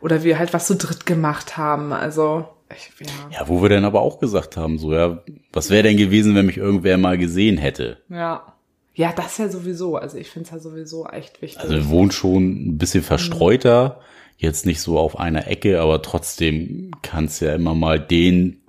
oder 0.00 0.22
wir 0.22 0.38
halt 0.38 0.52
was 0.52 0.66
zu 0.66 0.76
dritt 0.76 1.06
gemacht 1.06 1.56
haben. 1.56 1.92
Also 1.92 2.46
ich, 2.74 2.90
ja. 3.00 3.40
ja, 3.40 3.48
wo 3.48 3.62
wir 3.62 3.68
dann 3.68 3.84
aber 3.84 4.02
auch 4.02 4.18
gesagt 4.18 4.56
haben, 4.56 4.78
so, 4.78 4.92
ja, 4.92 5.22
was 5.52 5.70
wäre 5.70 5.84
denn 5.84 5.96
gewesen, 5.96 6.34
wenn 6.34 6.46
mich 6.46 6.58
irgendwer 6.58 6.98
mal 6.98 7.18
gesehen 7.18 7.56
hätte? 7.56 7.98
Ja. 8.08 8.54
Ja, 8.94 9.12
das 9.12 9.38
ja 9.38 9.48
sowieso. 9.48 9.96
Also 9.96 10.18
ich 10.18 10.28
finde 10.28 10.46
es 10.46 10.50
ja 10.50 10.58
sowieso 10.58 11.06
echt 11.06 11.40
wichtig. 11.40 11.60
Also 11.60 11.74
wir 11.74 11.88
wohnen 11.88 12.10
schon 12.10 12.70
ein 12.70 12.78
bisschen 12.78 13.04
verstreuter, 13.04 14.00
jetzt 14.38 14.66
nicht 14.66 14.80
so 14.80 14.98
auf 14.98 15.20
einer 15.20 15.46
Ecke, 15.46 15.80
aber 15.80 16.02
trotzdem 16.02 16.90
kann 17.02 17.26
es 17.26 17.38
ja 17.38 17.54
immer 17.54 17.74
mal 17.74 18.00
den 18.00 18.60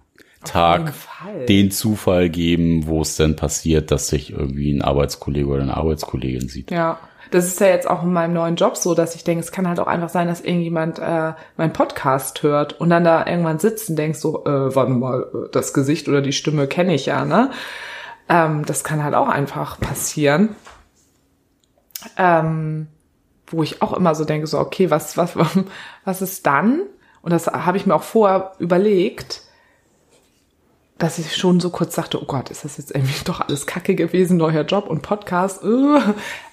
Tag, 0.45 0.93
den 1.47 1.71
Zufall 1.71 2.29
geben, 2.29 2.85
wo 2.85 3.01
es 3.01 3.15
dann 3.15 3.35
passiert, 3.35 3.89
dass 3.89 4.09
sich 4.09 4.31
irgendwie 4.31 4.71
ein 4.71 4.83
Arbeitskollege 4.83 5.47
oder 5.47 5.63
eine 5.63 5.75
Arbeitskollegin 5.75 6.47
sieht. 6.47 6.69
Ja. 6.71 6.99
Das 7.31 7.45
ist 7.45 7.59
ja 7.59 7.67
jetzt 7.67 7.89
auch 7.89 8.03
in 8.03 8.11
meinem 8.11 8.33
neuen 8.33 8.55
Job 8.55 8.75
so, 8.75 8.95
dass 8.95 9.15
ich 9.15 9.23
denke, 9.23 9.43
es 9.43 9.51
kann 9.51 9.67
halt 9.67 9.79
auch 9.79 9.87
einfach 9.87 10.09
sein, 10.09 10.27
dass 10.27 10.41
irgendjemand 10.41 10.99
äh, 10.99 11.33
meinen 11.57 11.73
Podcast 11.73 12.41
hört 12.43 12.79
und 12.79 12.89
dann 12.89 13.03
da 13.03 13.25
irgendwann 13.25 13.59
sitzt 13.59 13.89
und 13.89 13.95
denkst 13.97 14.19
so, 14.19 14.45
äh, 14.45 14.75
warte 14.75 14.91
mal, 14.91 15.27
das 15.51 15.73
Gesicht 15.73 16.07
oder 16.07 16.21
die 16.21 16.33
Stimme 16.33 16.67
kenne 16.67 16.95
ich 16.95 17.05
ja, 17.05 17.25
ne? 17.25 17.51
Ähm, 18.27 18.65
das 18.65 18.83
kann 18.83 19.03
halt 19.03 19.15
auch 19.15 19.27
einfach 19.27 19.79
passieren. 19.79 20.55
Ähm, 22.17 22.87
wo 23.47 23.63
ich 23.63 23.81
auch 23.81 23.93
immer 23.93 24.15
so 24.15 24.25
denke, 24.25 24.47
so, 24.47 24.59
okay, 24.59 24.89
was, 24.89 25.17
was, 25.17 25.35
was 26.05 26.21
ist 26.21 26.45
dann? 26.45 26.83
Und 27.21 27.31
das 27.31 27.47
habe 27.47 27.77
ich 27.77 27.85
mir 27.85 27.95
auch 27.95 28.03
vorher 28.03 28.53
überlegt, 28.59 29.41
dass 30.97 31.17
ich 31.17 31.35
schon 31.35 31.59
so 31.59 31.69
kurz 31.69 31.95
dachte, 31.95 32.21
oh 32.21 32.25
Gott, 32.25 32.49
ist 32.49 32.65
das 32.65 32.77
jetzt 32.77 32.93
irgendwie 32.93 33.21
doch 33.25 33.41
alles 33.41 33.65
Kacke 33.65 33.95
gewesen, 33.95 34.37
neuer 34.37 34.63
Job 34.63 34.87
und 34.87 35.01
Podcast. 35.01 35.63
Uh. 35.63 35.99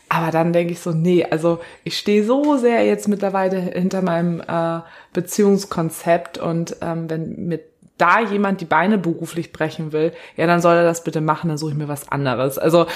Aber 0.09 0.31
dann 0.31 0.53
denke 0.53 0.73
ich 0.73 0.81
so, 0.81 0.93
nee, 0.93 1.25
also 1.25 1.59
ich 1.83 1.99
stehe 1.99 2.25
so 2.25 2.57
sehr 2.57 2.85
jetzt 2.87 3.09
mittlerweile 3.09 3.59
hinter 3.59 4.03
meinem 4.03 4.41
äh, 4.41 4.81
Beziehungskonzept 5.13 6.39
und 6.39 6.77
ähm, 6.81 7.11
wenn 7.11 7.47
mit 7.47 7.65
da 7.99 8.21
jemand 8.21 8.61
die 8.61 8.67
Beine 8.67 8.99
beruflich 8.99 9.53
brechen 9.53 9.93
will, 9.93 10.13
ja, 10.37 10.47
dann 10.47 10.61
soll 10.61 10.77
er 10.77 10.85
das 10.85 11.03
bitte 11.03 11.21
machen, 11.21 11.49
dann 11.49 11.59
suche 11.59 11.73
ich 11.73 11.77
mir 11.77 11.89
was 11.89 12.11
anderes. 12.11 12.59
Also 12.59 12.87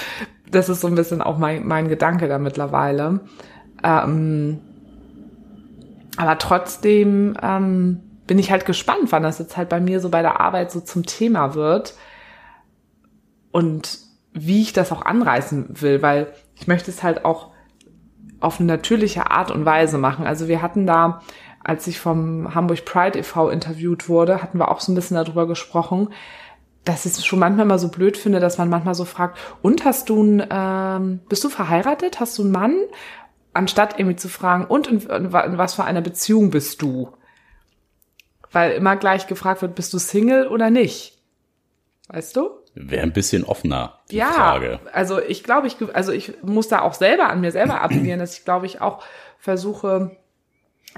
das 0.49 0.69
ist 0.69 0.81
so 0.81 0.87
ein 0.87 0.95
bisschen 0.95 1.21
auch 1.21 1.37
mein, 1.37 1.65
mein 1.65 1.87
Gedanke 1.87 2.27
da 2.27 2.37
mittlerweile. 2.37 3.21
Ähm, 3.83 4.59
aber 6.17 6.37
trotzdem 6.37 7.35
ähm, 7.41 8.01
bin 8.27 8.37
ich 8.37 8.51
halt 8.51 8.65
gespannt, 8.65 9.11
wann 9.11 9.23
das 9.23 9.39
jetzt 9.39 9.57
halt 9.57 9.69
bei 9.69 9.79
mir 9.79 9.99
so 9.99 10.09
bei 10.09 10.21
der 10.21 10.39
Arbeit 10.39 10.71
so 10.71 10.81
zum 10.81 11.05
Thema 11.05 11.55
wird 11.55 11.95
und 13.51 13.99
wie 14.33 14.61
ich 14.61 14.73
das 14.73 14.91
auch 14.91 15.03
anreißen 15.03 15.81
will, 15.81 16.01
weil 16.01 16.33
ich 16.55 16.67
möchte 16.67 16.91
es 16.91 17.03
halt 17.03 17.25
auch 17.25 17.51
auf 18.39 18.59
eine 18.59 18.67
natürliche 18.67 19.29
Art 19.29 19.51
und 19.51 19.65
Weise 19.65 19.97
machen. 19.97 20.25
Also 20.25 20.47
wir 20.47 20.61
hatten 20.61 20.87
da, 20.87 21.21
als 21.63 21.87
ich 21.87 21.99
vom 21.99 22.55
Hamburg 22.55 22.85
Pride 22.85 23.19
e.V. 23.19 23.49
interviewt 23.49 24.09
wurde, 24.09 24.41
hatten 24.41 24.57
wir 24.57 24.69
auch 24.69 24.79
so 24.79 24.91
ein 24.91 24.95
bisschen 24.95 25.15
darüber 25.15 25.47
gesprochen, 25.47 26.09
dass 26.83 27.05
ich 27.05 27.11
es 27.11 27.25
schon 27.25 27.39
manchmal 27.39 27.65
mal 27.65 27.77
so 27.77 27.89
blöd 27.89 28.17
finde, 28.17 28.39
dass 28.39 28.57
man 28.57 28.69
manchmal 28.69 28.95
so 28.95 29.05
fragt, 29.05 29.37
und 29.61 29.85
hast 29.85 30.09
du 30.09 30.23
ein, 30.23 30.47
ähm, 30.49 31.19
bist 31.29 31.43
du 31.43 31.49
verheiratet? 31.49 32.19
Hast 32.19 32.37
du 32.37 32.41
einen 32.41 32.51
Mann? 32.51 32.75
Anstatt 33.53 33.99
irgendwie 33.99 34.15
zu 34.15 34.29
fragen, 34.29 34.65
und 34.65 34.87
in, 34.87 35.01
in 35.01 35.31
was 35.31 35.75
für 35.75 35.83
einer 35.83 36.01
Beziehung 36.01 36.49
bist 36.49 36.81
du? 36.81 37.11
Weil 38.51 38.71
immer 38.71 38.95
gleich 38.95 39.27
gefragt 39.27 39.61
wird, 39.61 39.75
bist 39.75 39.93
du 39.93 39.99
Single 39.99 40.47
oder 40.47 40.71
nicht? 40.71 41.19
Weißt 42.07 42.35
du? 42.35 42.60
Wäre 42.73 43.03
ein 43.03 43.11
bisschen 43.11 43.43
offener, 43.43 43.99
die 44.09 44.17
ja, 44.17 44.31
Frage. 44.31 44.79
Also 44.93 45.21
ich 45.21 45.43
glaube, 45.43 45.67
ich, 45.67 45.75
also 45.93 46.13
ich 46.13 46.41
muss 46.41 46.69
da 46.69 46.81
auch 46.81 46.93
selber 46.93 47.29
an 47.29 47.41
mir 47.41 47.51
selber 47.51 47.81
appellieren, 47.81 48.19
dass 48.19 48.37
ich 48.37 48.45
glaube 48.45 48.65
ich 48.65 48.79
auch 48.79 49.03
versuche, 49.39 50.15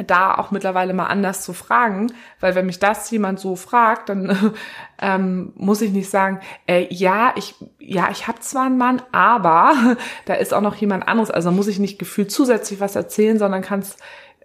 da 0.07 0.35
auch 0.35 0.49
mittlerweile 0.49 0.93
mal 0.93 1.05
anders 1.05 1.43
zu 1.43 1.53
fragen, 1.53 2.13
weil 2.39 2.55
wenn 2.55 2.65
mich 2.65 2.79
das 2.79 3.09
jemand 3.11 3.39
so 3.39 3.55
fragt, 3.55 4.09
dann 4.09 4.53
ähm, 5.01 5.53
muss 5.55 5.81
ich 5.81 5.91
nicht 5.91 6.09
sagen, 6.09 6.39
äh, 6.67 6.87
ja, 6.89 7.33
ich 7.35 7.55
ja, 7.79 8.09
ich 8.11 8.27
habe 8.27 8.39
zwar 8.39 8.65
einen 8.65 8.77
Mann, 8.77 9.01
aber 9.11 9.97
da 10.25 10.33
ist 10.35 10.53
auch 10.53 10.61
noch 10.61 10.75
jemand 10.75 11.07
anderes, 11.07 11.31
also 11.31 11.51
muss 11.51 11.67
ich 11.67 11.79
nicht 11.79 11.99
gefühlt 11.99 12.31
zusätzlich 12.31 12.79
was 12.79 12.95
erzählen, 12.95 13.37
sondern 13.37 13.61
kann 13.61 13.79
es 13.79 13.97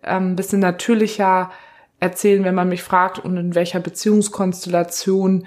ähm, 0.03 0.33
ein 0.33 0.37
bisschen 0.37 0.61
natürlicher 0.61 1.51
erzählen, 2.01 2.45
wenn 2.45 2.55
man 2.55 2.69
mich 2.69 2.83
fragt 2.83 3.19
und 3.19 3.37
in 3.37 3.55
welcher 3.55 3.81
Beziehungskonstellation 3.81 5.47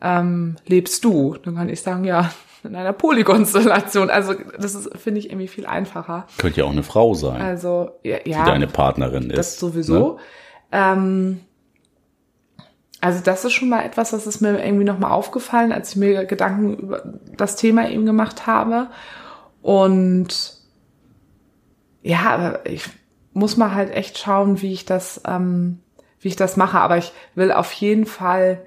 ähm, 0.00 0.56
lebst 0.66 1.04
du? 1.04 1.36
Dann 1.42 1.56
kann 1.56 1.68
ich 1.68 1.82
sagen, 1.82 2.04
ja, 2.04 2.30
in 2.64 2.76
einer 2.76 2.92
Polykonstellation. 2.92 4.10
Also 4.10 4.34
das 4.58 4.74
ist, 4.74 4.96
finde 4.98 5.20
ich, 5.20 5.30
irgendwie 5.30 5.48
viel 5.48 5.66
einfacher. 5.66 6.26
Könnte 6.38 6.60
ja 6.60 6.66
auch 6.66 6.70
eine 6.70 6.82
Frau 6.82 7.14
sein. 7.14 7.40
Also, 7.40 7.90
ja, 8.02 8.18
die 8.18 8.32
deine 8.32 8.66
Partnerin 8.66 9.30
ist. 9.30 9.38
Das 9.38 9.58
sowieso. 9.58 10.14
Ne? 10.14 10.16
Ähm, 10.72 11.40
also 13.00 13.20
das 13.22 13.44
ist 13.44 13.52
schon 13.52 13.70
mal 13.70 13.84
etwas, 13.84 14.10
das 14.10 14.26
ist 14.26 14.40
mir 14.40 14.62
irgendwie 14.62 14.84
nochmal 14.84 15.12
aufgefallen, 15.12 15.72
als 15.72 15.90
ich 15.90 15.96
mir 15.96 16.26
Gedanken 16.26 16.76
über 16.76 17.02
das 17.36 17.56
Thema 17.56 17.88
eben 17.88 18.04
gemacht 18.04 18.46
habe. 18.46 18.88
Und 19.62 20.58
ja, 22.02 22.20
aber 22.30 22.66
ich 22.66 22.84
muss 23.32 23.56
mal 23.56 23.74
halt 23.74 23.90
echt 23.94 24.18
schauen, 24.18 24.60
wie 24.60 24.72
ich 24.72 24.84
das, 24.84 25.22
ähm, 25.26 25.80
wie 26.20 26.28
ich 26.28 26.36
das 26.36 26.56
mache. 26.56 26.78
Aber 26.78 26.98
ich 26.98 27.12
will 27.34 27.52
auf 27.52 27.72
jeden 27.72 28.04
Fall 28.04 28.60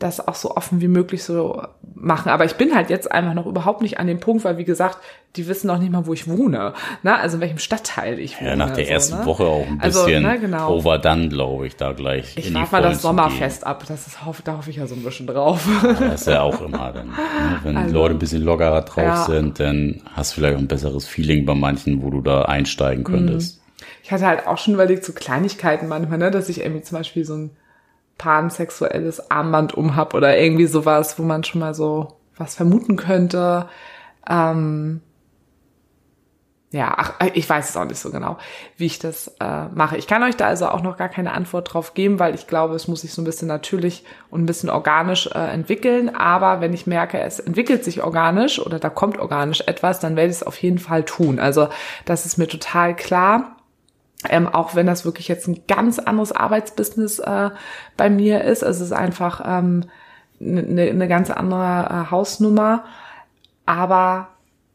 das 0.00 0.26
auch 0.26 0.34
so 0.34 0.56
offen 0.56 0.80
wie 0.80 0.88
möglich 0.88 1.22
so 1.22 1.62
machen. 1.94 2.30
Aber 2.30 2.46
ich 2.46 2.54
bin 2.54 2.74
halt 2.74 2.88
jetzt 2.88 3.12
einfach 3.12 3.34
noch 3.34 3.46
überhaupt 3.46 3.82
nicht 3.82 4.00
an 4.00 4.06
dem 4.06 4.18
Punkt, 4.18 4.44
weil 4.44 4.56
wie 4.56 4.64
gesagt, 4.64 4.98
die 5.36 5.46
wissen 5.46 5.66
noch 5.66 5.78
nicht 5.78 5.92
mal, 5.92 6.06
wo 6.06 6.14
ich 6.14 6.26
wohne. 6.26 6.72
Ne? 7.02 7.16
Also 7.16 7.36
in 7.36 7.42
welchem 7.42 7.58
Stadtteil 7.58 8.18
ich 8.18 8.40
wohne. 8.40 8.50
Ja, 8.50 8.56
nach 8.56 8.70
der 8.70 8.86
so, 8.86 8.90
ersten 8.90 9.18
ne? 9.18 9.26
Woche 9.26 9.44
auch 9.44 9.66
ein 9.66 9.78
also, 9.80 10.04
bisschen 10.04 10.24
also, 10.24 10.36
ne, 10.36 10.40
genau. 10.40 10.74
overdone, 10.74 11.28
glaube 11.28 11.66
ich, 11.66 11.76
da 11.76 11.92
gleich. 11.92 12.34
Ich 12.36 12.52
warte 12.54 12.72
mal 12.72 12.82
das 12.82 13.02
Sommerfest 13.02 13.66
ab. 13.66 13.84
Das 13.86 14.06
ist, 14.06 14.16
da 14.44 14.56
hoffe 14.56 14.70
ich 14.70 14.76
ja 14.76 14.86
so 14.86 14.94
ein 14.94 15.02
bisschen 15.02 15.26
drauf. 15.26 15.68
Ja, 15.82 15.92
das 15.92 16.22
ist 16.22 16.26
ja 16.28 16.40
auch 16.40 16.60
immer 16.62 16.92
dann. 16.92 17.08
Ne? 17.08 17.12
Wenn 17.62 17.76
also, 17.76 17.94
Leute 17.94 18.14
ein 18.14 18.18
bisschen 18.18 18.42
lockerer 18.42 18.80
drauf 18.82 19.04
ja. 19.04 19.24
sind, 19.26 19.60
dann 19.60 20.02
hast 20.14 20.32
du 20.32 20.36
vielleicht 20.36 20.56
auch 20.56 20.60
ein 20.60 20.68
besseres 20.68 21.06
Feeling 21.06 21.44
bei 21.44 21.54
manchen, 21.54 22.02
wo 22.02 22.08
du 22.08 22.22
da 22.22 22.42
einsteigen 22.42 23.04
könntest. 23.04 23.58
Mhm. 23.58 23.60
Ich 24.02 24.10
hatte 24.10 24.26
halt 24.26 24.46
auch 24.46 24.56
schon 24.56 24.74
überlegt, 24.74 25.04
so 25.04 25.12
Kleinigkeiten 25.12 25.86
manchmal, 25.88 26.18
ne, 26.18 26.30
dass 26.30 26.48
ich 26.48 26.62
irgendwie 26.62 26.82
zum 26.82 26.98
Beispiel 26.98 27.24
so 27.26 27.34
ein 27.34 27.50
pansexuelles 28.20 29.30
Armband 29.30 29.72
umhab 29.72 30.12
oder 30.12 30.38
irgendwie 30.38 30.66
sowas, 30.66 31.18
wo 31.18 31.22
man 31.22 31.42
schon 31.42 31.60
mal 31.60 31.72
so 31.72 32.18
was 32.36 32.54
vermuten 32.54 32.96
könnte. 32.96 33.66
Ähm, 34.28 35.00
ja, 36.70 36.94
ach, 36.98 37.14
ich 37.32 37.48
weiß 37.48 37.70
es 37.70 37.76
auch 37.78 37.86
nicht 37.86 37.98
so 37.98 38.10
genau, 38.10 38.36
wie 38.76 38.84
ich 38.84 38.98
das 38.98 39.34
äh, 39.40 39.68
mache. 39.74 39.96
Ich 39.96 40.06
kann 40.06 40.22
euch 40.22 40.36
da 40.36 40.48
also 40.48 40.68
auch 40.68 40.82
noch 40.82 40.98
gar 40.98 41.08
keine 41.08 41.32
Antwort 41.32 41.72
drauf 41.72 41.94
geben, 41.94 42.18
weil 42.18 42.34
ich 42.34 42.46
glaube, 42.46 42.74
es 42.74 42.88
muss 42.88 43.00
sich 43.00 43.14
so 43.14 43.22
ein 43.22 43.24
bisschen 43.24 43.48
natürlich 43.48 44.04
und 44.28 44.42
ein 44.42 44.46
bisschen 44.46 44.68
organisch 44.68 45.26
äh, 45.28 45.38
entwickeln. 45.38 46.14
Aber 46.14 46.60
wenn 46.60 46.74
ich 46.74 46.86
merke, 46.86 47.18
es 47.20 47.40
entwickelt 47.40 47.84
sich 47.84 48.02
organisch 48.04 48.60
oder 48.64 48.78
da 48.78 48.90
kommt 48.90 49.18
organisch 49.18 49.62
etwas, 49.66 49.98
dann 49.98 50.14
werde 50.14 50.30
ich 50.30 50.36
es 50.36 50.42
auf 50.42 50.58
jeden 50.58 50.78
Fall 50.78 51.04
tun. 51.04 51.38
Also 51.38 51.70
das 52.04 52.26
ist 52.26 52.36
mir 52.36 52.48
total 52.48 52.94
klar. 52.94 53.56
Ähm, 54.28 54.46
auch 54.46 54.74
wenn 54.74 54.86
das 54.86 55.04
wirklich 55.04 55.28
jetzt 55.28 55.48
ein 55.48 55.62
ganz 55.66 55.98
anderes 55.98 56.32
Arbeitsbusiness 56.32 57.20
äh, 57.20 57.50
bei 57.96 58.10
mir 58.10 58.44
ist. 58.44 58.62
Es 58.62 58.80
ist 58.80 58.92
einfach 58.92 59.42
ähm, 59.46 59.84
eine, 60.40 60.82
eine 60.90 61.08
ganz 61.08 61.30
andere 61.30 61.88
äh, 62.06 62.10
Hausnummer. 62.10 62.84
Aber 63.64 64.28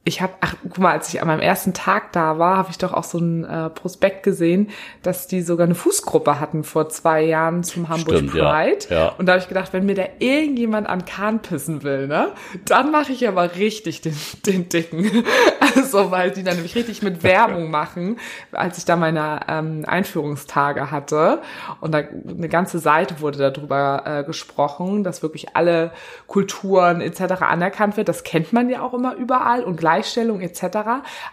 ich 0.07 0.21
habe, 0.21 0.33
ach 0.39 0.55
guck 0.61 0.77
mal, 0.77 0.91
als 0.91 1.09
ich 1.09 1.19
an 1.19 1.27
meinem 1.27 1.39
ersten 1.39 1.73
Tag 1.73 2.11
da 2.11 2.37
war, 2.37 2.57
habe 2.57 2.69
ich 2.69 2.77
doch 2.77 2.93
auch 2.93 3.03
so 3.03 3.17
ein 3.17 3.43
äh, 3.43 3.71
Prospekt 3.71 4.21
gesehen, 4.21 4.69
dass 5.01 5.25
die 5.25 5.41
sogar 5.41 5.65
eine 5.65 5.73
Fußgruppe 5.73 6.39
hatten 6.39 6.63
vor 6.63 6.89
zwei 6.89 7.23
Jahren 7.23 7.63
zum 7.63 7.89
Hamburg 7.89 8.17
Stimmt, 8.17 8.31
Pride. 8.33 8.85
Ja, 8.89 8.95
ja. 8.95 9.07
Und 9.17 9.25
da 9.25 9.33
habe 9.33 9.41
ich 9.41 9.47
gedacht, 9.47 9.73
wenn 9.73 9.87
mir 9.87 9.95
da 9.95 10.03
irgendjemand 10.19 10.87
an 10.87 11.05
Kahn 11.05 11.41
pissen 11.41 11.81
will, 11.81 12.05
ne, 12.07 12.27
dann 12.65 12.91
mache 12.91 13.13
ich 13.13 13.27
aber 13.27 13.55
richtig 13.55 14.01
den, 14.01 14.15
den 14.45 14.69
Dicken. 14.69 15.09
Also, 15.75 16.09
weil 16.09 16.31
die 16.31 16.43
dann 16.43 16.55
nämlich 16.55 16.75
richtig 16.75 17.01
mit 17.01 17.21
Werbung 17.23 17.69
machen, 17.69 18.17
als 18.53 18.77
ich 18.77 18.85
da 18.85 18.95
meine 18.95 19.41
ähm, 19.49 19.83
Einführungstage 19.85 20.89
hatte. 20.89 21.41
Und 21.81 21.91
da 21.91 21.97
eine 21.99 22.47
ganze 22.47 22.79
Seite 22.79 23.19
wurde 23.19 23.51
darüber 23.51 24.03
äh, 24.05 24.23
gesprochen, 24.23 25.03
dass 25.03 25.21
wirklich 25.21 25.55
alle 25.55 25.91
Kulturen 26.27 27.01
etc. 27.01 27.41
anerkannt 27.41 27.97
wird. 27.97 28.07
Das 28.07 28.23
kennt 28.23 28.53
man 28.53 28.69
ja 28.69 28.81
auch 28.81 28.93
immer 28.93 29.15
überall 29.15 29.63
und 29.63 29.75
gleich 29.75 29.94
Gleichstellung 29.95 30.41
etc. 30.41 30.77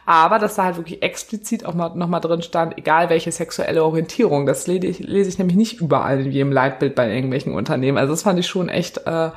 Aber 0.06 0.38
dass 0.38 0.54
da 0.54 0.64
halt 0.64 0.76
wirklich 0.76 1.02
explizit 1.02 1.64
auch 1.64 1.74
mal 1.74 1.94
nochmal 1.94 2.20
drin 2.20 2.42
stand, 2.42 2.78
egal 2.78 3.10
welche 3.10 3.32
sexuelle 3.32 3.84
Orientierung. 3.84 4.46
Das 4.46 4.66
lese 4.66 4.86
ich, 4.86 4.98
lese 5.00 5.28
ich 5.28 5.38
nämlich 5.38 5.56
nicht 5.56 5.80
überall 5.80 6.20
in 6.20 6.30
jedem 6.30 6.52
Leitbild 6.52 6.94
bei 6.94 7.12
irgendwelchen 7.12 7.54
Unternehmen. 7.54 7.98
Also 7.98 8.12
das 8.12 8.22
fand 8.22 8.38
ich 8.38 8.46
schon 8.46 8.68
echt 8.68 8.98
äh, 9.06 9.30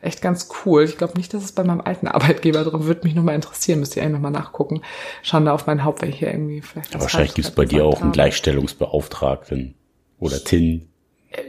echt 0.00 0.22
ganz 0.22 0.48
cool. 0.64 0.84
Ich 0.84 0.96
glaube 0.96 1.16
nicht, 1.16 1.34
dass 1.34 1.42
es 1.42 1.50
bei 1.50 1.64
meinem 1.64 1.80
alten 1.80 2.06
Arbeitgeber 2.06 2.62
drin 2.62 2.84
würde 2.84 3.00
mich 3.02 3.16
nochmal 3.16 3.34
interessieren, 3.34 3.80
müsste 3.80 3.98
ich 3.98 4.06
eigentlich 4.06 4.14
nochmal 4.14 4.30
nachgucken. 4.30 4.82
Schauen 5.22 5.44
da 5.44 5.52
auf 5.52 5.66
mein 5.66 5.84
Haupt, 5.84 6.02
wenn 6.02 6.10
ich 6.10 6.20
hier 6.20 6.28
irgendwie 6.28 6.60
vielleicht. 6.60 6.94
Aber 6.94 7.02
wahrscheinlich 7.02 7.34
gibt 7.34 7.48
es 7.48 7.54
bei 7.54 7.64
dir 7.64 7.84
auch 7.84 8.00
einen 8.00 8.12
Gleichstellungsbeauftragten 8.12 9.74
oder 10.20 10.42
TIN. 10.42 10.88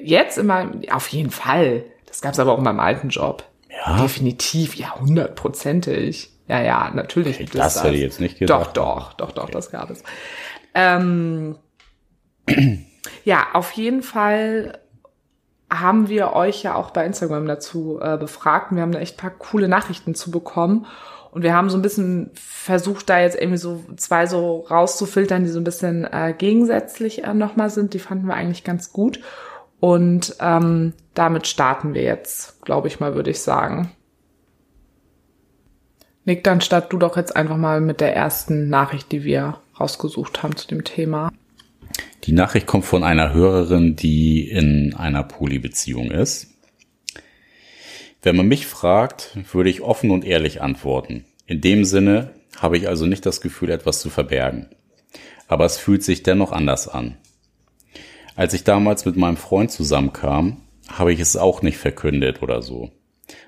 Jetzt 0.03 0.37
immer, 0.37 0.71
auf 0.91 1.07
jeden 1.09 1.29
Fall. 1.29 1.83
Das 2.07 2.21
gab 2.21 2.33
es 2.33 2.39
aber 2.39 2.53
auch 2.53 2.57
in 2.57 2.63
meinem 2.63 2.79
alten 2.79 3.09
Job. 3.09 3.43
Ja. 3.85 4.01
Definitiv, 4.01 4.75
ja, 4.75 4.99
hundertprozentig. 4.99 6.31
Ja, 6.49 6.61
ja, 6.61 6.91
natürlich 6.93 7.37
gibt 7.37 7.55
das 7.55 7.67
es 7.67 7.73
das. 7.75 7.83
hätte 7.83 7.95
ich 7.95 8.01
jetzt 8.01 8.19
nicht 8.19 8.39
gedacht. 8.39 8.75
Doch, 8.75 9.13
doch, 9.13 9.13
doch, 9.13 9.31
doch, 9.31 9.43
okay. 9.43 9.51
das 9.51 9.69
gab 9.69 9.89
es. 9.91 10.03
Ähm, 10.73 11.55
ja, 13.23 13.47
auf 13.53 13.71
jeden 13.73 14.01
Fall 14.01 14.79
haben 15.71 16.09
wir 16.09 16.33
euch 16.33 16.63
ja 16.63 16.73
auch 16.73 16.89
bei 16.89 17.05
Instagram 17.05 17.45
dazu 17.45 17.99
äh, 18.01 18.17
befragt. 18.17 18.71
Wir 18.71 18.81
haben 18.81 18.91
da 18.91 18.99
echt 18.99 19.17
paar 19.17 19.29
coole 19.29 19.67
Nachrichten 19.67 20.15
zu 20.15 20.31
bekommen. 20.31 20.87
Und 21.29 21.43
wir 21.43 21.53
haben 21.53 21.69
so 21.69 21.77
ein 21.77 21.83
bisschen 21.83 22.31
versucht, 22.33 23.07
da 23.07 23.19
jetzt 23.19 23.39
irgendwie 23.39 23.59
so 23.59 23.83
zwei 23.97 24.25
so 24.25 24.61
rauszufiltern, 24.61 25.43
die 25.43 25.51
so 25.51 25.59
ein 25.59 25.63
bisschen 25.63 26.05
äh, 26.05 26.33
gegensätzlich 26.35 27.23
äh, 27.23 27.35
nochmal 27.35 27.69
sind. 27.69 27.93
Die 27.93 27.99
fanden 27.99 28.25
wir 28.25 28.33
eigentlich 28.33 28.63
ganz 28.63 28.91
gut. 28.91 29.19
Und 29.79 30.35
ähm, 30.39 30.93
damit 31.13 31.45
starten 31.45 31.93
wir 31.93 32.01
jetzt, 32.01 32.65
glaube 32.65 32.87
ich 32.87 32.99
mal, 32.99 33.13
würde 33.13 33.29
ich 33.29 33.41
sagen. 33.41 33.91
Nick, 36.29 36.43
dann 36.43 36.61
start 36.61 36.93
du 36.93 36.99
doch 36.99 37.17
jetzt 37.17 37.35
einfach 37.35 37.57
mal 37.57 37.81
mit 37.81 38.01
der 38.01 38.15
ersten 38.15 38.69
Nachricht, 38.69 39.11
die 39.11 39.23
wir 39.23 39.57
rausgesucht 39.79 40.43
haben 40.43 40.55
zu 40.55 40.67
dem 40.67 40.83
Thema. 40.83 41.33
Die 42.25 42.33
Nachricht 42.33 42.67
kommt 42.67 42.85
von 42.85 43.03
einer 43.03 43.33
Hörerin, 43.33 43.95
die 43.95 44.47
in 44.47 44.93
einer 44.93 45.23
Polybeziehung 45.23 46.11
ist. 46.11 46.53
Wenn 48.21 48.35
man 48.35 48.47
mich 48.47 48.67
fragt, 48.67 49.39
würde 49.51 49.71
ich 49.71 49.81
offen 49.81 50.11
und 50.11 50.23
ehrlich 50.23 50.61
antworten. 50.61 51.25
In 51.47 51.61
dem 51.61 51.83
Sinne 51.83 52.29
habe 52.59 52.77
ich 52.77 52.87
also 52.87 53.07
nicht 53.07 53.25
das 53.25 53.41
Gefühl, 53.41 53.71
etwas 53.71 53.99
zu 53.99 54.11
verbergen. 54.11 54.67
Aber 55.47 55.65
es 55.65 55.77
fühlt 55.77 56.03
sich 56.03 56.21
dennoch 56.21 56.51
anders 56.51 56.87
an. 56.87 57.17
Als 58.35 58.53
ich 58.53 58.63
damals 58.63 59.03
mit 59.03 59.17
meinem 59.17 59.37
Freund 59.37 59.71
zusammenkam, 59.71 60.57
habe 60.89 61.11
ich 61.11 61.21
es 61.21 61.37
auch 61.37 61.63
nicht 61.63 61.77
verkündet 61.77 62.43
oder 62.43 62.61
so 62.61 62.91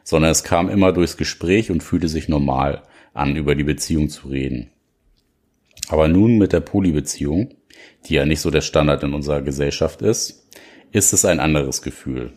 sondern 0.04 0.32
es 0.32 0.44
kam 0.44 0.70
immer 0.70 0.92
durchs 0.92 1.18
Gespräch 1.18 1.72
und 1.72 1.84
fühlte 1.84 2.08
sich 2.08 2.28
normal 2.28 2.84
an, 3.14 3.36
über 3.36 3.56
die 3.56 3.64
Beziehung 3.64 4.10
zu 4.10 4.28
reden. 4.30 4.72
Aber 5.90 6.08
nun 6.08 6.38
mit 6.38 6.54
der 6.54 6.62
Polybeziehung, 6.62 7.56
die 8.06 8.14
ja 8.14 8.26
nicht 8.26 8.42
so 8.42 8.52
der 8.52 8.62
Standard 8.62 9.04
in 9.04 9.14
unserer 9.14 9.42
Gesellschaft 9.42 10.02
ist, 10.02 10.48
ist 10.92 11.14
es 11.14 11.26
ein 11.26 11.40
anderes 11.40 11.82
Gefühl. 11.82 12.34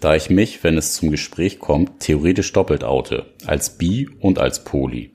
Da 0.00 0.16
ich 0.16 0.30
mich, 0.30 0.64
wenn 0.64 0.78
es 0.78 0.94
zum 0.94 1.10
Gespräch 1.10 1.58
kommt, 1.58 2.00
theoretisch 2.00 2.52
doppelt 2.52 2.84
oute, 2.84 3.26
als 3.44 3.76
bi 3.76 4.08
und 4.20 4.38
als 4.38 4.64
poly. 4.64 5.10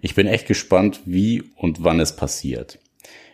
Ich 0.00 0.14
bin 0.14 0.28
echt 0.28 0.46
gespannt, 0.46 1.00
wie 1.04 1.42
und 1.56 1.82
wann 1.82 1.98
es 1.98 2.14
passiert. 2.14 2.78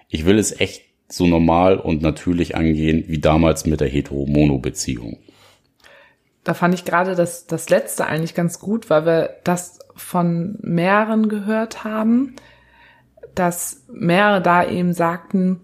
Ich 0.09 0.24
will 0.24 0.38
es 0.38 0.59
echt 0.59 0.82
so 1.09 1.26
normal 1.26 1.78
und 1.78 2.01
natürlich 2.01 2.57
angehen 2.57 3.05
wie 3.09 3.18
damals 3.18 3.66
mit 3.66 3.80
der 3.80 3.88
hetero-mono-Beziehung 3.88 5.18
da 6.45 6.55
fand 6.55 6.74
ich 6.74 6.84
gerade 6.84 7.14
das, 7.14 7.47
das 7.47 7.70
letzte 7.70 8.07
eigentlich 8.07 8.34
ganz 8.34 8.61
gut, 8.61 8.90
weil 8.90 9.07
wir 9.07 9.30
das 9.45 9.78
von 9.97 10.59
mehreren 10.61 11.28
gehört 11.28 11.84
haben, 11.84 12.36
dass 13.34 13.82
mehrere 13.88 14.42
da 14.42 14.64
eben 14.64 14.92
sagten, 14.92 15.61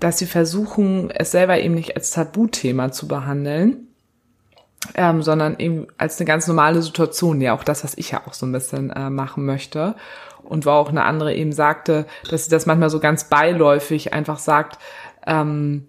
dass 0.00 0.18
sie 0.18 0.26
versuchen, 0.26 1.10
es 1.10 1.32
selber 1.32 1.58
eben 1.58 1.74
nicht 1.74 1.96
als 1.96 2.10
Tabuthema 2.10 2.92
zu 2.92 3.08
behandeln, 3.08 3.88
ähm, 4.94 5.22
sondern 5.22 5.58
eben 5.58 5.88
als 5.98 6.20
eine 6.20 6.26
ganz 6.26 6.46
normale 6.46 6.82
Situation, 6.82 7.40
ja 7.40 7.54
auch 7.54 7.64
das, 7.64 7.82
was 7.82 7.96
ich 7.98 8.12
ja 8.12 8.26
auch 8.26 8.34
so 8.34 8.46
ein 8.46 8.52
bisschen 8.52 8.90
äh, 8.90 9.10
machen 9.10 9.44
möchte. 9.44 9.96
Und 10.44 10.64
wo 10.64 10.70
auch 10.70 10.90
eine 10.90 11.02
andere 11.02 11.34
eben 11.34 11.50
sagte, 11.50 12.06
dass 12.30 12.44
sie 12.44 12.50
das 12.50 12.66
manchmal 12.66 12.90
so 12.90 13.00
ganz 13.00 13.24
beiläufig 13.24 14.12
einfach 14.12 14.38
sagt, 14.38 14.78
ähm, 15.26 15.88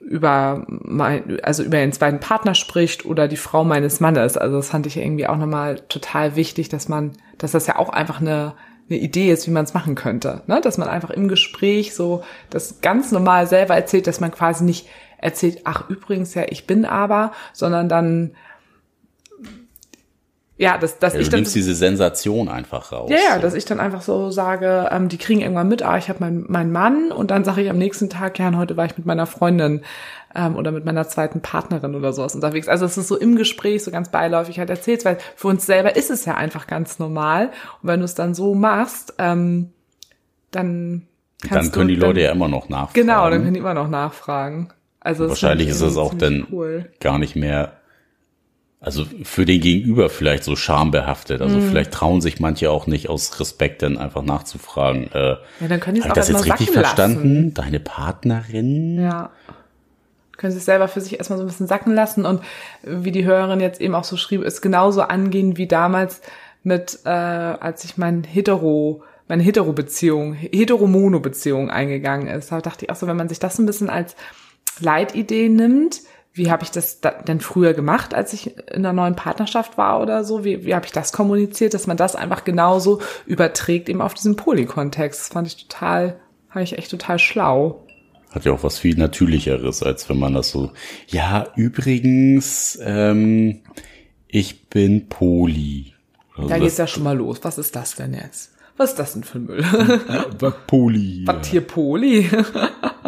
über 0.00 0.64
mein, 0.68 1.40
also 1.42 1.62
über 1.62 1.78
den 1.78 1.92
zweiten 1.92 2.20
Partner 2.20 2.54
spricht 2.54 3.04
oder 3.04 3.28
die 3.28 3.36
Frau 3.36 3.64
meines 3.64 4.00
Mannes. 4.00 4.36
Also 4.36 4.56
das 4.56 4.70
fand 4.70 4.86
ich 4.86 4.96
irgendwie 4.96 5.26
auch 5.26 5.36
nochmal 5.36 5.80
total 5.88 6.36
wichtig, 6.36 6.68
dass 6.68 6.88
man, 6.88 7.12
dass 7.38 7.52
das 7.52 7.66
ja 7.66 7.78
auch 7.78 7.90
einfach 7.90 8.20
eine, 8.20 8.54
eine 8.88 8.98
Idee 8.98 9.30
ist, 9.30 9.46
wie 9.46 9.52
man 9.52 9.64
es 9.64 9.74
machen 9.74 9.94
könnte. 9.94 10.42
Ne? 10.46 10.60
Dass 10.60 10.78
man 10.78 10.88
einfach 10.88 11.10
im 11.10 11.28
Gespräch 11.28 11.94
so 11.94 12.22
das 12.48 12.80
ganz 12.80 13.12
normal 13.12 13.46
selber 13.46 13.74
erzählt, 13.74 14.06
dass 14.06 14.20
man 14.20 14.30
quasi 14.30 14.64
nicht 14.64 14.88
erzählt, 15.18 15.60
ach 15.64 15.88
übrigens 15.90 16.34
ja, 16.34 16.44
ich 16.48 16.66
bin 16.66 16.84
aber, 16.86 17.32
sondern 17.52 17.88
dann 17.88 18.32
ja, 20.60 20.76
dass, 20.76 20.98
dass 20.98 21.14
ja, 21.14 21.20
ich 21.20 21.30
dann. 21.30 21.38
Du 21.38 21.42
nimmst 21.44 21.54
diese 21.54 21.74
Sensation 21.74 22.50
einfach 22.50 22.92
raus. 22.92 23.08
Ja, 23.10 23.16
ja, 23.16 23.38
dass 23.38 23.54
ich 23.54 23.64
dann 23.64 23.80
einfach 23.80 24.02
so 24.02 24.30
sage, 24.30 24.90
ähm, 24.92 25.08
die 25.08 25.16
kriegen 25.16 25.40
irgendwann 25.40 25.68
mit, 25.68 25.82
ah, 25.82 25.96
ich 25.96 26.10
habe 26.10 26.20
meinen 26.20 26.44
mein 26.48 26.70
Mann 26.70 27.12
und 27.12 27.30
dann 27.30 27.44
sage 27.44 27.62
ich 27.62 27.70
am 27.70 27.78
nächsten 27.78 28.10
Tag, 28.10 28.38
ja, 28.38 28.54
heute 28.54 28.76
war 28.76 28.84
ich 28.84 28.94
mit 28.98 29.06
meiner 29.06 29.24
Freundin 29.24 29.80
ähm, 30.34 30.56
oder 30.56 30.70
mit 30.70 30.84
meiner 30.84 31.08
zweiten 31.08 31.40
Partnerin 31.40 31.94
oder 31.94 32.12
sowas 32.12 32.34
unterwegs. 32.34 32.68
Also 32.68 32.84
es 32.84 32.98
ist 32.98 33.08
so 33.08 33.16
im 33.16 33.36
Gespräch 33.36 33.82
so 33.82 33.90
ganz 33.90 34.10
beiläufig 34.10 34.58
halt 34.58 34.68
erzählt, 34.68 35.06
weil 35.06 35.16
für 35.34 35.48
uns 35.48 35.64
selber 35.64 35.96
ist 35.96 36.10
es 36.10 36.26
ja 36.26 36.34
einfach 36.34 36.66
ganz 36.66 36.98
normal. 36.98 37.46
Und 37.82 37.88
wenn 37.88 38.00
du 38.00 38.04
es 38.04 38.14
dann 38.14 38.34
so 38.34 38.54
machst, 38.54 39.14
ähm, 39.16 39.70
dann 40.50 41.06
kannst 41.40 41.68
Dann 41.68 41.72
können 41.72 41.88
du, 41.88 41.94
die 41.94 42.00
Leute 42.00 42.20
dann, 42.20 42.24
ja 42.24 42.32
immer 42.32 42.48
noch 42.48 42.68
nachfragen. 42.68 42.92
Genau, 42.92 43.30
dann 43.30 43.40
können 43.40 43.54
die 43.54 43.60
immer 43.60 43.72
noch 43.72 43.88
nachfragen. 43.88 44.68
Also 45.00 45.26
wahrscheinlich 45.26 45.68
ist 45.68 45.80
es 45.80 45.96
auch 45.96 46.12
dann 46.12 46.46
cool. 46.52 46.90
gar 47.00 47.18
nicht 47.18 47.34
mehr 47.34 47.79
also 48.80 49.04
für 49.24 49.44
den 49.44 49.60
Gegenüber 49.60 50.08
vielleicht 50.08 50.42
so 50.42 50.56
schambehaftet. 50.56 51.42
Also 51.42 51.58
mm. 51.58 51.68
vielleicht 51.68 51.92
trauen 51.92 52.22
sich 52.22 52.40
manche 52.40 52.70
auch 52.70 52.86
nicht 52.86 53.10
aus 53.10 53.38
Respekt 53.38 53.82
dann 53.82 53.98
einfach 53.98 54.22
nachzufragen. 54.22 55.12
Äh, 55.12 55.36
ja, 55.60 55.68
dann 55.68 55.80
können 55.80 55.96
die 55.96 56.00
es 56.00 56.06
auch 56.06 56.14
das 56.14 56.28
jetzt 56.28 56.46
richtig 56.46 56.70
verstanden? 56.70 57.34
Lassen. 57.34 57.54
Deine 57.54 57.80
Partnerin? 57.80 58.98
Ja. 58.98 59.30
Können 60.38 60.52
sie 60.52 60.58
es 60.58 60.64
selber 60.64 60.88
für 60.88 61.02
sich 61.02 61.18
erstmal 61.18 61.38
so 61.38 61.44
ein 61.44 61.48
bisschen 61.48 61.66
sacken 61.66 61.94
lassen 61.94 62.24
und 62.24 62.40
wie 62.82 63.12
die 63.12 63.26
Hörerin 63.26 63.60
jetzt 63.60 63.82
eben 63.82 63.94
auch 63.94 64.04
so 64.04 64.16
schrieb, 64.16 64.42
ist 64.42 64.62
genauso 64.62 65.02
angehen 65.02 65.58
wie 65.58 65.68
damals 65.68 66.22
mit, 66.62 67.00
äh, 67.04 67.10
als 67.10 67.84
ich 67.84 67.98
mein 67.98 68.24
Hetero, 68.24 69.02
meine 69.28 69.42
Hetero-Beziehung, 69.42 70.32
Hetero-Mono-Beziehung 70.32 71.68
eingegangen 71.68 72.28
ist. 72.28 72.50
Da 72.50 72.62
dachte 72.62 72.86
ich 72.86 72.90
auch 72.90 72.96
so, 72.96 73.06
wenn 73.06 73.18
man 73.18 73.28
sich 73.28 73.38
das 73.38 73.58
ein 73.58 73.66
bisschen 73.66 73.90
als 73.90 74.16
Leitidee 74.80 75.50
nimmt, 75.50 76.00
wie 76.32 76.50
habe 76.50 76.62
ich 76.62 76.70
das 76.70 77.00
denn 77.00 77.40
früher 77.40 77.74
gemacht, 77.74 78.14
als 78.14 78.32
ich 78.32 78.56
in 78.56 78.86
einer 78.86 78.92
neuen 78.92 79.16
Partnerschaft 79.16 79.76
war 79.76 80.00
oder 80.00 80.24
so? 80.24 80.44
Wie, 80.44 80.64
wie 80.64 80.74
habe 80.74 80.86
ich 80.86 80.92
das 80.92 81.12
kommuniziert, 81.12 81.74
dass 81.74 81.86
man 81.86 81.96
das 81.96 82.14
einfach 82.14 82.44
genauso 82.44 83.00
überträgt 83.26 83.88
eben 83.88 84.00
auf 84.00 84.14
diesen 84.14 84.36
Polykontext? 84.36 85.20
Das 85.20 85.28
fand 85.28 85.48
ich 85.48 85.56
total, 85.66 86.20
fand 86.48 86.64
ich 86.64 86.78
echt 86.78 86.90
total 86.90 87.18
schlau. 87.18 87.84
Hat 88.30 88.44
ja 88.44 88.52
auch 88.52 88.62
was 88.62 88.78
viel 88.78 88.96
Natürlicheres, 88.96 89.82
als 89.82 90.08
wenn 90.08 90.18
man 90.18 90.34
das 90.34 90.50
so, 90.50 90.70
ja, 91.08 91.48
übrigens, 91.56 92.78
ähm, 92.80 93.62
ich 94.28 94.68
bin 94.68 95.08
Poly. 95.08 95.94
Also 96.36 96.48
da 96.48 96.58
geht's 96.58 96.78
ja 96.78 96.86
schon 96.86 97.02
mal 97.02 97.16
los. 97.16 97.40
Was 97.42 97.58
ist 97.58 97.74
das 97.74 97.96
denn 97.96 98.14
jetzt? 98.14 98.52
was 98.80 98.90
ist 98.90 98.98
das 98.98 99.12
denn 99.12 99.24
für 99.24 99.38
ein 99.38 99.44
Müll? 99.44 99.62
Was 100.38 100.54
Poli. 100.66 101.22
Was 101.26 101.46
hier 101.46 101.60
Poli? 101.60 102.30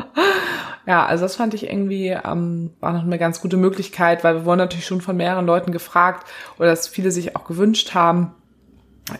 ja, 0.86 1.06
also 1.06 1.24
das 1.24 1.36
fand 1.36 1.54
ich 1.54 1.68
irgendwie, 1.68 2.08
ähm, 2.08 2.70
war 2.80 2.92
noch 2.92 3.04
eine 3.04 3.18
ganz 3.18 3.40
gute 3.40 3.56
Möglichkeit, 3.56 4.24
weil 4.24 4.34
wir 4.34 4.44
wurden 4.44 4.58
natürlich 4.58 4.86
schon 4.86 5.00
von 5.00 5.16
mehreren 5.16 5.46
Leuten 5.46 5.72
gefragt 5.72 6.26
oder 6.58 6.68
dass 6.68 6.88
viele 6.88 7.10
sich 7.10 7.36
auch 7.36 7.44
gewünscht 7.44 7.94
haben, 7.94 8.34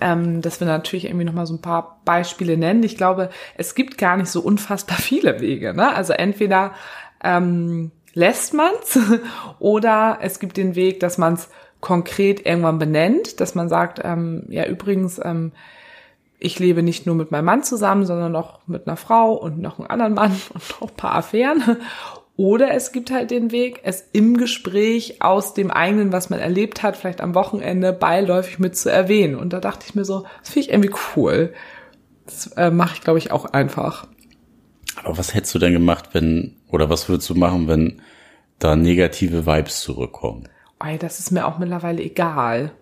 ähm, 0.01 0.43
dass 0.43 0.61
wir 0.61 0.67
natürlich 0.67 1.05
irgendwie 1.05 1.25
noch 1.25 1.33
mal 1.33 1.47
so 1.47 1.55
ein 1.55 1.63
paar 1.63 2.01
Beispiele 2.05 2.57
nennen. 2.57 2.83
Ich 2.83 2.97
glaube, 2.97 3.31
es 3.57 3.75
gibt 3.75 3.99
gar 3.99 4.17
nicht 4.17 4.31
so 4.31 4.41
unfassbar 4.41 4.99
viele 4.99 5.41
Wege. 5.41 5.75
Ne? 5.75 5.95
Also 5.95 6.13
entweder 6.13 6.73
ähm, 7.23 7.93
lässt 8.15 8.55
man's 8.55 8.99
oder 9.59 10.19
es 10.21 10.41
gibt 10.41 10.57
den 10.57 10.75
Weg, 10.75 11.01
dass 11.01 11.19
man 11.19 11.35
es 11.35 11.49
konkret 11.81 12.47
irgendwann 12.47 12.79
benennt, 12.79 13.41
dass 13.41 13.55
man 13.55 13.69
sagt, 13.69 14.01
ähm, 14.05 14.45
ja 14.49 14.67
übrigens, 14.67 15.21
ähm, 15.23 15.53
ich 16.43 16.59
lebe 16.59 16.83
nicht 16.83 17.07
nur 17.07 17.15
mit 17.15 17.31
meinem 17.31 17.45
Mann 17.45 17.63
zusammen, 17.63 18.05
sondern 18.05 18.33
noch 18.33 18.67
mit 18.67 18.87
einer 18.87 18.97
Frau 18.97 19.33
und 19.33 19.61
noch 19.61 19.79
einem 19.79 19.89
anderen 19.89 20.15
Mann 20.15 20.33
und 20.55 20.81
noch 20.81 20.89
ein 20.89 20.97
paar 20.97 21.15
Affären. 21.15 21.63
Oder 22.37 22.73
es 22.73 22.93
gibt 22.93 23.11
halt 23.11 23.31
den 23.31 23.53
Weg, 23.53 23.81
es 23.85 24.09
im 24.13 24.37
Gespräch 24.37 25.23
aus 25.23 25.55
dem 25.55 25.71
eigenen, 25.71 26.13
was 26.13 26.31
man 26.31 26.41
erlebt 26.41 26.83
hat, 26.83 26.97
vielleicht 26.97 27.21
am 27.21 27.35
Wochenende 27.35 27.93
beiläufig 27.93 28.59
mit 28.59 28.77
zu 28.77 28.91
erwähnen. 28.91 29.37
Und 29.37 29.53
da 29.53 29.61
dachte 29.61 29.87
ich 29.89 29.95
mir 29.95 30.05
so, 30.05 30.25
das 30.41 30.51
finde 30.51 30.69
ich 30.69 30.73
irgendwie 30.73 30.95
cool. 31.15 31.53
Das 32.25 32.47
äh, 32.57 32.71
mache 32.71 32.95
ich, 32.95 33.01
glaube 33.03 33.19
ich, 33.19 33.31
auch 33.31 33.45
einfach. 33.45 34.09
Aber 35.05 35.19
was 35.19 35.35
hättest 35.35 35.55
du 35.55 35.59
denn 35.59 35.73
gemacht, 35.73 36.11
wenn, 36.13 36.57
oder 36.71 36.91
was 36.91 37.09
würdest 37.09 37.29
du 37.31 37.35
machen, 37.35 37.69
wenn 37.69 38.01
da 38.59 38.77
negative 38.77 39.47
Vibes 39.47 39.81
zurückkommen? 39.81 40.49
Ey, 40.83 40.99
das 40.99 41.21
ist 41.21 41.31
mir 41.31 41.47
auch 41.47 41.59
mittlerweile 41.59 42.03
egal. 42.03 42.73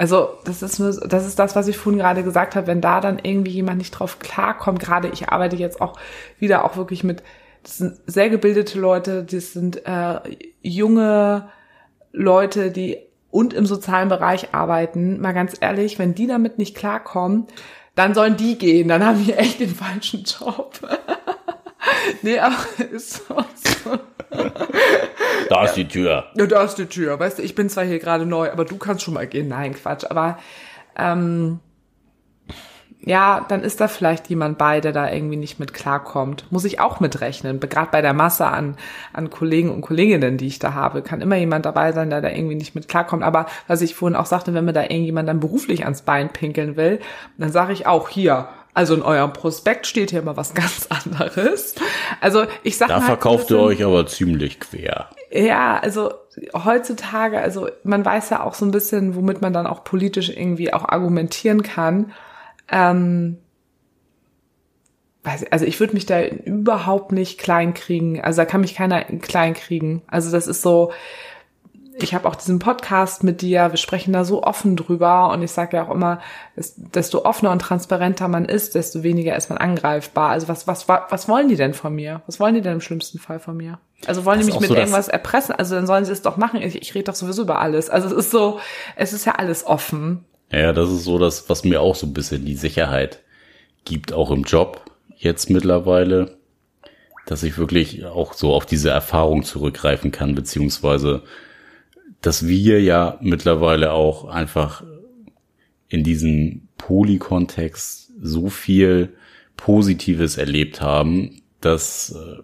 Also 0.00 0.38
das 0.44 0.62
ist 0.62 0.78
nur, 0.78 0.92
das 0.92 1.26
ist 1.26 1.38
das, 1.38 1.54
was 1.54 1.68
ich 1.68 1.76
vorhin 1.76 1.98
gerade 1.98 2.22
gesagt 2.22 2.56
habe. 2.56 2.66
Wenn 2.66 2.80
da 2.80 3.02
dann 3.02 3.18
irgendwie 3.22 3.50
jemand 3.50 3.76
nicht 3.76 3.90
drauf 3.90 4.18
klarkommt, 4.18 4.80
gerade 4.80 5.08
ich 5.08 5.28
arbeite 5.28 5.56
jetzt 5.56 5.82
auch 5.82 5.98
wieder 6.38 6.64
auch 6.64 6.78
wirklich 6.78 7.04
mit, 7.04 7.22
das 7.62 7.76
sind 7.76 7.98
sehr 8.06 8.30
gebildete 8.30 8.80
Leute, 8.80 9.24
das 9.24 9.52
sind 9.52 9.84
äh, 9.84 10.20
junge 10.62 11.50
Leute, 12.12 12.70
die 12.70 12.96
und 13.30 13.52
im 13.52 13.66
sozialen 13.66 14.08
Bereich 14.08 14.54
arbeiten. 14.54 15.20
Mal 15.20 15.34
ganz 15.34 15.54
ehrlich, 15.60 15.98
wenn 15.98 16.14
die 16.14 16.26
damit 16.26 16.56
nicht 16.56 16.74
klarkommen, 16.74 17.46
dann 17.94 18.14
sollen 18.14 18.38
die 18.38 18.56
gehen. 18.56 18.88
Dann 18.88 19.04
haben 19.04 19.22
die 19.22 19.34
echt 19.34 19.60
den 19.60 19.74
falschen 19.74 20.24
Job. 20.24 20.80
nee, 22.22 22.38
aber 22.38 22.56
ist 22.90 23.28
so. 23.28 23.36
Da 25.48 25.64
ist 25.64 25.74
die 25.74 25.88
Tür. 25.88 26.26
Ja, 26.34 26.46
da 26.46 26.62
ist 26.62 26.76
die 26.76 26.86
Tür. 26.86 27.18
Weißt 27.18 27.38
du, 27.38 27.42
ich 27.42 27.54
bin 27.54 27.68
zwar 27.68 27.84
hier 27.84 27.98
gerade 27.98 28.24
neu, 28.24 28.50
aber 28.50 28.64
du 28.64 28.76
kannst 28.78 29.02
schon 29.02 29.14
mal 29.14 29.26
gehen. 29.26 29.48
Nein, 29.48 29.74
Quatsch. 29.74 30.04
Aber 30.08 30.38
ähm, 30.96 31.58
ja, 33.02 33.46
dann 33.48 33.62
ist 33.62 33.80
da 33.80 33.88
vielleicht 33.88 34.28
jemand 34.28 34.58
bei, 34.58 34.80
der 34.80 34.92
da 34.92 35.10
irgendwie 35.10 35.36
nicht 35.36 35.58
mit 35.58 35.72
klarkommt. 35.72 36.46
Muss 36.50 36.64
ich 36.64 36.80
auch 36.80 37.00
mitrechnen. 37.00 37.58
Gerade 37.58 37.90
bei 37.90 38.02
der 38.02 38.12
Masse 38.12 38.46
an, 38.46 38.76
an 39.12 39.30
Kollegen 39.30 39.70
und 39.70 39.80
Kolleginnen, 39.80 40.36
die 40.36 40.46
ich 40.46 40.58
da 40.58 40.74
habe, 40.74 41.02
kann 41.02 41.22
immer 41.22 41.36
jemand 41.36 41.64
dabei 41.64 41.92
sein, 41.92 42.10
der 42.10 42.20
da 42.20 42.28
irgendwie 42.28 42.56
nicht 42.56 42.74
mit 42.74 42.88
klarkommt. 42.88 43.22
Aber 43.22 43.46
was 43.66 43.80
ich 43.80 43.94
vorhin 43.94 44.16
auch 44.16 44.26
sagte, 44.26 44.52
wenn 44.52 44.66
mir 44.66 44.74
da 44.74 44.82
irgendjemand 44.82 45.28
dann 45.28 45.40
beruflich 45.40 45.84
ans 45.84 46.02
Bein 46.02 46.28
pinkeln 46.28 46.76
will, 46.76 47.00
dann 47.38 47.50
sage 47.50 47.72
ich 47.72 47.86
auch 47.86 48.08
hier, 48.08 48.48
also 48.74 48.94
in 48.94 49.02
eurem 49.02 49.32
Prospekt 49.32 49.86
steht 49.86 50.10
hier 50.10 50.20
immer 50.20 50.36
was 50.36 50.54
ganz 50.54 50.86
anderes. 50.88 51.74
Also 52.20 52.44
ich 52.62 52.76
sag 52.76 52.88
Da 52.88 53.00
mal, 53.00 53.06
verkauft 53.06 53.50
ihr 53.50 53.58
euch 53.58 53.84
aber 53.84 54.06
ziemlich 54.06 54.60
quer. 54.60 55.10
Ja, 55.30 55.78
also 55.78 56.12
heutzutage, 56.54 57.40
also 57.40 57.68
man 57.84 58.04
weiß 58.04 58.30
ja 58.30 58.42
auch 58.42 58.54
so 58.54 58.64
ein 58.64 58.70
bisschen, 58.70 59.14
womit 59.14 59.40
man 59.42 59.52
dann 59.52 59.66
auch 59.66 59.84
politisch 59.84 60.28
irgendwie 60.28 60.72
auch 60.72 60.88
argumentieren 60.88 61.62
kann. 61.62 62.12
Ähm, 62.68 63.38
also 65.50 65.66
ich 65.66 65.78
würde 65.78 65.92
mich 65.94 66.06
da 66.06 66.24
überhaupt 66.24 67.12
nicht 67.12 67.38
klein 67.38 67.74
kriegen. 67.74 68.20
Also 68.20 68.40
da 68.40 68.46
kann 68.46 68.62
mich 68.62 68.74
keiner 68.74 69.04
klein 69.04 69.54
kriegen. 69.54 70.02
Also 70.06 70.30
das 70.30 70.46
ist 70.46 70.62
so, 70.62 70.92
ich 72.02 72.14
habe 72.14 72.28
auch 72.28 72.34
diesen 72.34 72.58
Podcast 72.58 73.24
mit 73.24 73.42
dir, 73.42 73.70
wir 73.70 73.76
sprechen 73.76 74.12
da 74.12 74.24
so 74.24 74.42
offen 74.42 74.76
drüber 74.76 75.30
und 75.30 75.42
ich 75.42 75.52
sage 75.52 75.76
ja 75.76 75.86
auch 75.86 75.94
immer, 75.94 76.20
desto 76.76 77.24
offener 77.24 77.52
und 77.52 77.60
transparenter 77.60 78.28
man 78.28 78.44
ist, 78.44 78.74
desto 78.74 79.02
weniger 79.02 79.36
ist 79.36 79.50
man 79.50 79.58
angreifbar. 79.58 80.30
Also 80.30 80.48
was, 80.48 80.66
was, 80.66 80.88
was 80.88 81.28
wollen 81.28 81.48
die 81.48 81.56
denn 81.56 81.74
von 81.74 81.94
mir? 81.94 82.22
Was 82.26 82.40
wollen 82.40 82.54
die 82.54 82.60
denn 82.60 82.74
im 82.74 82.80
schlimmsten 82.80 83.18
Fall 83.18 83.40
von 83.40 83.56
mir? 83.56 83.78
Also 84.06 84.24
wollen 84.24 84.40
die 84.40 84.46
mich 84.46 84.60
mit 84.60 84.70
so, 84.70 84.74
irgendwas 84.74 85.08
erpressen? 85.08 85.54
Also 85.54 85.74
dann 85.74 85.86
sollen 85.86 86.04
sie 86.04 86.12
es 86.12 86.22
doch 86.22 86.36
machen. 86.36 86.62
Ich, 86.62 86.80
ich 86.80 86.94
rede 86.94 87.04
doch 87.04 87.14
sowieso 87.14 87.42
über 87.42 87.60
alles. 87.60 87.90
Also 87.90 88.08
es 88.08 88.12
ist 88.12 88.30
so, 88.30 88.60
es 88.96 89.12
ist 89.12 89.26
ja 89.26 89.32
alles 89.32 89.66
offen. 89.66 90.24
Ja, 90.52 90.72
das 90.72 90.90
ist 90.90 91.04
so 91.04 91.18
das, 91.18 91.48
was 91.48 91.64
mir 91.64 91.80
auch 91.80 91.94
so 91.94 92.06
ein 92.06 92.14
bisschen 92.14 92.44
die 92.44 92.56
Sicherheit 92.56 93.20
gibt, 93.84 94.12
auch 94.12 94.30
im 94.30 94.42
Job 94.42 94.82
jetzt 95.16 95.50
mittlerweile, 95.50 96.36
dass 97.26 97.42
ich 97.42 97.58
wirklich 97.58 98.04
auch 98.06 98.32
so 98.32 98.52
auf 98.52 98.66
diese 98.66 98.90
Erfahrung 98.90 99.44
zurückgreifen 99.44 100.10
kann, 100.10 100.34
beziehungsweise 100.34 101.22
dass 102.20 102.46
wir 102.46 102.82
ja 102.82 103.18
mittlerweile 103.20 103.92
auch 103.92 104.26
einfach 104.26 104.84
in 105.88 106.04
diesem 106.04 106.68
Polykontext 106.78 108.12
so 108.20 108.48
viel 108.48 109.14
Positives 109.56 110.36
erlebt 110.36 110.80
haben, 110.80 111.42
dass 111.60 112.14
äh, 112.14 112.42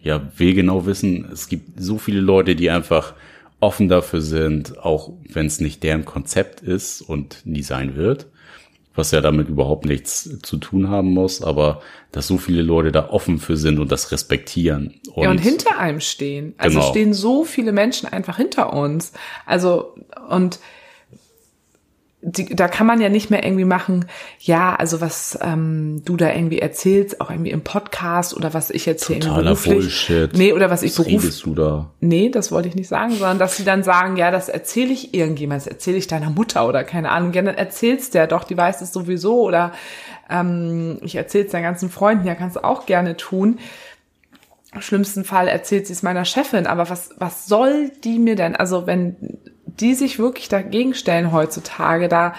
ja 0.00 0.30
wir 0.36 0.54
genau 0.54 0.86
wissen, 0.86 1.28
es 1.32 1.48
gibt 1.48 1.80
so 1.80 1.98
viele 1.98 2.20
Leute, 2.20 2.56
die 2.56 2.70
einfach 2.70 3.14
offen 3.60 3.88
dafür 3.88 4.20
sind, 4.20 4.78
auch 4.78 5.12
wenn 5.30 5.46
es 5.46 5.60
nicht 5.60 5.82
deren 5.82 6.04
Konzept 6.04 6.60
ist 6.60 7.00
und 7.00 7.42
nie 7.44 7.62
sein 7.62 7.96
wird, 7.96 8.26
was 8.94 9.10
ja 9.10 9.20
damit 9.20 9.48
überhaupt 9.48 9.86
nichts 9.86 10.38
zu 10.42 10.56
tun 10.56 10.88
haben 10.88 11.10
muss, 11.10 11.42
aber 11.42 11.80
dass 12.12 12.28
so 12.28 12.38
viele 12.38 12.62
Leute 12.62 12.92
da 12.92 13.08
offen 13.10 13.38
für 13.38 13.56
sind 13.56 13.78
und 13.80 13.90
das 13.90 14.12
respektieren. 14.12 15.00
Und, 15.12 15.24
ja, 15.24 15.30
und 15.30 15.38
hinter 15.38 15.78
einem 15.78 16.00
stehen. 16.00 16.54
Also 16.58 16.78
genau. 16.78 16.90
stehen 16.90 17.14
so 17.14 17.44
viele 17.44 17.72
Menschen 17.72 18.08
einfach 18.08 18.36
hinter 18.36 18.72
uns. 18.72 19.12
Also, 19.46 19.94
und 20.28 20.60
die, 22.26 22.56
da 22.56 22.68
kann 22.68 22.86
man 22.86 23.02
ja 23.02 23.10
nicht 23.10 23.30
mehr 23.30 23.44
irgendwie 23.44 23.66
machen, 23.66 24.06
ja, 24.40 24.74
also 24.74 25.02
was 25.02 25.38
ähm, 25.42 26.02
du 26.06 26.16
da 26.16 26.32
irgendwie 26.32 26.58
erzählst, 26.58 27.20
auch 27.20 27.30
irgendwie 27.30 27.50
im 27.50 27.60
Podcast 27.60 28.34
oder 28.34 28.54
was 28.54 28.70
ich 28.70 28.86
jetzt 28.86 29.06
hier 29.06 29.20
Totaler 29.20 29.42
beruflich, 29.42 29.74
Bullshit. 29.74 30.32
Nee, 30.34 30.54
oder 30.54 30.70
was 30.70 30.82
ich 30.82 30.94
beruflich. 30.94 31.42
du 31.42 31.54
da? 31.54 31.90
Nee, 32.00 32.30
das 32.30 32.50
wollte 32.50 32.68
ich 32.68 32.74
nicht 32.76 32.88
sagen, 32.88 33.12
sondern 33.12 33.38
dass 33.38 33.58
sie 33.58 33.64
dann 33.64 33.82
sagen, 33.82 34.16
ja, 34.16 34.30
das 34.30 34.48
erzähle 34.48 34.92
ich 34.94 35.12
irgendjemand, 35.12 35.60
das 35.60 35.66
erzähle 35.66 35.98
ich 35.98 36.06
deiner 36.06 36.30
Mutter 36.30 36.66
oder 36.66 36.82
keine 36.82 37.10
Ahnung, 37.10 37.34
ja, 37.34 37.42
dann 37.42 37.56
erzählst 37.56 38.14
der 38.14 38.26
doch, 38.26 38.44
die 38.44 38.56
weiß 38.56 38.80
es 38.80 38.92
sowieso 38.92 39.42
oder 39.42 39.72
ähm, 40.30 40.98
ich 41.02 41.16
erzähle 41.16 41.44
es 41.44 41.52
deinen 41.52 41.64
ganzen 41.64 41.90
Freunden, 41.90 42.26
ja, 42.26 42.34
kannst 42.34 42.56
du 42.56 42.64
auch 42.64 42.86
gerne 42.86 43.18
tun. 43.18 43.58
Im 44.72 44.80
schlimmsten 44.80 45.24
Fall 45.24 45.46
erzählt 45.46 45.86
sie 45.86 45.92
es 45.92 46.02
meiner 46.02 46.24
Chefin, 46.24 46.66
aber 46.66 46.88
was, 46.88 47.10
was 47.18 47.46
soll 47.46 47.92
die 48.02 48.18
mir 48.18 48.34
denn? 48.34 48.56
Also 48.56 48.86
wenn 48.86 49.16
die 49.80 49.94
sich 49.94 50.18
wirklich 50.18 50.48
dagegen 50.48 50.94
stellen 50.94 51.32
heutzutage, 51.32 52.08
da, 52.08 52.34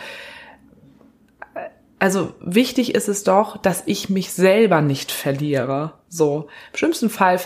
also 1.99 2.33
wichtig 2.41 2.95
ist 2.95 3.07
es 3.07 3.23
doch, 3.23 3.57
dass 3.57 3.83
ich 3.85 4.09
mich 4.09 4.31
selber 4.31 4.81
nicht 4.81 5.11
verliere. 5.11 5.93
So, 6.07 6.47
im 6.71 6.77
schlimmsten 6.77 7.09
Fall 7.09 7.39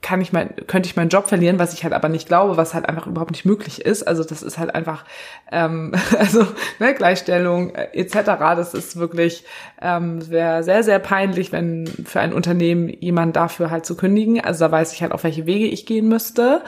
kann 0.00 0.20
ich 0.20 0.32
mein, 0.32 0.54
könnte 0.66 0.88
ich 0.88 0.96
meinen 0.96 1.08
Job 1.08 1.28
verlieren, 1.28 1.58
was 1.58 1.74
ich 1.74 1.82
halt 1.82 1.92
aber 1.92 2.08
nicht 2.08 2.28
glaube, 2.28 2.56
was 2.56 2.72
halt 2.72 2.88
einfach 2.88 3.06
überhaupt 3.06 3.32
nicht 3.32 3.44
möglich 3.44 3.84
ist. 3.84 4.04
Also 4.04 4.22
das 4.22 4.42
ist 4.42 4.56
halt 4.56 4.74
einfach, 4.74 5.04
ähm, 5.50 5.92
also 6.18 6.46
ne, 6.78 6.94
Gleichstellung 6.94 7.74
äh, 7.74 7.88
etc. 7.92 8.14
Das 8.38 8.74
ist 8.74 8.96
wirklich, 8.96 9.44
ähm, 9.82 10.30
wäre 10.30 10.62
sehr 10.62 10.82
sehr 10.82 10.98
peinlich, 10.98 11.52
wenn 11.52 11.86
für 11.86 12.20
ein 12.20 12.32
Unternehmen 12.32 12.88
jemand 12.88 13.36
dafür 13.36 13.70
halt 13.70 13.86
zu 13.86 13.96
kündigen. 13.96 14.40
Also 14.40 14.66
da 14.66 14.72
weiß 14.72 14.92
ich 14.92 15.02
halt, 15.02 15.12
auf 15.12 15.24
welche 15.24 15.46
Wege 15.46 15.66
ich 15.66 15.84
gehen 15.84 16.08
müsste. 16.08 16.62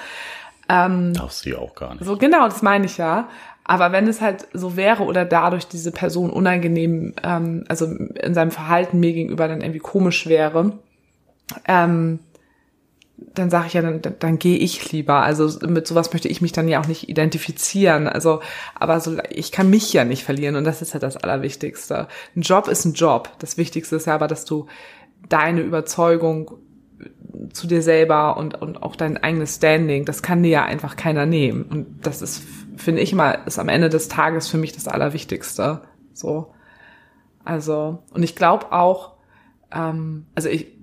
Ähm, 0.71 1.15
Darfst 1.15 1.45
du 1.45 1.51
ja 1.51 1.59
auch 1.59 1.75
gar 1.75 1.95
nicht. 1.95 2.05
So 2.05 2.17
genau, 2.17 2.45
das 2.45 2.63
meine 2.63 2.87
ich 2.87 2.97
ja. 2.97 3.29
Aber 3.65 3.91
wenn 3.93 4.07
es 4.07 4.21
halt 4.21 4.47
so 4.53 4.77
wäre 4.77 5.03
oder 5.03 5.25
dadurch 5.25 5.67
diese 5.67 5.91
Person 5.91 6.31
unangenehm, 6.31 7.15
ähm, 7.23 7.65
also 7.69 7.87
in 7.87 8.35
seinem 8.35 8.53
Verhalten 8.53 9.01
mir 9.01 9.13
gegenüber 9.13 9.49
dann 9.49 9.63
irgendwie 9.63 9.81
komisch 9.81 10.29
wäre, 10.29 10.79
ähm, 11.67 12.21
dann 13.35 13.51
sage 13.51 13.67
ich 13.67 13.75
ja, 13.75 13.83
dann, 13.83 14.01
dann, 14.19 14.39
gehe 14.39 14.57
ich 14.59 14.93
lieber. 14.93 15.23
Also 15.23 15.67
mit 15.69 15.87
sowas 15.87 16.13
möchte 16.13 16.29
ich 16.29 16.41
mich 16.41 16.53
dann 16.53 16.69
ja 16.69 16.81
auch 16.81 16.87
nicht 16.87 17.09
identifizieren. 17.09 18.07
Also, 18.09 18.41
aber 18.75 19.01
so, 19.01 19.19
ich 19.29 19.53
kann 19.53 19.69
mich 19.69 19.93
ja 19.93 20.05
nicht 20.05 20.25
verlieren 20.25 20.57
und 20.57 20.65
das 20.65 20.83
ist 20.83 20.95
ja 20.95 21.01
das 21.01 21.17
Allerwichtigste. 21.17 22.09
Ein 22.35 22.43
Job 22.43 22.69
ist 22.69 22.85
ein 22.85 22.95
Job. 22.95 23.31
Das 23.41 23.59
Wichtigste 23.59 23.97
ist 23.97 24.07
ja 24.07 24.15
aber, 24.15 24.29
dass 24.29 24.45
du 24.45 24.67
deine 25.29 25.61
Überzeugung 25.61 26.53
zu 27.53 27.67
dir 27.67 27.83
selber 27.83 28.37
und, 28.37 28.61
und 28.61 28.83
auch 28.83 28.97
dein 28.97 29.17
eigenes 29.17 29.57
Standing, 29.57 30.05
das 30.05 30.23
kann 30.23 30.43
dir 30.43 30.51
ja 30.51 30.65
einfach 30.65 30.97
keiner 30.97 31.27
nehmen. 31.27 31.65
Und 31.65 32.07
das 32.07 32.23
ist, 32.23 32.43
finde 32.77 33.03
ich 33.03 33.15
mal, 33.15 33.39
ist 33.47 33.59
am 33.59 33.69
Ende 33.69 33.89
des 33.89 34.09
Tages 34.09 34.49
für 34.49 34.59
mich 34.59 34.73
das 34.73 34.89
Allerwichtigste. 34.89 35.83
So. 36.13 36.53
Also, 37.45 38.03
und 38.13 38.23
ich 38.23 38.37
glaube 38.37 38.73
auch, 38.73 39.15
ähm, 39.73 40.27
also 40.35 40.49
ich 40.49 40.80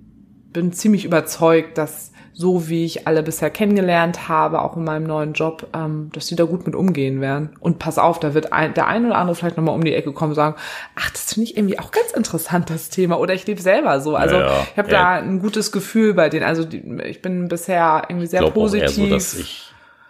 bin 0.57 0.73
ziemlich 0.73 1.05
überzeugt, 1.05 1.77
dass 1.77 2.11
so 2.33 2.67
wie 2.67 2.83
ich 2.83 3.05
alle 3.05 3.21
bisher 3.21 3.51
kennengelernt 3.51 4.27
habe, 4.27 4.63
auch 4.63 4.75
in 4.75 4.83
meinem 4.83 5.05
neuen 5.05 5.33
Job, 5.33 5.67
ähm, 5.75 6.09
dass 6.13 6.25
die 6.25 6.35
da 6.35 6.45
gut 6.45 6.65
mit 6.65 6.73
umgehen 6.75 7.21
werden. 7.21 7.51
Und 7.59 7.77
pass 7.77 7.99
auf, 7.99 8.19
da 8.19 8.33
wird 8.33 8.53
ein, 8.53 8.73
der 8.73 8.87
ein 8.87 9.05
oder 9.05 9.17
andere 9.17 9.35
vielleicht 9.35 9.57
nochmal 9.57 9.75
um 9.75 9.83
die 9.83 9.93
Ecke 9.93 10.13
kommen 10.13 10.31
und 10.31 10.35
sagen, 10.35 10.55
ach, 10.95 11.11
das 11.11 11.33
finde 11.33 11.51
ich 11.51 11.57
irgendwie 11.57 11.77
auch 11.77 11.91
ganz 11.91 12.11
interessant, 12.11 12.71
das 12.71 12.89
Thema. 12.89 13.19
Oder 13.19 13.35
ich 13.35 13.45
lebe 13.45 13.61
selber 13.61 14.01
so. 14.01 14.15
Also 14.15 14.35
ja, 14.35 14.47
ja. 14.47 14.67
ich 14.71 14.77
habe 14.77 14.91
ja. 14.91 14.97
da 14.97 15.11
ein 15.21 15.39
gutes 15.39 15.71
Gefühl 15.71 16.15
bei 16.15 16.29
denen. 16.29 16.43
Also 16.43 16.63
die, 16.63 16.83
ich 17.05 17.21
bin 17.21 17.49
bisher 17.49 18.05
irgendwie 18.09 18.27
sehr 18.27 18.41
ich 18.41 18.53
positiv. 18.53 18.89
Auch 18.89 18.97
eher 18.97 19.09
so, 19.09 19.09
dass 19.09 19.33
ich 19.35 19.63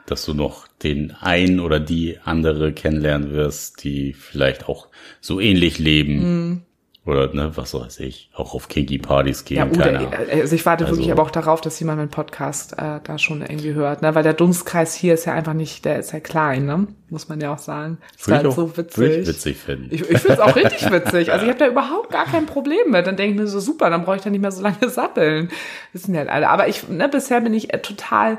dass 0.06 0.24
du 0.24 0.34
noch 0.34 0.68
den 0.82 1.12
einen 1.12 1.60
oder 1.60 1.82
die 1.82 2.20
andere 2.24 2.72
kennenlernen 2.72 3.32
wirst, 3.32 3.84
die 3.84 4.14
vielleicht 4.14 4.70
auch 4.70 4.88
so 5.20 5.42
ähnlich 5.42 5.80
leben. 5.80 6.52
Mm. 6.52 6.62
Oder, 7.08 7.34
ne, 7.34 7.56
was 7.56 7.74
weiß 7.74 8.02
ich, 8.02 8.30
auch 8.36 8.54
auf 8.54 8.68
Kinky-Partys 8.68 9.46
gehen. 9.46 9.58
Ja, 9.58 9.66
oder, 9.66 10.12
also 10.30 10.54
ich 10.54 10.66
warte 10.66 10.84
also, 10.84 10.98
wirklich 10.98 11.10
aber 11.10 11.24
auch 11.24 11.32
darauf, 11.32 11.62
dass 11.62 11.80
jemand 11.80 12.00
meinen 12.00 12.10
Podcast 12.10 12.74
äh, 12.74 13.00
da 13.02 13.18
schon 13.18 13.42
irgendwie 13.42 13.74
hört, 13.74 14.02
ne? 14.02 14.14
Weil 14.14 14.24
der 14.24 14.34
Dunstkreis 14.34 14.94
hier 14.94 15.14
ist 15.14 15.24
ja 15.24 15.34
einfach 15.34 15.54
nicht, 15.54 15.86
der 15.86 16.00
ist 16.00 16.12
ja 16.12 16.20
klein, 16.20 16.66
ne? 16.66 16.88
Muss 17.10 17.30
man 17.30 17.40
ja 17.40 17.54
auch 17.54 17.60
sagen. 17.60 18.00
Das 18.12 18.28
ist 18.28 18.34
halt 18.34 18.52
so 18.52 18.76
witzig. 18.76 19.20
Ich 19.20 19.28
witzig 19.28 19.58
finden. 19.58 19.88
Ich, 19.90 20.02
ich 20.02 20.18
finde 20.20 20.34
es 20.34 20.40
auch 20.42 20.58
richtig 20.58 20.92
witzig. 20.92 21.32
Also 21.32 21.46
ich 21.46 21.50
habe 21.50 21.60
da 21.60 21.68
überhaupt 21.68 22.12
gar 22.12 22.26
kein 22.26 22.46
Problem 22.46 22.92
mit. 22.92 23.08
Dann 23.08 23.16
denke 23.16 23.36
ich 23.36 23.40
mir 23.40 23.48
so, 23.48 23.62
super, 23.62 23.90
dann 23.90 24.04
brauche 24.04 24.18
ich 24.18 24.24
da 24.24 24.30
nicht 24.30 24.42
mehr 24.42 24.52
so 24.52 24.62
lange 24.62 24.78
sappeln. 24.90 25.50
Wissen 25.94 26.14
ja 26.14 26.20
halt 26.20 26.30
alle. 26.30 26.50
Aber 26.50 26.68
ich, 26.68 26.90
ne, 26.90 27.08
bisher 27.08 27.40
bin 27.40 27.54
ich 27.54 27.74
äh, 27.74 27.80
total 27.80 28.38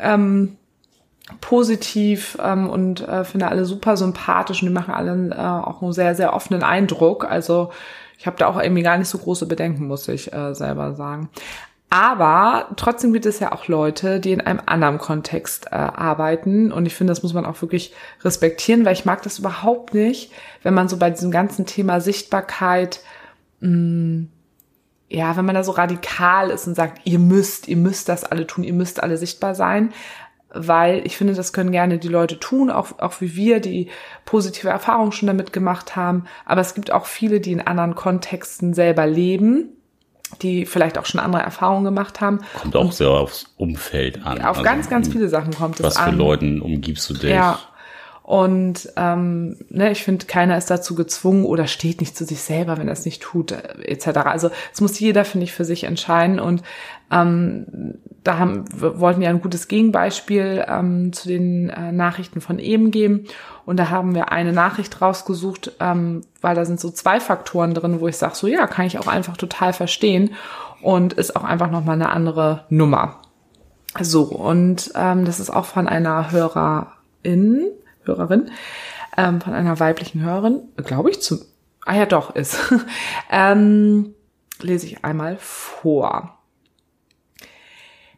ähm, 0.00 0.57
positiv 1.40 2.38
ähm, 2.42 2.68
und 2.68 3.06
äh, 3.06 3.24
finde 3.24 3.48
alle 3.48 3.64
super 3.64 3.96
sympathisch 3.96 4.62
und 4.62 4.68
die 4.68 4.74
machen 4.74 4.94
allen 4.94 5.32
äh, 5.32 5.36
auch 5.36 5.82
einen 5.82 5.92
sehr, 5.92 6.14
sehr 6.14 6.32
offenen 6.34 6.62
Eindruck. 6.62 7.30
Also 7.30 7.70
ich 8.18 8.26
habe 8.26 8.36
da 8.36 8.46
auch 8.46 8.60
irgendwie 8.60 8.82
gar 8.82 8.98
nicht 8.98 9.08
so 9.08 9.18
große 9.18 9.46
Bedenken, 9.46 9.86
muss 9.86 10.08
ich 10.08 10.32
äh, 10.32 10.54
selber 10.54 10.94
sagen. 10.94 11.28
Aber 11.90 12.68
trotzdem 12.76 13.14
gibt 13.14 13.24
es 13.24 13.40
ja 13.40 13.52
auch 13.52 13.66
Leute, 13.66 14.20
die 14.20 14.32
in 14.32 14.42
einem 14.42 14.60
anderen 14.66 14.98
Kontext 14.98 15.66
äh, 15.66 15.76
arbeiten. 15.76 16.70
Und 16.70 16.84
ich 16.84 16.94
finde, 16.94 17.12
das 17.12 17.22
muss 17.22 17.32
man 17.32 17.46
auch 17.46 17.62
wirklich 17.62 17.94
respektieren, 18.22 18.84
weil 18.84 18.92
ich 18.92 19.06
mag 19.06 19.22
das 19.22 19.38
überhaupt 19.38 19.94
nicht, 19.94 20.30
wenn 20.62 20.74
man 20.74 20.88
so 20.88 20.98
bei 20.98 21.10
diesem 21.10 21.30
ganzen 21.30 21.64
Thema 21.64 22.00
Sichtbarkeit, 22.00 23.00
mh, 23.60 23.70
mm, 23.70 24.28
ja, 25.10 25.36
wenn 25.36 25.46
man 25.46 25.54
da 25.54 25.64
so 25.64 25.72
radikal 25.72 26.50
ist 26.50 26.66
und 26.66 26.74
sagt, 26.74 27.00
ihr 27.04 27.18
müsst, 27.18 27.66
ihr 27.66 27.78
müsst 27.78 28.10
das 28.10 28.24
alle 28.24 28.46
tun, 28.46 28.62
ihr 28.62 28.74
müsst 28.74 29.02
alle 29.02 29.16
sichtbar 29.16 29.54
sein 29.54 29.94
weil 30.52 31.06
ich 31.06 31.16
finde, 31.16 31.34
das 31.34 31.52
können 31.52 31.72
gerne 31.72 31.98
die 31.98 32.08
Leute 32.08 32.40
tun, 32.40 32.70
auch, 32.70 32.98
auch 32.98 33.20
wie 33.20 33.36
wir, 33.36 33.60
die 33.60 33.88
positive 34.24 34.68
Erfahrungen 34.68 35.12
schon 35.12 35.26
damit 35.26 35.52
gemacht 35.52 35.96
haben. 35.96 36.24
Aber 36.46 36.60
es 36.60 36.74
gibt 36.74 36.90
auch 36.90 37.06
viele, 37.06 37.40
die 37.40 37.52
in 37.52 37.60
anderen 37.60 37.94
Kontexten 37.94 38.72
selber 38.72 39.06
leben, 39.06 39.68
die 40.42 40.66
vielleicht 40.66 40.98
auch 40.98 41.06
schon 41.06 41.20
andere 41.20 41.42
Erfahrungen 41.42 41.84
gemacht 41.84 42.20
haben. 42.20 42.40
Kommt 42.60 42.76
auch 42.76 42.92
sehr 42.92 43.10
aufs 43.10 43.46
Umfeld 43.56 44.24
an. 44.24 44.40
Auf 44.40 44.58
also, 44.58 44.62
ganz, 44.62 44.88
ganz 44.88 45.08
viele 45.08 45.28
Sachen 45.28 45.54
kommt 45.54 45.80
es 45.80 45.96
an. 45.96 46.06
Was 46.06 46.10
für 46.10 46.16
Leuten 46.16 46.60
umgibst 46.60 47.08
du 47.10 47.14
dich? 47.14 47.30
Ja. 47.30 47.58
Und 48.28 48.92
ähm, 48.96 49.56
ne, 49.70 49.90
ich 49.90 50.04
finde, 50.04 50.26
keiner 50.26 50.58
ist 50.58 50.68
dazu 50.68 50.94
gezwungen 50.94 51.46
oder 51.46 51.66
steht 51.66 52.02
nicht 52.02 52.14
zu 52.14 52.26
sich 52.26 52.42
selber, 52.42 52.76
wenn 52.76 52.86
er 52.86 52.92
es 52.92 53.06
nicht 53.06 53.22
tut, 53.22 53.52
äh, 53.52 53.84
etc. 53.84 54.18
Also 54.26 54.50
es 54.70 54.82
muss 54.82 55.00
jeder, 55.00 55.24
finde 55.24 55.44
ich, 55.44 55.54
für 55.54 55.64
sich 55.64 55.84
entscheiden. 55.84 56.38
Und 56.38 56.62
ähm, 57.10 57.94
da 58.24 58.36
haben, 58.36 58.66
wir 58.78 59.00
wollten 59.00 59.22
ja 59.22 59.30
ein 59.30 59.40
gutes 59.40 59.66
Gegenbeispiel 59.66 60.62
ähm, 60.68 61.10
zu 61.14 61.26
den 61.26 61.70
äh, 61.70 61.90
Nachrichten 61.90 62.42
von 62.42 62.58
eben 62.58 62.90
geben. 62.90 63.24
Und 63.64 63.78
da 63.78 63.88
haben 63.88 64.14
wir 64.14 64.30
eine 64.30 64.52
Nachricht 64.52 65.00
rausgesucht, 65.00 65.72
ähm, 65.80 66.20
weil 66.42 66.54
da 66.54 66.66
sind 66.66 66.80
so 66.80 66.90
zwei 66.90 67.20
Faktoren 67.20 67.72
drin, 67.72 67.98
wo 68.02 68.08
ich 68.08 68.18
sage, 68.18 68.34
so 68.34 68.46
ja, 68.46 68.66
kann 68.66 68.84
ich 68.84 68.98
auch 68.98 69.06
einfach 69.06 69.38
total 69.38 69.72
verstehen 69.72 70.34
und 70.82 71.14
ist 71.14 71.34
auch 71.34 71.44
einfach 71.44 71.70
nochmal 71.70 71.94
eine 71.94 72.10
andere 72.10 72.66
Nummer. 72.68 73.22
So, 73.98 74.24
und 74.24 74.92
ähm, 74.96 75.24
das 75.24 75.40
ist 75.40 75.48
auch 75.48 75.64
von 75.64 75.88
einer 75.88 76.30
Hörerin, 76.30 77.70
Hörerin, 78.08 78.50
ähm, 79.16 79.40
von 79.40 79.52
einer 79.52 79.78
weiblichen 79.78 80.22
Hörerin, 80.22 80.62
glaube 80.76 81.10
ich, 81.10 81.20
zu, 81.20 81.44
ah 81.84 81.94
ja 81.94 82.06
doch, 82.06 82.34
ist, 82.34 82.58
ähm, 83.30 84.14
lese 84.60 84.86
ich 84.86 85.04
einmal 85.04 85.36
vor. 85.38 86.38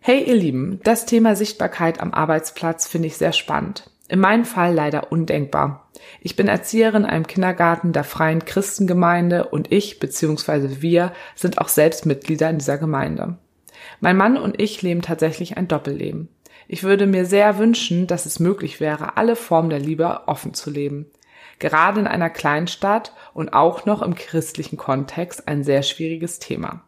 Hey 0.00 0.24
ihr 0.24 0.36
Lieben, 0.36 0.80
das 0.82 1.04
Thema 1.04 1.36
Sichtbarkeit 1.36 2.00
am 2.00 2.14
Arbeitsplatz 2.14 2.86
finde 2.86 3.08
ich 3.08 3.16
sehr 3.16 3.32
spannend. 3.32 3.90
In 4.08 4.18
meinem 4.18 4.44
Fall 4.44 4.74
leider 4.74 5.12
undenkbar. 5.12 5.88
Ich 6.20 6.36
bin 6.36 6.48
Erzieherin 6.48 7.04
in 7.04 7.10
einem 7.10 7.26
Kindergarten 7.26 7.92
der 7.92 8.04
Freien 8.04 8.44
Christengemeinde 8.44 9.48
und 9.48 9.70
ich 9.70 10.00
bzw. 10.00 10.80
wir 10.80 11.12
sind 11.34 11.58
auch 11.58 11.68
selbst 11.68 12.06
Mitglieder 12.06 12.48
in 12.48 12.58
dieser 12.58 12.78
Gemeinde. 12.78 13.36
Mein 14.00 14.16
Mann 14.16 14.36
und 14.36 14.60
ich 14.60 14.80
leben 14.82 15.02
tatsächlich 15.02 15.56
ein 15.56 15.68
Doppelleben. 15.68 16.28
Ich 16.72 16.84
würde 16.84 17.08
mir 17.08 17.26
sehr 17.26 17.58
wünschen, 17.58 18.06
dass 18.06 18.26
es 18.26 18.38
möglich 18.38 18.78
wäre, 18.78 19.16
alle 19.16 19.34
Formen 19.34 19.70
der 19.70 19.80
Liebe 19.80 20.20
offen 20.28 20.54
zu 20.54 20.70
leben. 20.70 21.06
Gerade 21.58 21.98
in 21.98 22.06
einer 22.06 22.30
Kleinstadt 22.30 23.12
und 23.34 23.52
auch 23.52 23.86
noch 23.86 24.02
im 24.02 24.14
christlichen 24.14 24.76
Kontext 24.76 25.48
ein 25.48 25.64
sehr 25.64 25.82
schwieriges 25.82 26.38
Thema. 26.38 26.84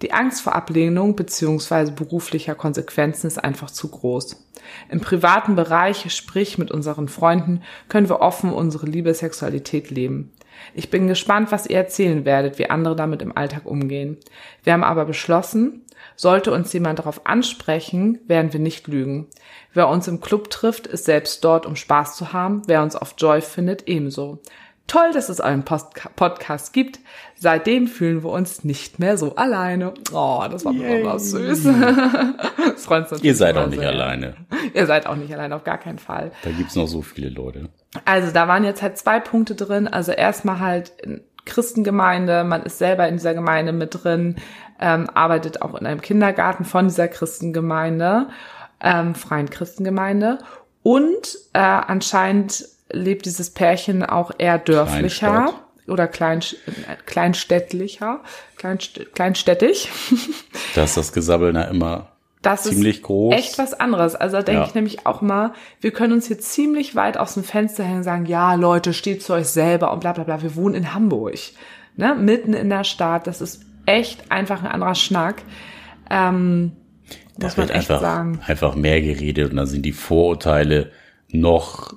Die 0.00 0.14
Angst 0.14 0.40
vor 0.40 0.54
Ablehnung 0.54 1.16
bzw. 1.16 1.90
beruflicher 1.90 2.54
Konsequenzen 2.54 3.26
ist 3.26 3.36
einfach 3.36 3.70
zu 3.70 3.90
groß. 3.90 4.42
Im 4.88 5.02
privaten 5.02 5.54
Bereich, 5.54 6.10
sprich 6.14 6.56
mit 6.56 6.70
unseren 6.70 7.08
Freunden, 7.08 7.62
können 7.90 8.08
wir 8.08 8.20
offen 8.20 8.54
unsere 8.54 8.86
Liebesexualität 8.86 9.90
leben. 9.90 10.32
Ich 10.72 10.88
bin 10.88 11.08
gespannt, 11.08 11.52
was 11.52 11.66
ihr 11.66 11.76
erzählen 11.76 12.24
werdet, 12.24 12.58
wie 12.58 12.70
andere 12.70 12.96
damit 12.96 13.20
im 13.20 13.36
Alltag 13.36 13.66
umgehen. 13.66 14.16
Wir 14.64 14.72
haben 14.72 14.82
aber 14.82 15.04
beschlossen, 15.04 15.82
sollte 16.16 16.52
uns 16.52 16.72
jemand 16.72 16.98
darauf 16.98 17.26
ansprechen, 17.26 18.18
werden 18.26 18.52
wir 18.52 18.60
nicht 18.60 18.88
lügen. 18.88 19.28
Wer 19.72 19.88
uns 19.88 20.08
im 20.08 20.20
Club 20.20 20.50
trifft, 20.50 20.86
ist 20.86 21.04
selbst 21.04 21.44
dort, 21.44 21.66
um 21.66 21.76
Spaß 21.76 22.16
zu 22.16 22.32
haben. 22.32 22.62
Wer 22.66 22.82
uns 22.82 22.96
auf 22.96 23.14
Joy 23.18 23.42
findet, 23.42 23.86
ebenso. 23.86 24.40
Toll, 24.86 25.10
dass 25.12 25.28
es 25.28 25.40
einen 25.40 25.64
Post 25.64 25.88
Podcast 26.14 26.72
gibt. 26.72 27.00
Seitdem 27.34 27.88
fühlen 27.88 28.22
wir 28.22 28.30
uns 28.30 28.62
nicht 28.62 29.00
mehr 29.00 29.18
so 29.18 29.34
alleine. 29.34 29.92
Oh, 30.12 30.44
das 30.48 30.64
war 30.64 30.72
besonders 30.72 31.30
süß. 31.30 31.64
das 32.56 32.84
freut 32.84 33.10
uns 33.10 33.22
Ihr 33.22 33.34
seid 33.34 33.56
auch 33.56 33.66
nicht 33.66 33.80
sehr. 33.80 33.88
alleine. 33.88 34.36
Ihr 34.74 34.86
seid 34.86 35.08
auch 35.08 35.16
nicht 35.16 35.32
alleine, 35.34 35.56
auf 35.56 35.64
gar 35.64 35.78
keinen 35.78 35.98
Fall. 35.98 36.30
Da 36.42 36.50
gibt's 36.52 36.76
noch 36.76 36.86
so 36.86 37.02
viele 37.02 37.30
Leute. 37.30 37.68
Also 38.04 38.30
da 38.30 38.46
waren 38.46 38.62
jetzt 38.62 38.80
halt 38.80 38.96
zwei 38.96 39.18
Punkte 39.18 39.56
drin. 39.56 39.88
Also 39.88 40.12
erstmal 40.12 40.60
halt 40.60 40.92
Christengemeinde, 41.46 42.44
man 42.44 42.62
ist 42.62 42.78
selber 42.78 43.08
in 43.08 43.16
dieser 43.16 43.34
Gemeinde 43.34 43.72
mit 43.72 44.04
drin, 44.04 44.36
ähm, 44.80 45.08
arbeitet 45.14 45.62
auch 45.62 45.74
in 45.74 45.86
einem 45.86 46.00
Kindergarten 46.00 46.64
von 46.64 46.88
dieser 46.88 47.08
Christengemeinde, 47.08 48.28
ähm, 48.80 49.14
freien 49.14 49.50
Christengemeinde. 49.50 50.38
Und 50.82 51.38
äh, 51.52 51.58
anscheinend 51.58 52.66
lebt 52.90 53.26
dieses 53.26 53.50
Pärchen 53.50 54.04
auch 54.04 54.30
eher 54.38 54.58
dörflicher 54.58 55.28
Kleinstadt. 55.28 55.88
oder 55.88 56.06
klein, 56.06 56.40
kleinstädtlicher, 57.06 58.20
kleinst, 58.56 59.00
kleinstädtisch. 59.14 59.88
Da 60.74 60.84
ist 60.84 60.96
das 60.96 61.12
Gesabbel 61.12 61.54
da 61.54 61.62
immer 61.62 62.08
das 62.46 62.62
ziemlich 62.62 63.02
groß. 63.02 63.34
Echt 63.34 63.58
was 63.58 63.74
anderes. 63.74 64.14
Also 64.14 64.36
da 64.36 64.42
denke 64.42 64.60
ja. 64.60 64.66
ich 64.68 64.74
nämlich 64.74 65.06
auch 65.06 65.20
mal, 65.20 65.52
wir 65.80 65.90
können 65.90 66.12
uns 66.12 66.26
hier 66.26 66.38
ziemlich 66.38 66.94
weit 66.94 67.16
aus 67.16 67.34
dem 67.34 67.44
Fenster 67.44 67.82
hängen 67.82 67.98
und 67.98 68.04
sagen, 68.04 68.26
ja, 68.26 68.54
Leute, 68.54 68.92
steht 68.92 69.22
zu 69.22 69.32
euch 69.32 69.48
selber 69.48 69.92
und 69.92 70.00
bla 70.00 70.12
bla 70.12 70.24
bla. 70.24 70.42
Wir 70.42 70.54
wohnen 70.54 70.74
in 70.74 70.94
Hamburg. 70.94 71.34
Ne? 71.96 72.14
Mitten 72.14 72.54
in 72.54 72.70
der 72.70 72.84
Stadt. 72.84 73.26
Das 73.26 73.40
ist 73.40 73.62
echt 73.86 74.30
einfach 74.30 74.62
ein 74.62 74.70
anderer 74.70 74.94
Schnack. 74.94 75.42
Ähm, 76.10 76.72
da 77.38 77.56
wird 77.56 77.70
einfach, 77.70 78.00
sagen. 78.00 78.40
einfach 78.46 78.74
mehr 78.74 79.00
geredet 79.00 79.50
und 79.50 79.56
dann 79.56 79.66
sind 79.66 79.82
die 79.82 79.92
Vorurteile 79.92 80.90
noch 81.30 81.92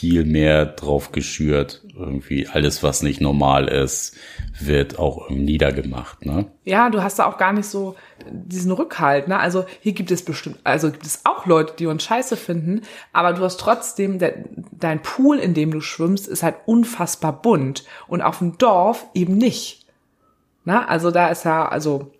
viel 0.00 0.24
mehr 0.24 0.64
drauf 0.64 1.12
geschürt. 1.12 1.82
Irgendwie 1.94 2.48
alles, 2.48 2.82
was 2.82 3.02
nicht 3.02 3.20
normal 3.20 3.68
ist, 3.68 4.16
wird 4.58 4.98
auch 4.98 5.28
niedergemacht, 5.28 6.24
ne? 6.24 6.46
Ja, 6.64 6.88
du 6.88 7.02
hast 7.02 7.18
da 7.18 7.26
auch 7.26 7.36
gar 7.36 7.52
nicht 7.52 7.66
so 7.66 7.96
diesen 8.30 8.72
Rückhalt, 8.72 9.28
ne? 9.28 9.38
Also 9.38 9.66
hier 9.80 9.92
gibt 9.92 10.10
es 10.10 10.24
bestimmt, 10.24 10.58
also 10.64 10.90
gibt 10.90 11.04
es 11.04 11.20
auch 11.24 11.44
Leute, 11.44 11.74
die 11.78 11.86
uns 11.86 12.02
scheiße 12.02 12.36
finden, 12.36 12.80
aber 13.12 13.34
du 13.34 13.42
hast 13.42 13.60
trotzdem, 13.60 14.18
der, 14.18 14.44
dein 14.72 15.02
Pool, 15.02 15.38
in 15.38 15.52
dem 15.52 15.70
du 15.70 15.80
schwimmst, 15.80 16.28
ist 16.28 16.42
halt 16.42 16.56
unfassbar 16.64 17.42
bunt 17.42 17.84
und 18.08 18.22
auf 18.22 18.38
dem 18.38 18.56
Dorf 18.56 19.06
eben 19.12 19.36
nicht. 19.36 19.79
Na, 20.64 20.86
also 20.86 21.10
da 21.10 21.28
ist 21.28 21.44
ja, 21.44 21.68
also 21.68 22.12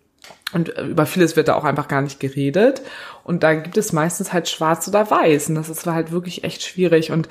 und 0.53 0.69
über 0.69 1.07
vieles 1.07 1.37
wird 1.37 1.49
da 1.49 1.55
auch 1.55 1.65
einfach 1.65 1.89
gar 1.89 2.03
nicht 2.03 2.21
geredet. 2.21 2.83
Und 3.23 3.43
da 3.43 3.55
gibt 3.55 3.77
es 3.77 3.93
meistens 3.93 4.33
halt 4.33 4.49
schwarz 4.49 4.89
oder 4.89 5.11
weiß. 5.11 5.51
Und 5.51 5.55
das 5.55 5.69
ist 5.69 5.87
halt 5.87 6.11
wirklich 6.11 6.45
echt 6.45 6.63
schwierig. 6.63 7.13
Und 7.13 7.29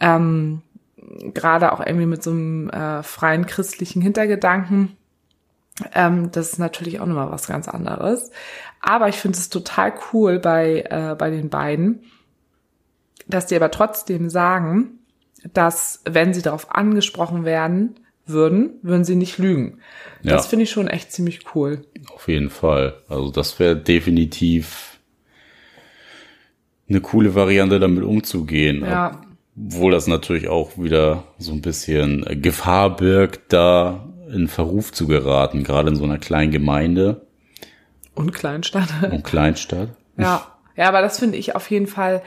ähm, 0.00 0.62
gerade 1.34 1.72
auch 1.72 1.80
irgendwie 1.80 2.06
mit 2.06 2.22
so 2.22 2.30
einem 2.30 2.68
äh, 2.70 3.02
freien 3.02 3.46
christlichen 3.46 4.02
Hintergedanken. 4.02 4.96
Ähm, 5.94 6.32
das 6.32 6.52
ist 6.52 6.58
natürlich 6.58 7.00
auch 7.00 7.06
nochmal 7.06 7.30
was 7.30 7.46
ganz 7.46 7.68
anderes. 7.68 8.30
Aber 8.80 9.08
ich 9.08 9.16
finde 9.16 9.38
es 9.38 9.48
total 9.48 9.94
cool 10.12 10.38
bei, 10.40 10.84
äh, 10.88 11.14
bei 11.16 11.30
den 11.30 11.50
beiden, 11.50 12.02
dass 13.26 13.46
die 13.46 13.56
aber 13.56 13.70
trotzdem 13.70 14.30
sagen, 14.30 14.98
dass 15.52 16.02
wenn 16.04 16.34
sie 16.34 16.42
darauf 16.42 16.74
angesprochen 16.74 17.44
werden, 17.44 18.00
würden, 18.28 18.78
würden 18.82 19.04
sie 19.04 19.16
nicht 19.16 19.38
lügen. 19.38 19.78
Ja. 20.22 20.32
Das 20.32 20.46
finde 20.46 20.64
ich 20.64 20.70
schon 20.70 20.88
echt 20.88 21.12
ziemlich 21.12 21.40
cool. 21.54 21.82
Auf 22.14 22.28
jeden 22.28 22.50
Fall. 22.50 23.02
Also 23.08 23.30
das 23.30 23.58
wäre 23.58 23.76
definitiv 23.76 24.98
eine 26.88 27.00
coole 27.00 27.34
Variante, 27.34 27.80
damit 27.80 28.04
umzugehen. 28.04 28.82
Ja. 28.82 29.20
Obwohl 29.56 29.92
das 29.92 30.06
natürlich 30.06 30.48
auch 30.48 30.78
wieder 30.78 31.24
so 31.38 31.52
ein 31.52 31.62
bisschen 31.62 32.24
Gefahr 32.40 32.96
birgt, 32.96 33.52
da 33.52 34.08
in 34.32 34.48
Verruf 34.48 34.92
zu 34.92 35.06
geraten, 35.06 35.64
gerade 35.64 35.88
in 35.88 35.96
so 35.96 36.04
einer 36.04 36.18
kleinen 36.18 36.52
Gemeinde. 36.52 37.26
Und 38.14 38.32
Kleinstadt. 38.32 38.88
Und 39.10 39.24
Kleinstadt. 39.24 39.90
Ja, 40.16 40.58
ja, 40.76 40.88
aber 40.88 41.02
das 41.02 41.18
finde 41.18 41.38
ich 41.38 41.54
auf 41.54 41.70
jeden 41.70 41.86
Fall 41.86 42.22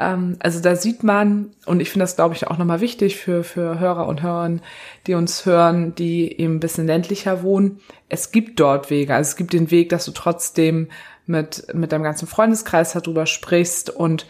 ähm, 0.00 0.36
also 0.40 0.60
da 0.60 0.74
sieht 0.76 1.04
man, 1.04 1.50
und 1.66 1.80
ich 1.80 1.90
finde 1.90 2.04
das, 2.04 2.16
glaube 2.16 2.34
ich, 2.34 2.46
auch 2.46 2.56
nochmal 2.56 2.80
wichtig 2.80 3.16
für, 3.16 3.44
für 3.44 3.78
Hörer 3.78 4.06
und 4.08 4.22
Hörerinnen, 4.22 4.62
die 5.06 5.14
uns 5.14 5.44
hören, 5.44 5.94
die 5.94 6.40
eben 6.40 6.56
ein 6.56 6.60
bisschen 6.60 6.86
ländlicher 6.86 7.42
wohnen. 7.42 7.80
Es 8.08 8.32
gibt 8.32 8.58
dort 8.58 8.88
Wege. 8.88 9.14
Also 9.14 9.28
es 9.28 9.36
gibt 9.36 9.52
den 9.52 9.70
Weg, 9.70 9.90
dass 9.90 10.06
du 10.06 10.12
trotzdem 10.12 10.88
mit, 11.26 11.66
mit 11.74 11.92
deinem 11.92 12.02
ganzen 12.02 12.26
Freundeskreis 12.26 12.92
darüber 12.92 13.26
sprichst 13.26 13.90
und 13.90 14.26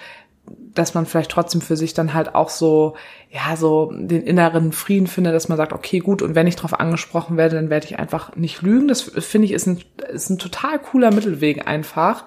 dass 0.74 0.94
man 0.94 1.06
vielleicht 1.06 1.30
trotzdem 1.30 1.60
für 1.60 1.76
sich 1.76 1.94
dann 1.94 2.14
halt 2.14 2.34
auch 2.34 2.48
so, 2.48 2.96
ja, 3.30 3.56
so 3.56 3.92
den 3.92 4.22
inneren 4.22 4.72
Frieden 4.72 5.06
findet, 5.06 5.34
dass 5.34 5.48
man 5.48 5.56
sagt, 5.56 5.72
okay, 5.72 6.00
gut, 6.00 6.20
und 6.20 6.34
wenn 6.34 6.48
ich 6.48 6.56
darauf 6.56 6.80
angesprochen 6.80 7.36
werde, 7.36 7.54
dann 7.54 7.70
werde 7.70 7.86
ich 7.86 8.00
einfach 8.00 8.34
nicht 8.34 8.62
lügen. 8.62 8.88
Das 8.88 9.02
finde 9.02 9.46
ich 9.46 9.52
ist 9.52 9.66
ein, 9.66 9.80
ist 10.12 10.30
ein 10.30 10.38
total 10.38 10.80
cooler 10.80 11.12
Mittelweg 11.12 11.68
einfach. 11.68 12.24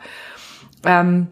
Ähm, 0.86 1.28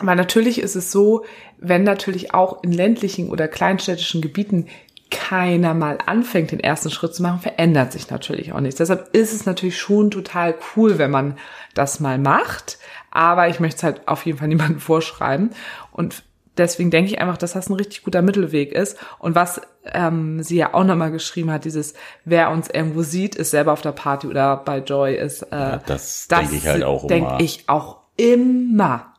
weil 0.00 0.16
natürlich 0.16 0.60
ist 0.60 0.74
es 0.74 0.90
so, 0.90 1.24
wenn 1.58 1.84
natürlich 1.84 2.34
auch 2.34 2.62
in 2.62 2.72
ländlichen 2.72 3.30
oder 3.30 3.48
kleinstädtischen 3.48 4.20
Gebieten 4.20 4.66
keiner 5.10 5.74
mal 5.74 5.98
anfängt, 6.04 6.50
den 6.50 6.60
ersten 6.60 6.90
Schritt 6.90 7.14
zu 7.14 7.22
machen, 7.22 7.40
verändert 7.40 7.92
sich 7.92 8.10
natürlich 8.10 8.52
auch 8.52 8.60
nichts. 8.60 8.78
Deshalb 8.78 9.14
ist 9.14 9.32
es 9.32 9.46
natürlich 9.46 9.78
schon 9.78 10.10
total 10.10 10.56
cool, 10.74 10.98
wenn 10.98 11.10
man 11.10 11.38
das 11.74 12.00
mal 12.00 12.18
macht. 12.18 12.78
Aber 13.10 13.48
ich 13.48 13.60
möchte 13.60 13.76
es 13.76 13.82
halt 13.84 14.08
auf 14.08 14.26
jeden 14.26 14.38
Fall 14.38 14.48
niemandem 14.48 14.80
vorschreiben. 14.80 15.50
Und 15.92 16.24
deswegen 16.58 16.90
denke 16.90 17.12
ich 17.12 17.20
einfach, 17.20 17.36
dass 17.36 17.52
das 17.52 17.68
ein 17.68 17.74
richtig 17.74 18.02
guter 18.02 18.22
Mittelweg 18.22 18.72
ist. 18.72 18.98
Und 19.20 19.36
was 19.36 19.60
ähm, 19.92 20.42
sie 20.42 20.56
ja 20.56 20.74
auch 20.74 20.84
nochmal 20.84 21.12
geschrieben 21.12 21.52
hat, 21.52 21.64
dieses, 21.64 21.94
wer 22.24 22.50
uns 22.50 22.68
irgendwo 22.68 23.02
sieht, 23.02 23.36
ist 23.36 23.50
selber 23.50 23.72
auf 23.72 23.82
der 23.82 23.92
Party 23.92 24.26
oder 24.26 24.56
bei 24.56 24.78
Joy 24.78 25.14
ist, 25.14 25.42
äh, 25.42 25.56
ja, 25.56 25.76
das, 25.86 26.26
das 26.28 26.40
denke 26.40 26.56
ich 26.56 26.66
halt 26.66 26.82
auch 26.82 27.04
immer. 27.04 27.08
Denke 27.08 27.44
ich 27.44 27.68
auch 27.68 27.98
immer. 28.16 29.13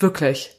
Wirklich. 0.00 0.56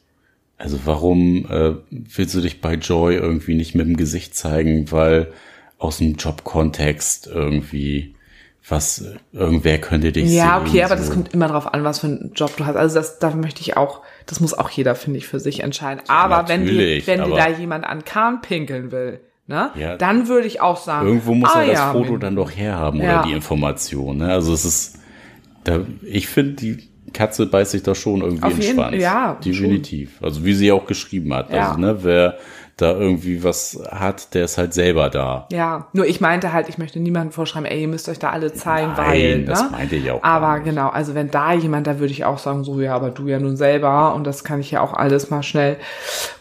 Also 0.58 0.80
warum 0.86 1.46
äh, 1.50 1.74
willst 1.90 2.36
du 2.36 2.42
dich 2.42 2.62
bei 2.62 2.76
Joy 2.76 3.16
irgendwie 3.16 3.56
nicht 3.56 3.76
mit 3.76 3.88
dem 3.88 3.98
Gesicht 3.98 4.36
zeigen, 4.36 4.92
weil 4.92 5.34
aus 5.80 5.98
dem 5.98 6.16
Jobkontext 6.16 7.28
irgendwie 7.28 8.16
was 8.68 9.04
irgendwer 9.34 9.80
könnte 9.80 10.12
dich 10.12 10.26
ja, 10.26 10.30
sehen. 10.30 10.38
Ja, 10.38 10.62
okay, 10.62 10.84
aber 10.84 10.98
so. 10.98 11.04
das 11.04 11.12
kommt 11.12 11.34
immer 11.34 11.48
drauf 11.48 11.74
an, 11.74 11.84
was 11.84 12.00
für 12.00 12.08
einen 12.08 12.32
Job 12.36 12.56
du 12.58 12.66
hast. 12.66 12.76
Also 12.76 12.96
das 12.96 13.20
da 13.20 13.32
möchte 13.32 13.62
ich 13.62 13.76
auch, 13.76 14.02
das 14.28 14.40
muss 14.40 14.54
auch 14.54 14.70
jeder 14.70 14.96
finde 14.96 15.18
ich 15.18 15.28
für 15.28 15.40
sich 15.40 15.62
entscheiden. 15.62 16.04
Aber 16.08 16.36
ja, 16.36 16.50
wenn 16.50 16.66
dir 16.66 17.08
wenn 17.08 17.24
dir 17.24 17.36
da 17.36 17.50
jemand 17.50 17.86
an 17.86 18.06
Kahn 18.06 18.42
pinkeln 18.42 18.92
will, 18.92 19.20
ne, 19.48 19.72
ja, 19.76 19.98
dann 19.98 20.28
würde 20.28 20.48
ich 20.48 20.62
auch 20.62 20.78
sagen, 20.78 21.08
irgendwo 21.08 21.34
muss 21.34 21.50
ah, 21.54 21.62
er 21.62 21.68
das 21.68 21.76
ja, 21.76 21.92
Foto 21.92 22.18
dann 22.18 22.36
doch 22.36 22.52
herhaben 22.52 23.02
oder 23.02 23.24
die 23.24 23.34
Information, 23.34 24.18
ne? 24.18 24.32
Also 24.32 24.54
es 24.54 24.64
ist 24.64 25.00
da 25.64 25.82
ich 26.04 26.28
finde 26.28 26.54
die 26.54 26.91
Katze 27.14 27.46
beißt 27.46 27.72
sich 27.72 27.84
da 27.84 27.96
schon 27.96 28.22
irgendwie 28.22 28.44
Auf 28.44 28.54
in 28.54 28.60
den 28.62 28.74
Schwanz. 28.74 28.96
Ja, 29.02 29.38
definitiv. 29.44 30.18
Schon. 30.18 30.28
Also 30.28 30.46
wie 30.46 30.54
sie 30.54 30.72
auch 30.72 30.86
geschrieben 30.86 31.34
hat. 31.34 31.52
Ja. 31.52 31.70
Also, 31.70 31.80
ne, 31.80 32.04
wer 32.04 32.38
da 32.82 32.94
irgendwie 32.94 33.44
was 33.44 33.82
hat, 33.90 34.34
der 34.34 34.46
ist 34.46 34.58
halt 34.58 34.74
selber 34.74 35.10
da. 35.10 35.48
Ja, 35.52 35.88
nur 35.94 36.06
ich 36.06 36.22
meinte 36.22 36.54
halt, 36.54 36.70
ich 36.70 36.78
möchte 36.78 37.00
niemandem 37.00 37.32
vorschreiben, 37.32 37.66
ey, 37.66 37.82
ihr 37.82 37.88
müsst 37.88 38.10
euch 38.10 38.20
da 38.20 38.30
alle 38.30 38.54
zeigen, 38.54 38.94
Nein, 38.96 39.08
weil. 39.08 39.38
Ne? 39.40 39.46
das 39.46 39.72
meinte 39.72 39.96
ich 39.96 40.10
auch. 40.12 40.24
Aber 40.24 40.60
genau, 40.60 40.90
also 40.90 41.16
wenn 41.16 41.32
da 41.32 41.54
jemand, 41.54 41.88
da 41.88 42.00
würde 42.00 42.12
ich 42.12 42.26
auch 42.26 42.38
sagen, 42.38 42.64
so, 42.64 42.80
ja, 42.80 42.96
aber 42.96 43.10
du 43.10 43.28
ja 43.28 43.40
nun 43.40 43.58
selber 43.58 44.14
und 44.16 44.26
das 44.26 44.44
kann 44.44 44.60
ich 44.60 44.72
ja 44.72 44.82
auch 44.82 44.94
alles 44.94 45.30
mal 45.30 45.44
schnell 45.44 45.78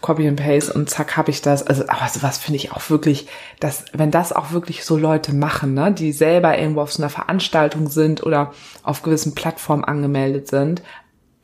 copy 0.01 0.27
and 0.27 0.41
paste 0.41 0.73
und 0.73 0.89
zack, 0.89 1.17
habe 1.17 1.31
ich 1.31 1.43
das. 1.43 1.67
Also, 1.67 1.85
aber 1.89 2.09
sowas 2.09 2.39
finde 2.39 2.57
ich 2.57 2.73
auch 2.73 2.89
wirklich, 2.91 3.29
dass, 3.61 3.85
wenn 3.93 4.11
das 4.11 4.33
auch 4.33 4.53
wirklich 4.53 4.85
so 4.85 4.97
Leute 4.97 5.35
machen, 5.35 5.75
ne, 5.75 5.93
die 5.93 6.13
selber 6.13 6.59
irgendwo 6.59 6.81
auf 6.81 6.93
so 6.93 7.03
einer 7.03 7.11
Veranstaltung 7.11 7.89
sind 7.89 8.25
oder 8.25 8.53
auf 8.83 9.03
gewissen 9.03 9.35
Plattformen 9.35 9.85
angemeldet 9.85 10.49
sind, 10.49 10.83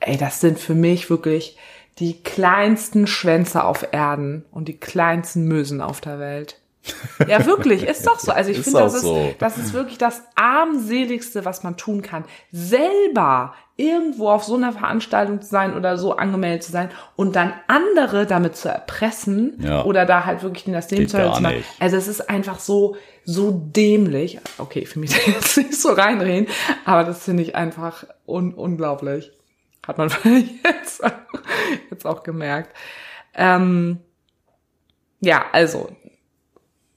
ey, 0.00 0.16
das 0.16 0.40
sind 0.40 0.58
für 0.58 0.74
mich 0.74 1.10
wirklich 1.10 1.56
die 1.98 2.22
kleinsten 2.22 3.06
Schwänze 3.06 3.64
auf 3.64 3.88
Erden 3.92 4.44
und 4.50 4.68
die 4.68 4.78
kleinsten 4.78 5.44
Mösen 5.44 5.80
auf 5.80 6.00
der 6.00 6.18
Welt. 6.18 6.60
Ja, 7.26 7.46
wirklich, 7.46 7.82
ist 7.82 8.06
doch 8.06 8.18
so. 8.18 8.32
Also 8.32 8.50
ich 8.50 8.60
finde, 8.62 8.80
das, 8.80 8.94
ist, 8.94 9.02
so. 9.02 9.34
das 9.38 9.58
ist 9.58 9.72
wirklich 9.72 9.98
das 9.98 10.22
armseligste, 10.34 11.44
was 11.44 11.62
man 11.62 11.76
tun 11.76 12.02
kann. 12.02 12.24
Selber 12.52 13.54
irgendwo 13.76 14.30
auf 14.30 14.44
so 14.44 14.56
einer 14.56 14.72
Veranstaltung 14.72 15.42
zu 15.42 15.48
sein 15.48 15.74
oder 15.74 15.98
so 15.98 16.16
angemeldet 16.16 16.62
zu 16.62 16.72
sein 16.72 16.90
und 17.14 17.36
dann 17.36 17.52
andere 17.66 18.24
damit 18.24 18.56
zu 18.56 18.68
erpressen 18.68 19.58
ja. 19.60 19.84
oder 19.84 20.06
da 20.06 20.24
halt 20.24 20.42
wirklich 20.42 20.66
in 20.66 20.72
das 20.72 20.90
Leben 20.90 21.08
zu 21.08 21.18
machen. 21.18 21.62
Also 21.78 21.96
es 21.96 22.08
ist 22.08 22.30
einfach 22.30 22.58
so, 22.58 22.96
so 23.24 23.50
dämlich. 23.52 24.38
Okay, 24.56 24.86
für 24.86 24.98
mich 24.98 25.14
jetzt 25.26 25.56
nicht 25.58 25.74
so 25.74 25.90
reinreden, 25.90 26.48
aber 26.84 27.04
das 27.04 27.24
finde 27.24 27.42
ich 27.42 27.54
einfach 27.54 28.04
un 28.26 28.54
unglaublich. 28.54 29.32
Hat 29.86 29.98
man 29.98 30.08
jetzt, 30.24 31.02
jetzt 31.90 32.06
auch 32.06 32.22
gemerkt. 32.22 32.76
Ähm, 33.34 33.98
ja, 35.20 35.46
also, 35.52 35.90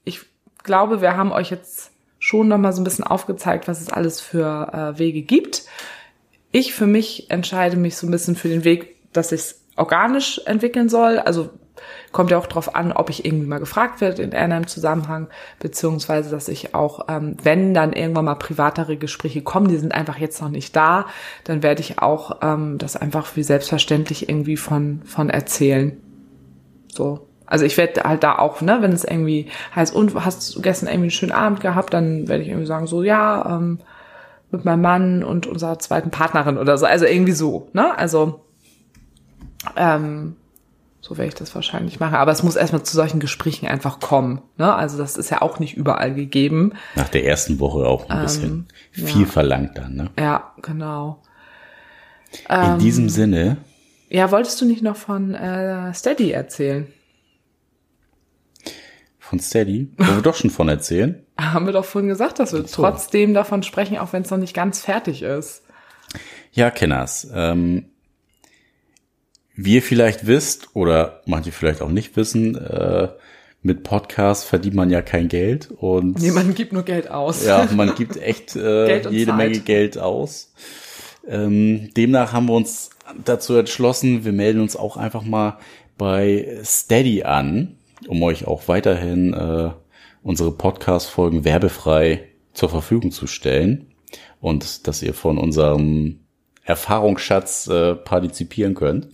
ich 0.04 0.20
glaube, 0.62 1.00
wir 1.00 1.16
haben 1.16 1.32
euch 1.32 1.50
jetzt 1.50 1.92
schon 2.18 2.48
nochmal 2.48 2.72
so 2.72 2.80
ein 2.80 2.84
bisschen 2.84 3.04
aufgezeigt, 3.04 3.68
was 3.68 3.80
es 3.80 3.90
alles 3.90 4.20
für 4.20 4.70
äh, 4.72 4.98
Wege 4.98 5.22
gibt. 5.22 5.64
Ich 6.52 6.74
für 6.74 6.86
mich 6.86 7.30
entscheide 7.30 7.76
mich 7.76 7.96
so 7.96 8.06
ein 8.06 8.10
bisschen 8.10 8.36
für 8.36 8.48
den 8.48 8.64
Weg, 8.64 8.96
dass 9.12 9.32
ich 9.32 9.40
es 9.40 9.64
organisch 9.76 10.40
entwickeln 10.44 10.88
soll. 10.88 11.18
Also 11.18 11.50
Kommt 12.12 12.30
ja 12.30 12.38
auch 12.38 12.46
drauf 12.46 12.74
an, 12.74 12.92
ob 12.92 13.10
ich 13.10 13.24
irgendwie 13.24 13.46
mal 13.46 13.60
gefragt 13.60 14.00
werde 14.00 14.22
in 14.22 14.34
einem 14.34 14.66
Zusammenhang, 14.66 15.28
beziehungsweise 15.58 16.30
dass 16.30 16.48
ich 16.48 16.74
auch, 16.74 17.06
ähm, 17.08 17.36
wenn 17.42 17.74
dann 17.74 17.92
irgendwann 17.92 18.24
mal 18.24 18.34
privatere 18.34 18.96
Gespräche 18.96 19.42
kommen, 19.42 19.68
die 19.68 19.76
sind 19.76 19.92
einfach 19.92 20.18
jetzt 20.18 20.40
noch 20.40 20.48
nicht 20.48 20.74
da, 20.74 21.06
dann 21.44 21.62
werde 21.62 21.80
ich 21.80 22.00
auch 22.00 22.38
ähm, 22.42 22.78
das 22.78 22.96
einfach 22.96 23.36
wie 23.36 23.42
selbstverständlich 23.42 24.28
irgendwie 24.28 24.56
von, 24.56 25.02
von 25.04 25.30
erzählen. 25.30 25.96
So. 26.92 27.26
Also 27.46 27.64
ich 27.64 27.76
werde 27.76 28.02
halt 28.04 28.22
da 28.22 28.38
auch, 28.38 28.60
ne, 28.60 28.78
wenn 28.80 28.92
es 28.92 29.04
irgendwie 29.04 29.48
heißt, 29.74 29.94
und 29.94 30.14
hast 30.24 30.54
du 30.54 30.62
gestern 30.62 30.88
irgendwie 30.88 31.06
einen 31.06 31.10
schönen 31.10 31.32
Abend 31.32 31.60
gehabt, 31.60 31.92
dann 31.92 32.28
werde 32.28 32.44
ich 32.44 32.48
irgendwie 32.48 32.66
sagen, 32.66 32.86
so, 32.86 33.02
ja, 33.02 33.56
ähm, 33.56 33.80
mit 34.52 34.64
meinem 34.64 34.82
Mann 34.82 35.24
und 35.24 35.46
unserer 35.46 35.78
zweiten 35.78 36.10
Partnerin 36.10 36.58
oder 36.58 36.76
so. 36.78 36.86
Also 36.86 37.06
irgendwie 37.06 37.32
so, 37.32 37.68
ne? 37.72 37.96
Also 37.96 38.40
ähm, 39.76 40.36
so 41.00 41.16
werde 41.16 41.28
ich 41.28 41.34
das 41.34 41.54
wahrscheinlich 41.54 41.98
machen. 41.98 42.14
Aber 42.14 42.32
es 42.32 42.42
muss 42.42 42.56
erstmal 42.56 42.82
zu 42.82 42.94
solchen 42.94 43.20
Gesprächen 43.20 43.66
einfach 43.66 44.00
kommen. 44.00 44.42
Ne? 44.58 44.72
Also 44.72 44.98
das 44.98 45.16
ist 45.16 45.30
ja 45.30 45.40
auch 45.42 45.58
nicht 45.58 45.76
überall 45.76 46.14
gegeben. 46.14 46.74
Nach 46.94 47.08
der 47.08 47.24
ersten 47.24 47.58
Woche 47.58 47.86
auch 47.86 48.08
ein 48.10 48.18
ähm, 48.18 48.22
bisschen 48.22 48.68
viel 48.92 49.22
ja. 49.22 49.26
verlangt 49.26 49.78
dann. 49.78 49.94
Ne? 49.94 50.10
Ja, 50.18 50.52
genau. 50.60 51.22
In 52.48 52.72
ähm, 52.72 52.78
diesem 52.78 53.08
Sinne. 53.08 53.56
Ja, 54.08 54.30
wolltest 54.30 54.60
du 54.60 54.66
nicht 54.66 54.82
noch 54.82 54.96
von 54.96 55.34
äh, 55.34 55.92
Steady 55.94 56.32
erzählen? 56.32 56.86
Von 59.18 59.40
Steady? 59.40 59.92
Wollen 59.96 60.16
wir 60.16 60.22
doch 60.22 60.34
schon 60.34 60.50
von 60.50 60.68
erzählen? 60.68 61.24
Haben 61.40 61.66
wir 61.66 61.72
doch 61.72 61.84
vorhin 61.84 62.08
gesagt, 62.08 62.38
dass 62.40 62.52
wir 62.52 62.66
so. 62.66 62.82
trotzdem 62.82 63.32
davon 63.32 63.62
sprechen, 63.62 63.96
auch 63.98 64.12
wenn 64.12 64.22
es 64.22 64.30
noch 64.30 64.38
nicht 64.38 64.54
ganz 64.54 64.80
fertig 64.82 65.22
ist. 65.22 65.62
Ja, 66.52 66.70
Kenners. 66.70 67.28
Ähm, 67.32 67.86
wie 69.64 69.74
ihr 69.74 69.82
vielleicht 69.82 70.26
wisst 70.26 70.68
oder 70.74 71.20
manche 71.26 71.52
vielleicht 71.52 71.82
auch 71.82 71.90
nicht 71.90 72.16
wissen, 72.16 72.56
äh, 72.56 73.08
mit 73.62 73.82
Podcasts 73.82 74.44
verdient 74.44 74.74
man 74.74 74.88
ja 74.88 75.02
kein 75.02 75.28
Geld 75.28 75.70
und 75.70 76.18
nee, 76.20 76.30
man 76.30 76.54
gibt 76.54 76.72
nur 76.72 76.82
Geld 76.82 77.10
aus. 77.10 77.44
Ja, 77.44 77.68
man 77.74 77.94
gibt 77.94 78.16
echt 78.16 78.56
äh, 78.56 79.02
jede 79.10 79.26
Zeit. 79.32 79.36
Menge 79.36 79.60
Geld 79.60 79.98
aus. 79.98 80.54
Ähm, 81.28 81.90
demnach 81.94 82.32
haben 82.32 82.46
wir 82.46 82.54
uns 82.54 82.90
dazu 83.24 83.54
entschlossen, 83.56 84.24
wir 84.24 84.32
melden 84.32 84.60
uns 84.60 84.76
auch 84.76 84.96
einfach 84.96 85.22
mal 85.22 85.58
bei 85.98 86.58
Steady 86.64 87.24
an, 87.24 87.76
um 88.08 88.22
euch 88.22 88.46
auch 88.46 88.66
weiterhin 88.68 89.34
äh, 89.34 89.70
unsere 90.22 90.52
Podcast-Folgen 90.52 91.44
werbefrei 91.44 92.28
zur 92.54 92.70
Verfügung 92.70 93.10
zu 93.10 93.26
stellen 93.26 93.88
und 94.40 94.88
dass 94.88 95.02
ihr 95.02 95.12
von 95.12 95.36
unserem 95.36 96.20
Erfahrungsschatz 96.64 97.66
äh, 97.66 97.94
partizipieren 97.94 98.74
könnt. 98.74 99.08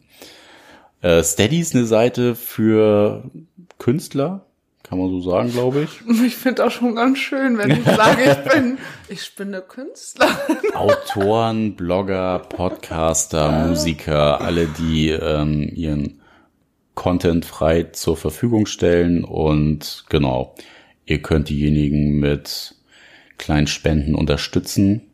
Äh, 1.02 1.22
Steady 1.22 1.60
ist 1.60 1.74
eine 1.74 1.86
Seite 1.86 2.34
für 2.34 3.30
Künstler, 3.78 4.46
kann 4.82 4.98
man 4.98 5.10
so 5.10 5.20
sagen, 5.20 5.52
glaube 5.52 5.82
ich. 5.82 6.00
Ich 6.26 6.36
finde 6.36 6.64
auch 6.64 6.70
schon 6.70 6.94
ganz 6.94 7.18
schön, 7.18 7.58
wenn 7.58 7.70
ich 7.70 7.84
sage, 7.84 8.22
ich 8.24 8.52
bin, 8.52 8.78
ich 9.08 9.34
bin 9.34 9.48
eine 9.48 9.62
Künstlerin. 9.62 10.56
Autoren, 10.74 11.76
Blogger, 11.76 12.38
Podcaster, 12.38 13.66
Musiker, 13.66 14.40
alle, 14.40 14.66
die 14.66 15.10
ähm, 15.10 15.70
ihren 15.74 16.20
Content 16.94 17.44
frei 17.44 17.84
zur 17.84 18.16
Verfügung 18.16 18.66
stellen 18.66 19.22
und 19.24 20.04
genau. 20.08 20.54
Ihr 21.04 21.22
könnt 21.22 21.50
diejenigen 21.50 22.18
mit 22.18 22.74
kleinen 23.38 23.68
Spenden 23.68 24.14
unterstützen. 24.14 25.05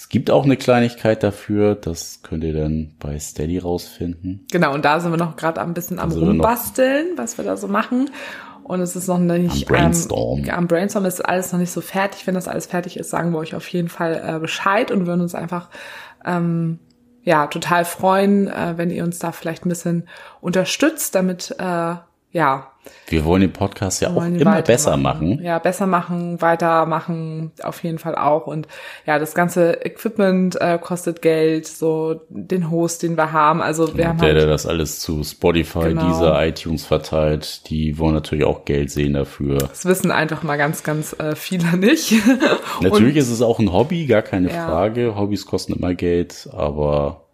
Es 0.00 0.08
gibt 0.08 0.30
auch 0.30 0.44
eine 0.44 0.56
Kleinigkeit 0.56 1.22
dafür, 1.22 1.74
das 1.74 2.20
könnt 2.22 2.42
ihr 2.42 2.54
dann 2.54 2.94
bei 2.98 3.18
Steady 3.18 3.58
rausfinden. 3.58 4.46
Genau, 4.50 4.72
und 4.72 4.82
da 4.86 4.98
sind 4.98 5.10
wir 5.10 5.18
noch 5.18 5.36
gerade 5.36 5.60
ein 5.60 5.74
bisschen 5.74 5.98
am 5.98 6.10
rumbasteln, 6.10 7.08
was 7.16 7.36
wir 7.36 7.44
da 7.44 7.58
so 7.58 7.68
machen. 7.68 8.08
Und 8.64 8.80
es 8.80 8.96
ist 8.96 9.08
noch 9.08 9.18
nicht 9.18 9.68
am 9.68 9.76
Brainstorm. 9.76 10.44
Ähm, 10.44 10.50
am 10.52 10.68
Brainstorm 10.68 11.04
ist 11.04 11.20
alles 11.20 11.52
noch 11.52 11.60
nicht 11.60 11.70
so 11.70 11.82
fertig. 11.82 12.26
Wenn 12.26 12.34
das 12.34 12.48
alles 12.48 12.64
fertig 12.64 12.96
ist, 12.96 13.10
sagen 13.10 13.32
wir 13.32 13.38
euch 13.40 13.54
auf 13.54 13.68
jeden 13.68 13.90
Fall 13.90 14.22
äh, 14.24 14.38
Bescheid 14.38 14.90
und 14.90 15.04
würden 15.04 15.20
uns 15.20 15.34
einfach 15.34 15.68
ähm, 16.24 16.78
ja 17.22 17.46
total 17.48 17.84
freuen, 17.84 18.48
äh, 18.48 18.78
wenn 18.78 18.88
ihr 18.88 19.04
uns 19.04 19.18
da 19.18 19.32
vielleicht 19.32 19.66
ein 19.66 19.68
bisschen 19.68 20.08
unterstützt, 20.40 21.14
damit 21.14 21.54
äh, 21.58 21.96
ja. 22.32 22.66
Wir 23.08 23.24
wollen 23.24 23.42
den 23.42 23.52
Podcast 23.52 24.00
ja 24.00 24.08
auch 24.08 24.24
immer 24.24 24.62
besser 24.62 24.96
machen. 24.96 25.42
Ja, 25.42 25.58
besser 25.58 25.86
machen, 25.86 26.40
weitermachen, 26.40 27.52
auf 27.62 27.82
jeden 27.82 27.98
Fall 27.98 28.14
auch. 28.14 28.46
Und 28.46 28.68
ja, 29.04 29.18
das 29.18 29.34
ganze 29.34 29.84
Equipment 29.84 30.58
äh, 30.60 30.78
kostet 30.80 31.20
Geld, 31.20 31.66
so 31.66 32.22
den 32.30 32.70
Host, 32.70 33.02
den 33.02 33.16
wir 33.18 33.32
haben. 33.32 33.60
Also 33.60 33.96
wir 33.96 34.08
haben 34.08 34.18
der, 34.18 34.28
halt, 34.28 34.38
der 34.38 34.46
das 34.46 34.64
alles 34.64 35.00
zu 35.00 35.22
Spotify, 35.24 35.88
genau. 35.88 36.08
dieser 36.08 36.46
iTunes 36.46 36.86
verteilt, 36.86 37.68
die 37.68 37.98
wollen 37.98 38.14
natürlich 38.14 38.44
auch 38.44 38.64
Geld 38.64 38.90
sehen 38.90 39.12
dafür. 39.12 39.58
Das 39.58 39.84
wissen 39.84 40.10
einfach 40.10 40.42
mal 40.42 40.56
ganz, 40.56 40.82
ganz 40.82 41.14
äh, 41.18 41.36
viele 41.36 41.76
nicht. 41.76 42.14
natürlich 42.80 43.14
Und, 43.14 43.16
ist 43.16 43.30
es 43.30 43.42
auch 43.42 43.58
ein 43.58 43.72
Hobby, 43.72 44.06
gar 44.06 44.22
keine 44.22 44.50
ja. 44.50 44.66
Frage. 44.66 45.16
Hobbys 45.16 45.44
kosten 45.44 45.74
immer 45.74 45.94
Geld, 45.94 46.48
aber 46.52 47.26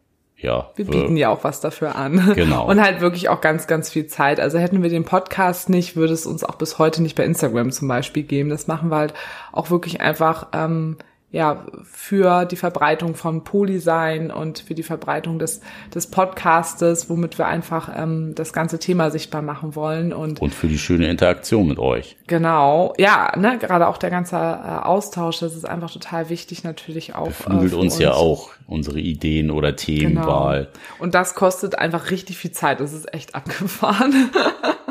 ja. 0.47 0.71
Wir 0.77 0.85
bieten 0.85 1.17
ja 1.17 1.29
auch 1.29 1.43
was 1.43 1.61
dafür 1.61 1.97
an. 1.97 2.35
Genau. 2.37 2.69
Und 2.69 2.81
halt 2.81 3.01
wirklich 3.01 3.29
auch 3.29 3.41
ganz, 3.41 3.67
ganz 3.67 3.91
viel 3.91 4.07
Zeit. 4.07 4.39
Also 4.39 4.59
hätten 4.59 4.83
wir 4.83 4.91
den 4.91 5.05
Podcast 5.05 5.69
nicht, 5.69 5.97
würde 5.97 6.13
es 6.13 6.25
uns 6.25 6.45
auch 6.45 6.55
bis 6.55 6.79
heute 6.79 7.03
nicht 7.03 7.17
bei 7.17 7.25
Instagram 7.25 7.73
zum 7.73 7.89
Beispiel 7.89 8.23
geben. 8.23 8.49
Das 8.49 8.69
machen 8.69 8.91
wir 8.91 8.97
halt 8.97 9.15
auch 9.53 9.71
wirklich 9.71 10.01
einfach, 10.01 10.49
ähm, 10.53 10.99
ja, 11.33 11.67
für 11.85 12.45
die 12.45 12.57
Verbreitung 12.57 13.17
von 13.17 13.43
Polysein 13.43 14.31
und 14.31 14.61
für 14.61 14.75
die 14.75 14.85
Verbreitung 14.85 15.39
des, 15.39 15.61
des 15.93 16.07
Podcastes, 16.07 17.11
womit 17.11 17.37
wir 17.37 17.47
einfach 17.47 17.91
ähm, 17.95 18.35
das 18.37 18.53
ganze 18.53 18.79
Thema 18.79 19.11
sichtbar 19.11 19.43
machen 19.43 19.75
wollen. 19.75 20.13
Und, 20.13 20.41
und 20.41 20.55
für 20.55 20.69
die 20.69 20.79
schöne 20.79 21.09
Interaktion 21.09 21.67
mit 21.67 21.79
euch. 21.79 22.17
Genau, 22.29 22.95
ja, 22.97 23.33
ne, 23.37 23.59
gerade 23.59 23.89
auch 23.89 23.99
der 23.99 24.11
ganze 24.11 24.37
äh, 24.37 24.39
Austausch, 24.39 25.41
das 25.41 25.57
ist 25.57 25.69
einfach 25.69 25.91
total 25.91 26.31
wichtig 26.31 26.63
natürlich 26.63 27.17
auch. 27.17 27.27
Beflügelt 27.27 27.73
äh, 27.73 27.77
uns, 27.77 27.95
uns, 27.95 27.99
ja 27.99 28.13
auch 28.13 28.51
unsere 28.69 29.01
Ideen 29.01 29.51
oder 29.51 29.75
Themenwahl. 29.75 30.67
Genau. 30.73 31.03
Und 31.03 31.15
das 31.15 31.35
kostet 31.35 31.77
einfach 31.77 32.11
richtig 32.11 32.39
viel 32.39 32.53
Zeit, 32.53 32.79
das 32.79 32.93
ist 32.93 33.13
echt 33.13 33.35
abgefahren. 33.35 34.31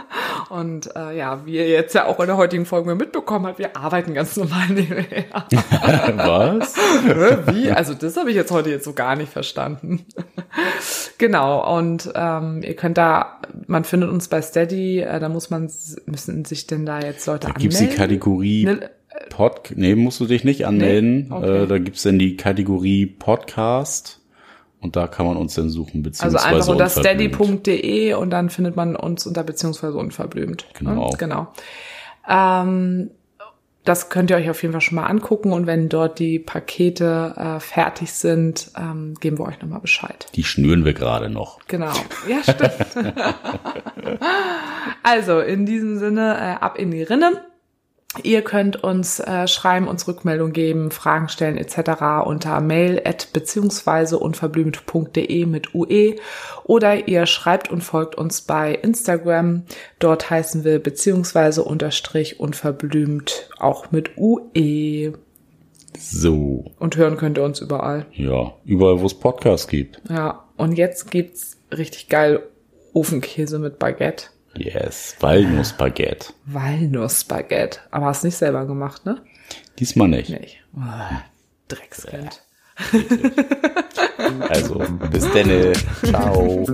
Und 0.50 0.96
äh, 0.96 1.18
ja, 1.18 1.46
wie 1.46 1.56
ihr 1.56 1.68
jetzt 1.68 1.96
ja 1.96 2.06
auch 2.06 2.20
in 2.20 2.28
der 2.28 2.38
heutigen 2.38 2.66
Folge 2.66 2.94
mitbekommen 2.96 3.48
habt, 3.48 3.60
wir 3.60 3.76
arbeiten 3.76 4.14
ganz 4.14 4.38
normal 4.38 4.68
nebenher. 4.70 5.26
Was? 6.18 6.76
wie? 7.48 7.72
Also 7.72 7.94
das 7.94 8.18
habe 8.18 8.30
ich 8.30 8.36
jetzt 8.36 8.52
heute 8.52 8.70
jetzt 8.70 8.86
so 8.86 8.94
gar 8.94 9.16
nicht 9.16 9.32
verstanden. 9.32 10.06
genau, 11.18 11.78
und 11.78 12.12
ähm, 12.16 12.62
ihr 12.64 12.76
könnt 12.76 12.98
da, 12.98 13.42
man 13.68 13.84
findet 13.84 14.10
uns 14.10 14.28
bei 14.28 14.42
Steady, 14.42 15.00
äh, 15.00 15.20
da 15.20 15.30
muss 15.30 15.50
man, 15.50 15.72
müssen 16.06 16.46
sich 16.46 16.68
denn 16.68 16.86
da 16.86 17.00
jetzt 17.00 17.26
Leute 17.26 17.48
da 17.48 17.54
anmelden? 17.54 17.62
Gibt's 17.62 17.80
die 17.80 17.96
Kategorie 17.96 18.66
ne, 18.66 18.90
Pod, 19.30 19.74
nee, 19.76 19.96
musst 19.96 20.20
du 20.20 20.26
dich 20.26 20.44
nicht 20.44 20.66
anmelden. 20.66 21.28
Nee? 21.30 21.36
Okay. 21.36 21.64
Äh, 21.64 21.68
da 21.68 21.78
gibt's 21.80 22.04
dann 22.04 22.20
die 22.20 22.38
Kategorie 22.38 23.06
Podcast. 23.06 24.20
Und 24.82 24.96
da 24.96 25.08
kann 25.08 25.26
man 25.26 25.38
uns 25.38 25.56
dann 25.56 25.70
suchen, 25.70 26.04
beziehungsweise 26.04 26.46
Also 26.46 26.72
einfach 26.72 26.72
unter 26.72 26.90
steady.de 26.90 28.14
und 28.14 28.30
dann 28.30 28.50
findet 28.50 28.76
man 28.76 28.96
uns 28.96 29.26
unter 29.26 29.44
beziehungsweise 29.44 29.98
unverblümt. 29.98 30.68
Genau. 30.74 31.10
Ne? 31.10 31.18
Genau. 31.18 31.48
Ähm, 32.28 33.10
das 33.86 34.10
könnt 34.10 34.32
ihr 34.32 34.38
euch 34.38 34.50
auf 34.50 34.62
jeden 34.64 34.72
Fall 34.72 34.82
schon 34.82 34.96
mal 34.96 35.06
angucken 35.06 35.52
und 35.52 35.68
wenn 35.68 35.90
dort 35.90 36.18
die 36.18 36.40
Pakete 36.40 37.34
äh, 37.38 37.60
fertig 37.60 38.12
sind, 38.14 38.72
ähm, 38.78 39.14
geben 39.20 39.38
wir 39.38 39.46
euch 39.46 39.62
nochmal 39.62 39.80
Bescheid. 39.80 40.26
Die 40.36 40.44
schnüren 40.44 40.86
wir 40.86 40.94
gerade 40.94 41.30
noch. 41.30 41.60
Genau. 41.68 41.94
Ja, 42.28 42.42
stimmt. 42.42 43.16
also 45.04 45.40
in 45.40 45.68
diesem 45.68 46.00
Sinne, 46.00 46.36
äh, 46.36 46.64
ab 46.64 46.80
in 46.80 46.90
die 46.92 47.04
Rinne. 47.04 47.46
Ihr 48.24 48.42
könnt 48.42 48.84
uns 48.84 49.20
äh, 49.20 49.48
schreiben, 49.48 49.88
uns 49.88 50.08
Rückmeldung 50.08 50.52
geben, 50.54 50.92
Fragen 50.92 51.30
stellen 51.30 51.58
etc. 51.58 52.26
unter 52.26 52.62
mail 52.62 53.02
at 53.06 53.30
beziehungsweise 53.34 54.20
unverblümt.de 54.20 55.46
mit 55.46 55.76
UE 55.76 56.16
oder 56.64 57.08
ihr 57.08 57.26
schreibt 57.26 57.72
und 57.72 57.82
folgt 57.82 58.16
uns 58.16 58.42
bei 58.42 58.74
Instagram. 58.74 59.64
Dort 60.00 60.30
heißen 60.30 60.64
wir 60.64 60.80
beziehungsweise 60.80 61.64
unterstrich 61.64 62.40
unverblümt 62.40 63.50
auch 63.58 63.92
mit 63.92 64.18
UE. 64.18 65.14
So. 65.98 66.66
Und 66.80 66.98
hören 66.98 67.18
könnt 67.18 67.38
ihr 67.38 67.44
uns 67.44 67.62
überall. 67.62 68.06
Ja, 68.14 68.54
überall, 68.66 69.00
wo 69.02 69.06
es 69.06 69.14
Podcasts 69.14 69.68
gibt. 69.68 70.02
Ja, 70.10 70.44
und 70.58 70.74
jetzt 70.74 71.12
gibt's 71.12 71.58
richtig 71.72 72.10
geil 72.10 72.42
Ofenkäse 72.94 73.60
mit 73.60 73.80
Baguette. 73.80 74.28
Yes, 74.58 75.16
Walnussbaguette. 75.20 76.34
Walnussbaguette. 76.46 77.80
Aber 77.92 78.06
hast 78.08 78.24
nicht 78.24 78.38
selber 78.38 78.66
gemacht, 78.66 79.06
ne? 79.06 79.22
Diesmal 79.80 80.08
nicht. 80.08 80.30
Nicht. 80.30 80.64
Oh, 80.76 81.16
Dreckskind. 81.68 82.42
also, 84.50 84.80
bis 85.12 85.30
denne. 85.32 85.74
Ciao. 86.04 86.66